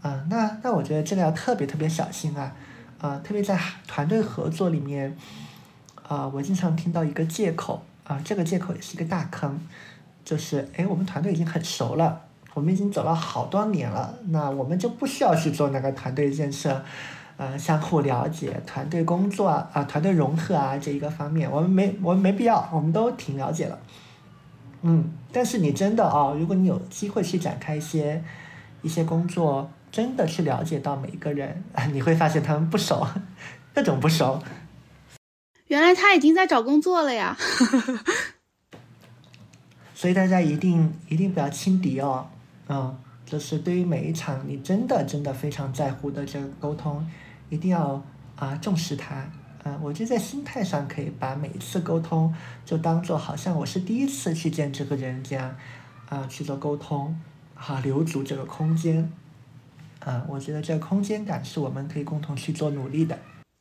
[0.00, 2.52] 啊，那那我觉得这个要特别特别小心啊，
[3.00, 3.58] 啊，特别在
[3.88, 5.16] 团队合作里面，
[6.06, 9.60] 啊，我经常听到一个借口啊，这个借口也是一个大坑，
[10.24, 12.20] 就是哎，我们团队已经很熟了，
[12.54, 16.80] 我们已经走了好多年了，那我们就不需要去做那个团队建设。
[17.38, 23.78] 呃，相互了解，团队工作啊，团队融合啊，这一个方面，我们没，我们没必要，我们都挺了解了。
[24.82, 28.24] 嗯，但是你真的啊，如果你有机会去展开一些
[28.82, 31.62] 一些工作，真的去了解到每一个人，
[31.92, 33.06] 你会发现他们不熟，
[33.72, 34.42] 各种不熟。
[35.68, 37.36] 原来他已经在找工作了呀。
[39.94, 42.26] 所以大家一定一定不要轻敌哦，
[42.68, 47.08] 嗯，就是对于每一场你真的真的非常在乎的这个沟通。
[47.50, 48.02] 一定要
[48.36, 49.14] 啊重视它，
[49.62, 52.34] 啊，我觉得在心态上可以把每一次沟通
[52.64, 55.56] 就当做好像我是第一次去见这个人这样，
[56.08, 57.18] 啊去做沟通，
[57.54, 59.12] 好留足这个空间，
[60.00, 63.18] 啊，我觉得这个空间感是我们可以共同去做努力的。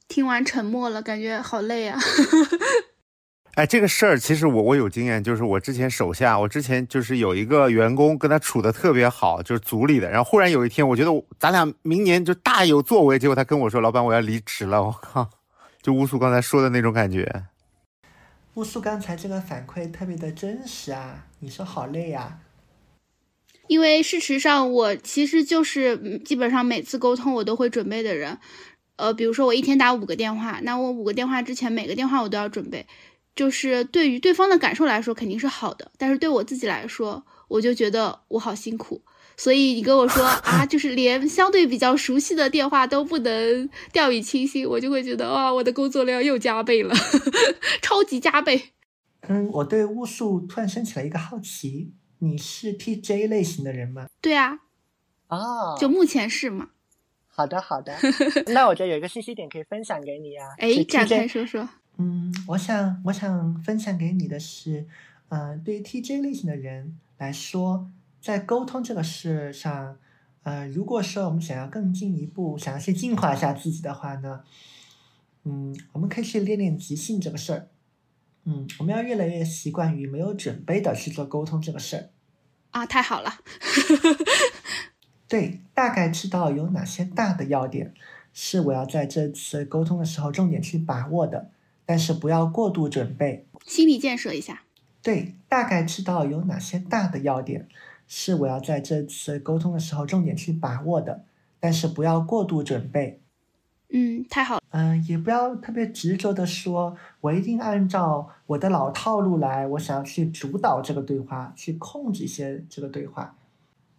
[0.08, 2.00] 听完沉默了，感觉好累啊。
[3.58, 10.08] 哎，这个事儿其实我我有经验，就是我之前手下，我之前就是有一个员工跟他处的特别好，就是组里的。
[10.08, 11.10] 然后忽然有一天，我觉得
[11.40, 15.28] 咱俩明年就大有作为，结果他跟我说：“老板，我要离职了。”我靠，
[15.82, 17.46] 就乌苏刚才说的那种感觉。
[18.54, 21.26] 乌苏刚才这个反馈特别的真实啊！
[21.40, 22.38] 你说好累呀？
[23.66, 28.38] 因为事实上，我其实就是基本上每次沟通我都会准备的人。
[28.98, 32.86] 呃，比如说我一天打五个电话，那我五个电话之前每个电话我都要准备。
[33.38, 39.02] 就是对于对方的感受来说肯定是好的，但是对我自己来说，我就觉得我好辛苦。
[39.38, 46.92] 所以你跟我说 啊，就是连相对比较熟悉的电话都不能掉以轻心，我就会觉得哇，我的工作量又加倍了，
[47.84, 48.60] 超级加倍。
[49.28, 54.08] 嗯，我对巫术突然升起了一个好奇，你是 TJ 类型的人吗？
[54.20, 54.58] 对啊，
[55.28, 56.70] 哦，就目前是嘛。
[57.28, 57.96] 好的，好的。
[58.52, 60.48] 那我觉得有一个信息点可以分享给你啊。
[60.58, 61.70] 哎，展开说说。
[61.98, 64.86] 嗯，我想我想分享给你的是，
[65.30, 67.90] 呃，对于 TJ 类型的人来说，
[68.22, 69.98] 在沟通这个事上，
[70.44, 74.42] 呃，如果说我们想要更进一步，想要去进化一下自己的话呢，
[75.44, 77.68] 嗯，我们可以去练练即兴这个事儿。
[78.44, 82.10] 嗯，我们要越来越习惯于没有准备的去做沟通这个事儿。
[82.72, 83.34] 啊，太好了。
[85.28, 87.94] 对，大概知道有哪些大的要点
[88.32, 91.50] 是我要在这次沟通的时候重点去把握的。
[91.88, 94.64] 但是不要过度准备，心理建设一下。
[95.02, 97.66] 对，大概知道有哪些大的要点
[98.08, 101.24] 是我要在这次沟通的时候重点去把握的，
[101.62, 103.22] 但是不要过度准备。
[103.90, 104.62] 嗯，太好。
[104.72, 113.38] 嗯，也不要特别执着的说，我一定按照我的老套路来，我想要去主导这个对话，去控制一些这个对话。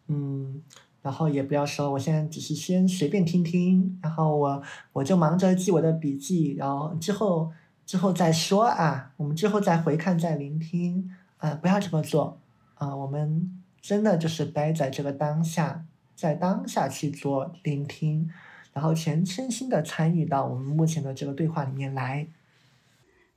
[0.09, 0.61] 嗯，
[1.01, 4.63] 然后也不要说，我现在只是先随便听听，然后我
[4.93, 7.51] 我就忙着记我的笔记，然后之后。
[7.89, 12.39] 之后再说啊，我们之后再回看、再聆听，啊，不要这么做，
[12.75, 18.31] 啊，我们真的就是待在这个当下，在当下去做聆听，
[18.75, 22.29] 然后全身心的参与到我们目前的这个对话里面来。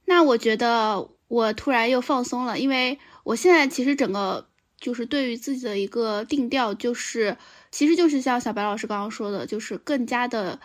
[0.04, 7.38] 那我觉得我突然又放松了，因为我现在其实整个就是对于自己的一个定调，就是
[7.72, 10.60] 其实就是像小白老师刚刚说的，就是更加的。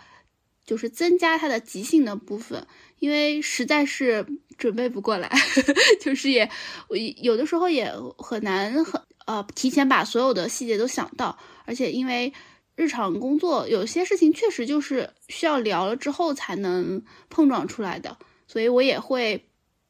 [0.67, 2.67] 就是增加他的即兴的部分，
[2.99, 4.25] 因为实在是
[4.57, 5.31] 准备不过来，
[6.01, 6.49] 就是也
[6.87, 12.31] 我有的时候也很难很呃提前把所有的细节都想到，而且因为
[12.75, 18.17] 日常工作有些事情确实就是需要聊了之后才能碰撞出来的，
[18.47, 19.45] 所以我也会，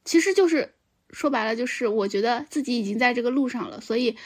[0.05, 0.73] 其实就是
[1.11, 4.17] 说白了就是我觉得自己已经在这个路上了，所以。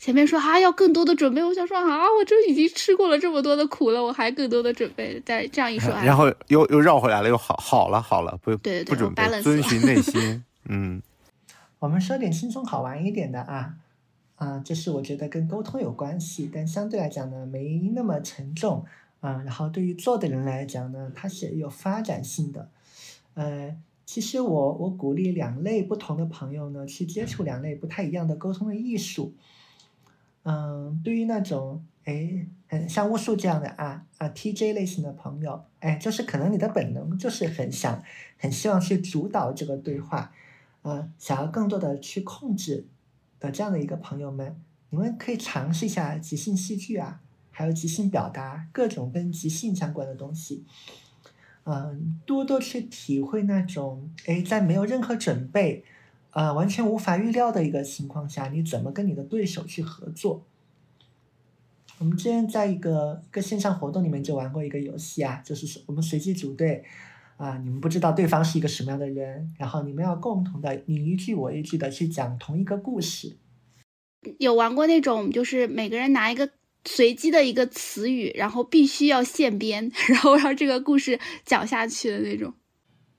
[0.00, 5.20] 前面说啊要更多的准备，我想说啊，我这已经吃过了这么多的苦了，我还更多的准备。
[5.26, 10.42] 再这样一说，然后又又绕回来了，又好好了好了，不对不准备，遵 循内心。
[10.64, 11.02] 嗯，
[11.78, 13.74] 我们说点轻松好玩一点的啊
[14.36, 18.86] 啊，这是我觉得跟沟通有关系，但相对来讲呢，没那么沉重
[19.20, 19.42] 啊。
[19.44, 22.70] 然后对于做的人来讲呢，它是有发展性的。
[23.34, 29.34] 呃，其实我我鼓励两类不同的朋友呢，去接触两类不太一样的沟通的艺术。
[30.42, 38.02] 嗯，对于那种哎，嗯，像巫术这样的啊啊 TJ 类型的朋友，哎，就是可能你的本能就是很想、
[38.38, 40.32] 很希望去主导这个对话，
[40.82, 42.86] 呃，想要更多的去控制
[43.38, 44.56] 的这样的一个朋友们，
[44.88, 50.64] 你们可以尝试一下即兴戏剧啊，还有即兴表达，各种跟即兴相关的东西，
[51.64, 55.84] 嗯，多多去体会那种哎，在没有任何准备。
[56.30, 60.44] 啊，完全无法预料的一个情况下，你怎么跟你的对手去合作？
[61.98, 66.82] 我们之前在一个一个线上活动里面就玩过一个游戏啊，就是我们随机组队，
[67.36, 73.36] 啊，你们不知道对方是一个什么样的人，然后你们要共同的你一句我一句的去讲同一个故事。
[74.38, 76.48] 有玩过那种，就是每个人拿一个
[76.86, 82.54] 随机的一个词语，然后必须要现编， 然后让这个故事讲下去的那种。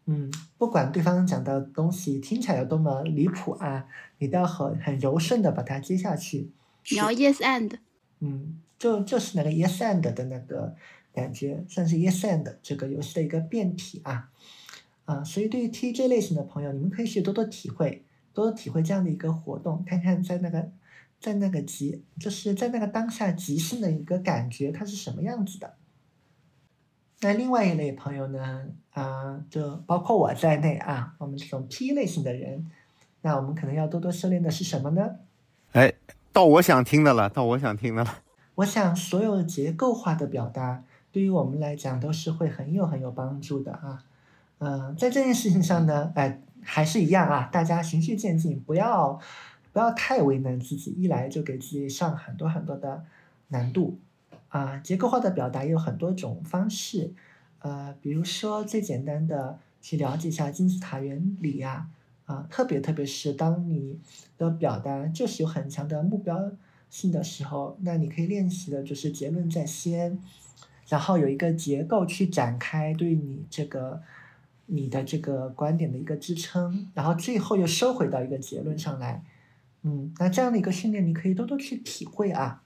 [0.05, 3.85] 嗯，不管对方讲的东西听起来有多么离谱啊，
[4.17, 6.49] 你都要很很柔顺的把它接下去。
[6.89, 7.73] 你要 yes and。
[8.19, 10.75] 嗯，就就是那个 yes and 的那个
[11.13, 14.29] 感觉，算是 yes and 这个游戏的一个变体啊。
[15.05, 18.03] 啊，所以对于 TJ 类型的朋友，你们可以去多多体会，
[18.33, 20.71] 多多体会这样的一个活动，看看在那个
[21.19, 25.75] 在那个即就是在那个当下即兴的一个感觉，它是什么样子的。
[27.21, 28.65] 那另外一类朋友呢？
[28.93, 32.69] 啊，就包括我在内啊，我们这种 P 类型的人，
[33.21, 35.17] 那我们可能要多多修炼的是什么呢？
[35.73, 35.93] 哎，
[36.33, 38.17] 到我想听的了，到我想听的了。
[38.55, 44.03] 我想所有结构化的表达对于我们来讲都是会很有很有帮助的啊。
[44.57, 49.19] 嗯，在这件事情上呢，哎，还是一样啊，大家循序渐进，不要
[49.71, 53.05] 不要太为难自己，一来就给自己上很多很多的
[53.47, 53.99] 难度
[54.51, 54.77] 啊。
[54.77, 57.13] 结构化的表达也有很多种方式，
[57.59, 61.89] 呃，比如说最简单的去了解一下金字塔原理呀，
[62.25, 63.99] 啊，特别特别是当你
[64.37, 66.51] 的表达就是有很强的目标
[66.89, 70.17] 性的时候，那你可以练习的就是结论在先，
[70.87, 74.01] 然后有一个结构去展开对你这个。
[74.67, 79.21] 你的这个观点的一个支撑，然后最后又收回到一个结论上来，
[79.81, 82.63] 嗯，那这样的一个训练，你可以多多去体会啊。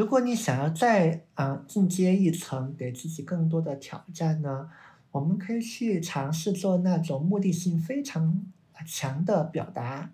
[0.00, 4.70] 如果你想要再啊进阶一层，给自己更多的挑战呢，
[5.10, 8.42] 我们可以去尝试做那种目的性非常
[8.86, 10.10] 强的表达，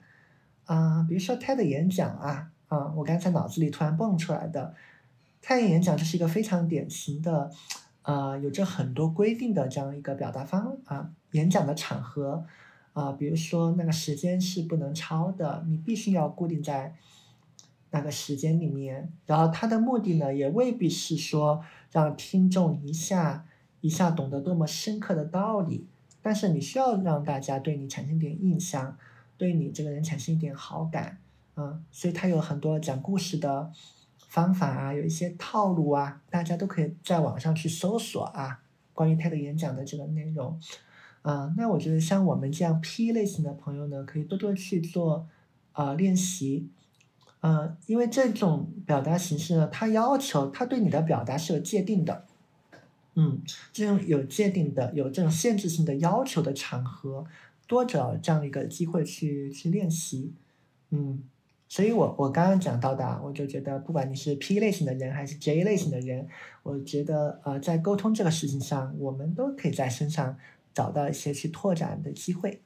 [0.65, 4.75] 啊，比如说 TED 演讲啊，啊，我刚才脑子里突然蹦出来的
[5.41, 7.53] ，TED 演讲这是一个非常典型的。
[8.03, 12.45] 啊，有着很多规定的这样一个表达方啊，演讲的场合
[12.93, 16.95] 啊，比如说那个时间是不能超的，你必须要固定在
[17.91, 19.13] 那个时间里面。
[19.27, 23.47] 然后他的目的呢，也未必是说让听众一下
[23.81, 25.87] 一下懂得多么深刻的道理，
[26.23, 28.97] 但是你需要让大家对你产生点印象，
[29.37, 31.19] 对你这个人产生一点好感，
[31.57, 33.73] 嗯，所以他有很多讲故事的。
[34.29, 38.61] 方法啊，有一些套路啊，大家都可以在网上去搜索啊。
[38.93, 40.61] 关于他的演讲的这个内容，
[41.23, 45.27] 啊，那我觉得像我们这样 P 类型的朋友呢，可以多多去做
[45.73, 46.69] 啊练习，
[47.41, 52.25] 嗯，因为这种表达形式呢，它要求它对你的表达是有界定的，
[53.15, 53.43] 嗯，
[53.73, 57.27] 这种有界定的、有这种限制性的要求的场合，
[57.67, 60.33] 多找这样一个机会去去练习，
[60.91, 61.23] 嗯。
[61.69, 66.29] 所以我我刚刚讲到的，我就觉得不管你是 P 类型的人还是 J 类型的人，
[66.63, 70.39] 我觉得呃在沟通这个事情上，我们都可以在身上
[70.73, 72.63] 找到一些去拓展的机会。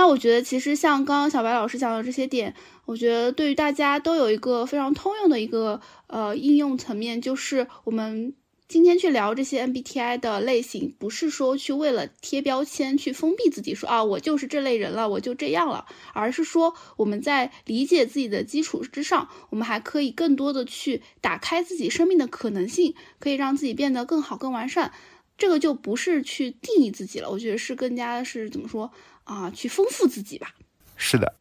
[0.00, 2.54] 那我觉得其实像刚刚小白老师讲的这些点，
[2.86, 8.34] 我觉得对于大家都有一个非常通用的一个呃应用层面，就是我们。
[8.66, 24.92] 今天去聊这些 MBTI 的类型，不是说去为了贴标签去封闭自己，说啊我就是这类人了，我就这样了，而是说我们在理解自己的基础之上，我们还可以更多的去打开自己生命的可能性，可以让自己变得更好、更完善。
[25.36, 28.92] 这个就不是去定义自己了，我觉得是更加是怎么说
[29.30, 30.54] 啊，去丰富自己吧。
[30.96, 31.36] 是的，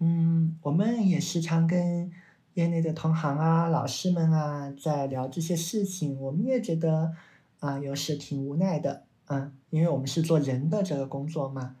[0.00, 2.10] 嗯，我们也时常跟。
[2.54, 7.12] 业内的同行啊，老师们啊，在聊这些事情，我们也觉得
[7.60, 11.76] 啊，有时挺无奈的，嗯，因为我们是做人的这个工作嘛，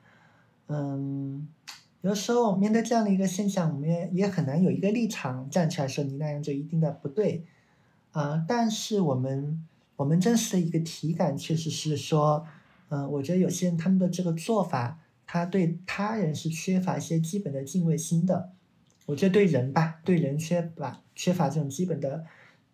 [0.68, 1.48] 嗯，
[2.02, 7.44] 有时候面对这样的一个现象，我们也也很难有一个立场站起来说你那样就一定的不对，
[8.12, 9.66] 啊，但是我们
[9.96, 12.46] 我们真实的一个体感确实是说，
[12.90, 15.00] 嗯，我觉得有些人他们的这个做法，
[15.32, 18.50] 他对他人是缺乏一些基本的敬畏心的。
[19.06, 22.24] 我觉得对人吧，对人缺乏缺乏这种基本的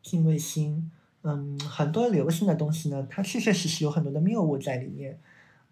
[0.03, 0.91] 敬畏心。
[1.21, 5.21] 嗯，很多流行的东西呢，它确确实实有很多的谬误在里面。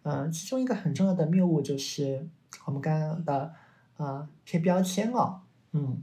[0.03, 2.29] 嗯，其中一个很重要的谬误就是
[2.67, 3.55] 我们刚刚的
[3.97, 5.41] 啊贴标签哦。
[5.73, 6.03] 嗯，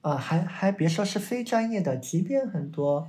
[0.00, 3.08] 啊还还别说是非专业的，即便很多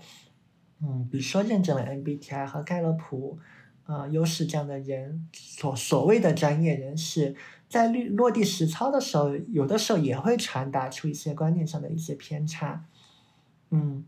[0.84, 3.40] 嗯，比如说认证了 MBTI 和盖洛普
[3.88, 7.36] 啊优势这样的人，所所谓的专业人士。
[7.70, 12.86] 在落落地实操的时候，有的时候也会传达出一些观念上的一些偏差，
[13.72, 14.06] 嗯，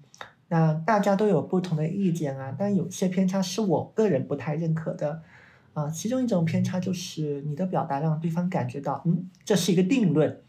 [0.47, 5.23] 那大家都有不同的意见啊，但有些偏差是我个人不太认可的，
[5.73, 10.41] 啊，其中一种偏差就是你的表达让对方感觉到，嗯，这是一个定论，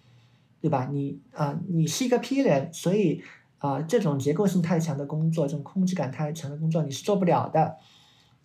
[0.61, 0.89] 对吧？
[0.93, 3.24] 你啊，你是一个 P 人，所以
[3.59, 7.77] 啊，这种结构性太强的工作，这种控制感太强的工作，你是做不了的。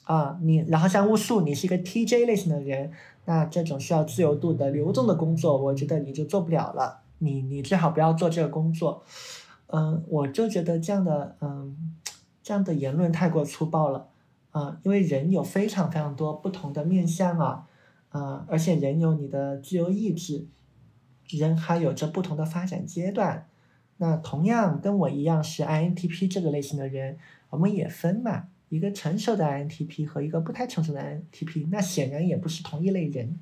[0.05, 2.91] 啊，你然后像巫术，你是一个 TJ 类型的人，
[3.25, 7.01] 那这种需要自由度的流动的工作，我觉得你就做不了了。
[7.19, 9.03] 你你最好不要做这个工作。
[9.67, 11.95] 嗯，我就觉得这样的嗯，
[12.43, 14.07] 这样的言论太过粗暴了。
[14.51, 17.67] 啊，因为人有非常非常多不同的面相啊，
[18.09, 20.47] 啊，而且人有你的自由意志，
[21.27, 23.47] 人还有着不同的发展阶段。
[23.97, 27.17] 那同样跟我一样是 INTP 这个类型的人，
[27.49, 28.49] 我们也分嘛。
[28.75, 33.39] 一个成熟的 INTP 和一个不太成熟的 INTP，那显然也不是同一类人。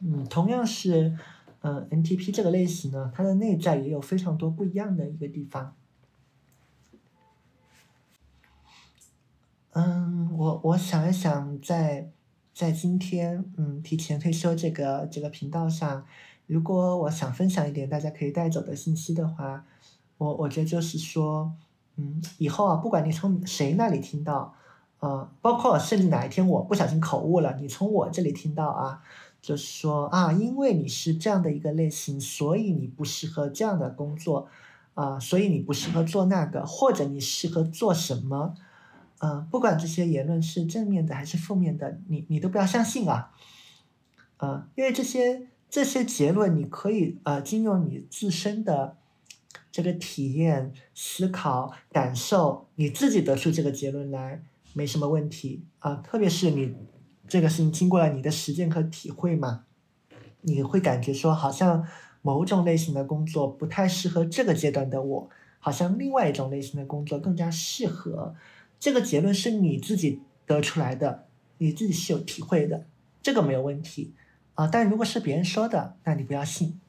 [0.00, 1.16] 嗯，同样是，
[1.62, 5.74] 嗯，NTP 这个类型呢，它的内在也有非常多不一样的一个地方。
[9.72, 12.10] 嗯，我我想一想，在
[12.54, 16.06] 在今天，嗯，提前退休这个这个频道上，
[16.46, 19.64] 如果我想分享一点大家可以带走的信息的话。
[20.20, 21.50] 我我觉得就是说，
[22.00, 24.54] 嗯，以后啊，不管你从谁那里听到，
[25.00, 29.02] 呃，包括甚至哪一天我不小心口误了，你从我这里听到啊，
[29.42, 34.48] 就是说啊，因为你是这样的一个类型，所以你不适合这样的工作，
[34.94, 38.54] 啊，所以你不适合做那个，或者你适合做什么，
[39.18, 43.32] 嗯，不管这些言论是正面的还是负面的，你你都不要相信啊，
[44.38, 48.96] 啊，因为这些这些结论你可以呃，经由你自身的。
[49.72, 54.42] 这个体验、思考、感受，你自己得出这个结论来，
[54.72, 55.96] 没什么问题啊。
[55.96, 56.74] 特别是你
[57.28, 59.64] 这个事情经过了你的实践和体会嘛，
[60.40, 61.86] 你会感觉说，好像
[62.22, 68.34] 某种类型的工作不太适合这个阶段的我，好像另外一种类型的工作更加适合。
[68.80, 71.26] 这个结论是你自己得出来的，
[71.58, 72.86] 你自己是有体会的，
[73.22, 74.14] 这个没有问题
[74.54, 74.66] 啊。
[74.66, 76.80] 但如果是别人说的，那你不要信。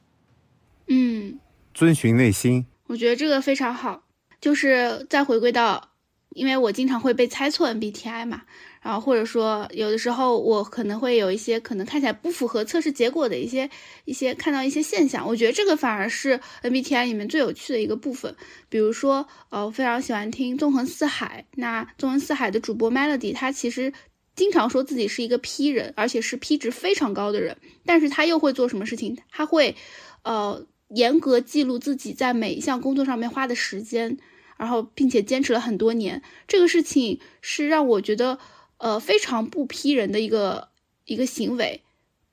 [0.87, 1.39] 嗯，
[1.73, 2.65] 遵循内心。
[2.91, 4.03] 我觉得这个非常好，
[4.41, 5.91] 就是再回归到，
[6.31, 8.41] 因为我经常会被猜错 MBTI 嘛，
[8.81, 13.69] 然后或者说有的时候我可能会有一些可能看起来不符合测试结果的一些
[14.03, 18.35] 一些看到一些现象，我觉得这个反而是 MBTI 里面最有趣的一个部分。
[18.67, 23.93] 比如说，呃，我非常喜欢听纵横四海，那纵横四海的主播 Melody，他其实
[24.35, 27.55] 经常说自己是一个 P 人，而且是 P 值非常高的人，
[27.85, 29.17] 但是他又会做什么事情？
[29.31, 29.77] 他会，
[30.23, 30.67] 呃。
[30.93, 34.17] 严格记录自己在每一项工作上面花的时间，
[34.57, 38.37] 然后并且坚持了很多年，这个事情是让我觉得
[38.77, 40.69] 呃非常不批人的一个
[41.05, 41.81] 一个行为，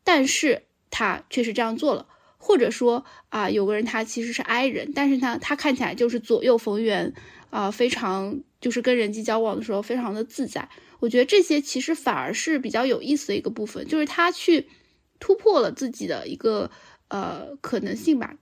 [0.03, 2.07] 但是他确实这样做了，
[2.37, 7.15] 或者说啊有个人他其实是 I 人，但是呢他看起来就是左右逢源
[7.51, 10.69] 啊，非常就是跟人际交往的时候非常的自在，
[10.99, 14.69] 我觉得这些其实反而是比较有意思的一个部分，就是他去
[15.21, 16.71] 突破了自己的一个
[17.09, 18.37] 呃可能性吧。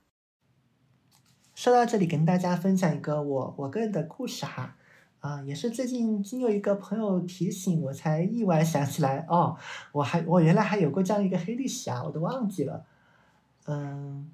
[1.57, 4.75] 说到这里，跟大家分享一个我我个人的故事哈，
[5.21, 9.57] 啊，也是最近经有一个朋友提醒，我才意外想起来哦，
[9.91, 12.85] 我还我原来还有过这样一个黑历史啊，我都忘记了，
[13.65, 14.29] 嗯，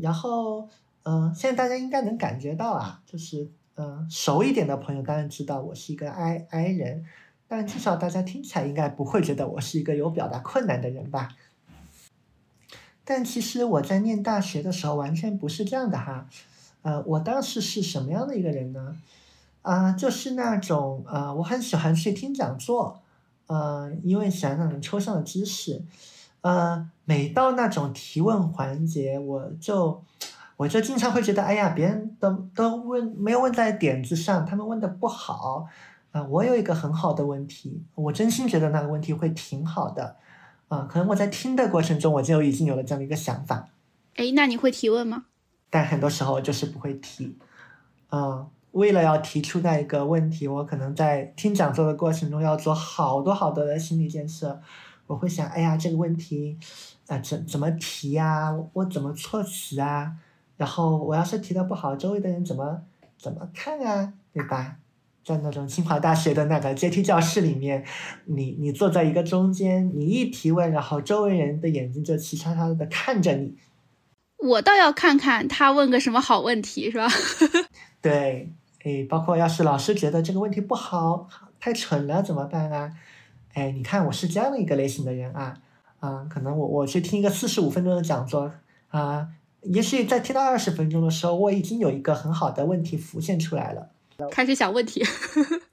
[0.00, 0.68] 然后
[1.04, 7.06] 嗯，现在大家应该能感觉到啊，就是嗯，熟一点的朋友当然知道我是一个 I I 人，
[7.46, 11.28] 但至少大家听起来应该不会觉得我是一个有表达困难的人吧？
[13.04, 16.28] 但其实我在念大学的时候完全不是这样的哈。
[16.86, 18.96] 呃，我当时是什么样的一个人呢？
[19.62, 23.02] 啊，就是那种呃，我很喜欢去听讲座，
[23.48, 25.82] 呃，因为喜欢那种抽象的知识，
[26.42, 30.00] 呃，每到那种提问环节，我就
[30.56, 35.66] 我就经常会觉得，哎呀，别人都都问没有问在点子上，他们问的不好，
[36.12, 40.14] 啊，我有一个很好的问题，我真心觉得那个问题会挺好的，
[40.68, 43.70] 啊，可能我在听的过程中，我就已经有了这样的一个想法。
[44.14, 45.24] 哎，那你会提问吗？
[45.76, 47.36] 但很多时候就是不会提，
[48.10, 54.58] 嗯，为了要提出那一个问题，我可能在听讲座的过程中要做好多好多的心理建设。
[55.06, 56.56] 我会想，哎呀，这个问题，
[57.08, 58.56] 啊，怎怎么提呀？
[58.72, 60.14] 我怎么措辞啊？
[60.56, 62.80] 然后我要是提的不好，周围的人怎么
[63.18, 64.14] 怎么看啊？
[64.32, 64.78] 对吧？
[65.22, 67.84] 在那种清华大学的那个阶梯教室里面，
[68.24, 73.54] 你你坐在一个中间，你一提问，然后周围人的眼睛就齐刷刷的看着你。
[74.46, 77.08] 我倒要看看他问个什么好问题，是吧？
[78.00, 78.52] 对，
[78.84, 81.28] 哎，包括要是老师觉得这个问题不好，
[81.58, 82.92] 太蠢了怎么办啊？
[83.54, 85.54] 哎，你看我是这样的一个类型的人啊，
[85.98, 88.52] 啊，可能我我去听一个四十五分钟的讲座
[88.88, 89.28] 啊，
[89.62, 93.90] 也许在听到二十分钟的时候，我已经有一个很好的问题浮现出来了，
[94.30, 95.04] 开始想问题。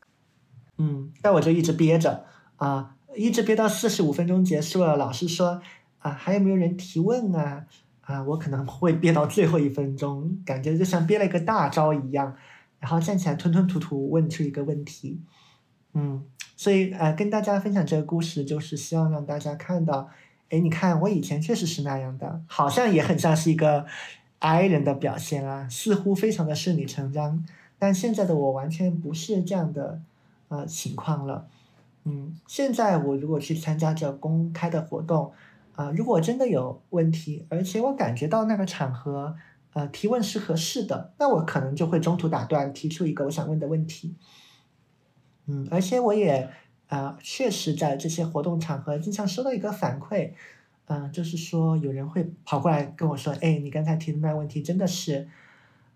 [0.79, 2.25] 嗯，但我就一直憋着
[2.55, 5.61] 啊，一直憋到四十五分钟结束了，老师说
[5.99, 7.65] 啊，还有没有人提问啊？
[8.05, 12.35] 啊，我可能会憋到最后一分钟，感觉就像憋了一个大招一样，
[12.81, 15.21] 然后站起来吞吞吐吐问出一个问题，
[15.93, 16.21] 嗯，
[16.57, 20.09] 所以呃，跟大家分享这个故事，就是希望让大家看到，
[20.49, 23.85] 哎，你看我以前确实是那样的，好像也很像是一个
[24.39, 27.45] I 人的表现啊，似乎非常的顺理成章，
[27.79, 30.01] 但现在的我完全不是这样的
[30.49, 31.47] 呃情况了，
[32.03, 35.31] 嗯，现在我如果去参加这公开的活动。
[35.75, 39.35] 啊，如果真的有问题，而且我感觉到那个场合，
[39.73, 44.15] 呃，提问是合适的，那我可能就会中途打断，提出一个我想问的问题。
[45.47, 46.49] 嗯，而且我也，
[46.87, 50.33] 啊，确实在这些活动场合经常收到一个反馈，
[50.85, 55.27] 嗯，就是说有人会跑过来跟我说，哎，你刚才提的那问题真的是，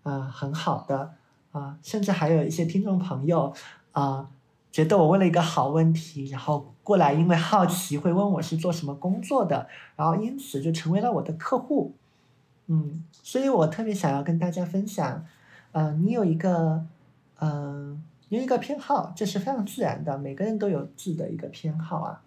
[0.02, 1.14] 啊，很好的，
[1.52, 3.54] 啊，甚至还有一些听众朋友，
[3.92, 4.28] 啊。
[4.70, 11.94] 觉得我问了一个好问题，然后过来，因为好奇会问我是做什么工作的，然后因此就成为了我的客户，
[12.66, 15.24] 嗯，所以我特别想要跟大家分享，
[15.72, 16.86] 呃，你有一个，
[17.40, 22.22] 嗯，有一个偏好，这是非常自然的，每个人都有自己的一个偏好啊。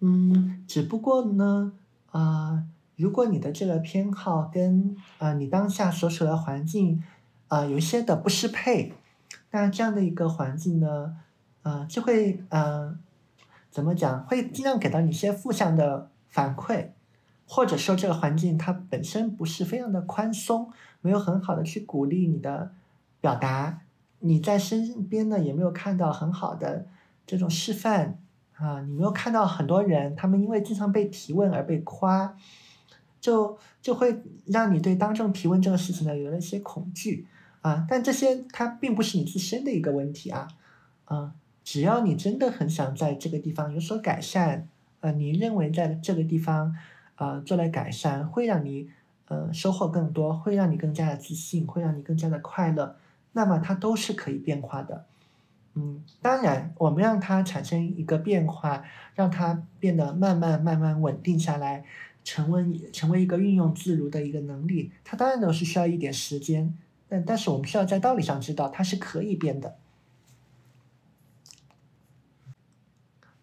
[0.00, 1.72] 嗯，只不过呢，
[2.10, 2.64] 啊，
[2.96, 7.02] 如果你的这个偏好跟啊你当下所处的环境
[7.48, 8.92] 啊有一些的不适配，
[9.50, 11.16] 那这样的一个环境呢，
[11.62, 12.98] 啊就会嗯
[13.70, 16.90] 怎么讲，会尽量给到你一些负向的反馈。
[17.50, 20.70] 或者说这个环境它本身不是非常的宽松，
[21.00, 22.72] 没有很好的去鼓励你的
[23.22, 23.80] 表达，
[24.18, 26.84] 你在身边呢也没有看到很好的
[27.26, 28.18] 这种示范
[28.58, 32.36] 啊，你没有看到很多人他们因为经常被提问而被夸，
[33.18, 37.26] 就就会让你对当众提问这个事情呢有了一些恐惧
[37.60, 40.48] 啊，但这些它并不是你自身的一个问题啊，
[41.04, 44.68] 啊，只要你真的很想在这个地方有所改善，
[45.00, 46.76] 呃，你认为在这个地方。
[47.18, 48.88] 啊，做来改善会让你
[49.26, 52.94] 呃收获更多，会让你更加的自信，会让你更加的快乐。
[53.32, 55.04] 那么它都是可以变化的，
[55.74, 58.84] 嗯，当然我们让它产生一个变化，
[59.16, 61.84] 让它变得慢慢慢慢稳定下来，
[62.22, 66.72] 成为成为一个运用自如的一个能力，它当然都是需要一点时间。
[67.08, 69.76] 但但是我们需要在道理上知道它是可以变的。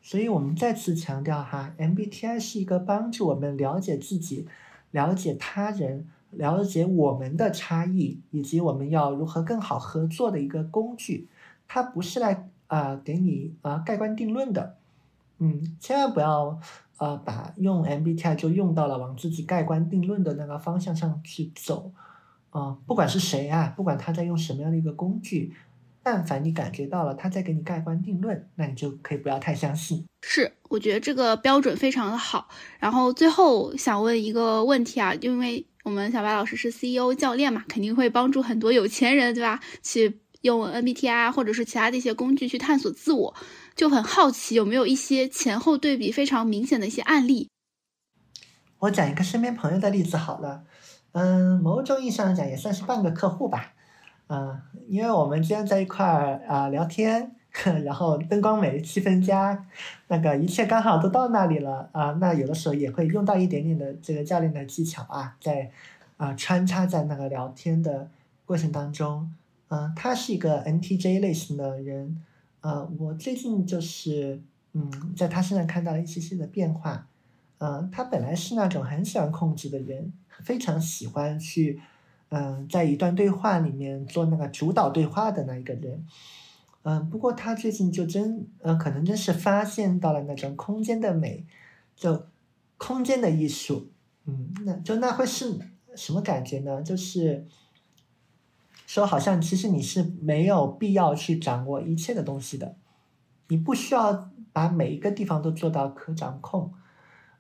[0.02, 4.48] 所以我们再次强调哈，MBTI 是一个帮助我们了解自己、
[4.92, 11.28] 了解他人、了解我们的差异，以及我们要如何更好合作的一个工具。
[11.68, 14.78] 它不是来啊给你啊盖棺定论的，
[15.40, 16.60] 嗯，千万不要
[16.98, 21.92] 呃把用 MBTI 就用到了往自己盖棺定论的那个方向上去走，
[22.56, 25.54] 啊，不管是谁啊，不管他在用什么样的一个工具。
[26.02, 30.06] 但凡你感觉到了他在给你盖棺定论，那你就可以不要太相信。
[30.22, 32.48] 是，我觉得这个标准非常的好。
[32.80, 39.60] 然后最后想问一个问题啊，因为我们小白老师是 CEO 教练嘛，肯定会帮助很多有钱人，对吧？
[39.82, 43.36] 去用 MBTI 或者是其他的一些工具去探索自我，
[43.76, 47.50] 就很好奇有没有一些前后对比非常明显的一些案例。
[48.78, 50.66] 我讲一个身边朋友的例子好了，
[51.16, 53.72] 嗯，某种意义上讲也算是半个客户吧。
[54.28, 54.60] 嗯，
[54.90, 57.32] 因为我们今天在一块儿啊聊天，
[57.86, 59.66] 然后灯光美，气氛佳，
[60.10, 62.12] 那个一切刚好都到那里了啊。
[62.20, 65.72] 那有的时候也会用到一点点的这个教练的技巧啊，在
[66.18, 68.10] 啊穿插在那个聊天的
[68.46, 69.32] 过程当中。
[69.70, 72.22] 嗯，他是一个 NTJ 类型的人，
[72.60, 74.42] 呃，我最近就是
[74.74, 77.08] 嗯在他身上看到了一些些的变化。
[77.60, 80.12] 嗯，他本来是那种很喜欢控制的人，
[80.44, 81.82] 非常喜欢去。
[82.30, 86.06] 嗯，在一段对话里面做那个主导对话的那一个人，
[86.82, 91.46] 嗯，不过他最近就真，呃，可能真是发现到了那种空间的美，
[91.96, 92.26] 就
[92.78, 93.92] 空间的艺术，
[94.26, 95.60] 嗯，那就那会是
[95.96, 96.82] 什么感觉呢？
[96.82, 97.46] 就是
[98.88, 102.76] 说，好像其实你是没有必要去掌握一切的东西的，
[103.50, 106.74] 你不需要把每一个地方都做到可掌控。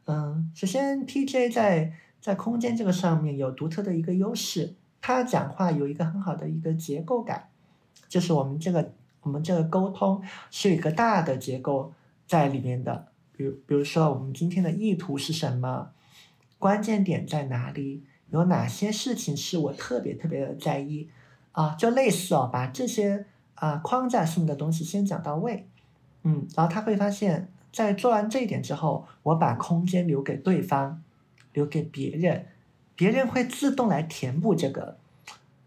[0.06, 1.94] 嗯，首先 TJ 在。
[2.26, 7.50] 在空间这个上面有独特的一个优势，他讲话有一个很好的一个结构感，
[8.10, 11.94] 就是我们这个我们这个沟通是有一个大的结构
[12.26, 15.92] 在里面的，比如比如说我们今天的意图是什么，
[16.58, 21.08] 关键点在哪里，有哪些事情是我特别特别的在意
[21.52, 25.68] 啊，就类似哦，把这些啊框架性的东西先讲到位，
[26.24, 31.04] 嗯，然后他会发现，在做完这一点之后，我把空间留给对方。
[31.56, 32.46] 留给别人，
[32.96, 34.98] 别人会自动来填补这个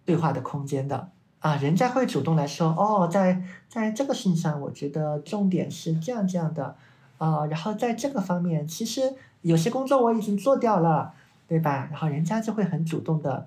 [0.04, 1.10] 对话的空间的
[1.40, 6.76] 啊，人家会主动来说哦，在在这个事情上，我觉得重点是这样这样的
[7.16, 11.14] 啊，然后在这个方面，其实有些工作我已经做掉了，
[11.46, 11.88] 对吧？
[11.90, 13.46] 然后人家就会很主动的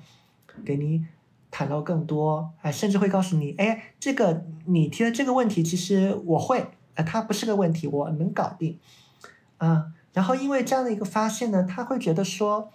[0.66, 1.06] 给你
[1.52, 6.66] 袒露更多，哎，甚至会告诉你，哎，这个你提的这个问题，其实我会，
[6.96, 8.80] 呃，它不是个问题，我能搞定，
[9.58, 9.94] 啊。
[10.14, 12.70] 然后因为这样的一个发现呢，他会觉得说，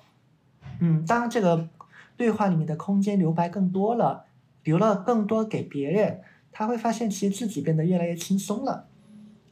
[0.80, 1.68] 嗯，当这个
[2.16, 4.24] 对话里面的空间留白更多了，
[4.64, 8.86] 留了更多给别人，他会发现其实自己变得越来越轻松了。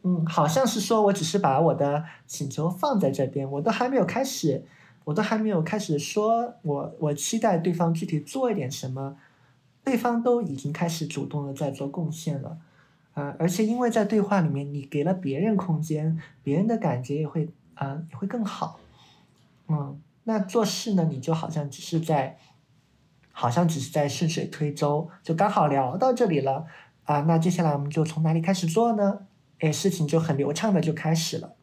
[0.02, 4.64] 嗯，好像是说我只是把我的请求放在这边，我都还没有开始，
[5.04, 9.18] 我都还没有开始说我我期待对方具体做一点什么，
[9.84, 12.56] 对方都已经开始主动的在做贡献了，
[13.12, 17.50] 啊，而且因为在对话里面你给了别人空间，别人的感觉也会。
[17.74, 18.80] 啊，也会更好，
[19.68, 22.38] 嗯，那做事呢，你就好像只是在，
[23.32, 26.66] 好像只是在顺水推舟，就刚好聊到这里了，
[27.04, 29.26] 啊，那接下来我们就从哪里开始做呢？
[29.60, 31.56] 哎，事情就很流畅的就开始了。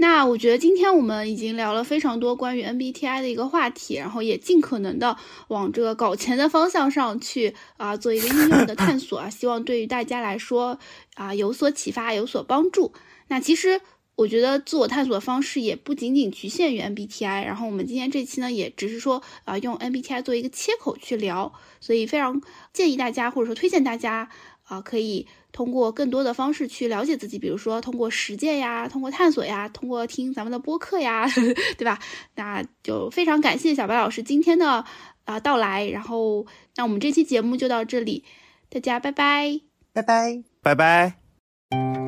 [0.00, 5.16] 那我觉得今天我们已经聊了非常多关于 MBTI 的一个话题，然后也尽可能的
[5.48, 10.78] 往这个搞钱的方向上去啊做一个应用的探索啊，希望对于大家来说
[11.14, 12.92] 啊有所启发，有所帮助。
[13.26, 13.80] 那其实
[14.18, 22.42] 我觉得自我探索的方式也不仅仅局限于 MBTI，然后我们今天这期呢也只是说啊用 MBTI 做一个切口去聊，所以非常
[22.72, 24.28] 建议大家或者说推荐大家
[24.64, 25.26] 啊可以。
[25.50, 31.26] 通过更多的方式去了解自己，比如说通过实践呀，通过探索呀，通过听咱们的播客呀，
[31.78, 31.98] 对吧？
[32.36, 34.84] 那就非常感谢小白老师今天的
[35.24, 36.46] 啊到来，然后
[36.76, 38.24] 那我们这期节目就到这里，
[38.68, 39.60] 大家拜拜，
[39.94, 42.07] 拜拜，拜拜。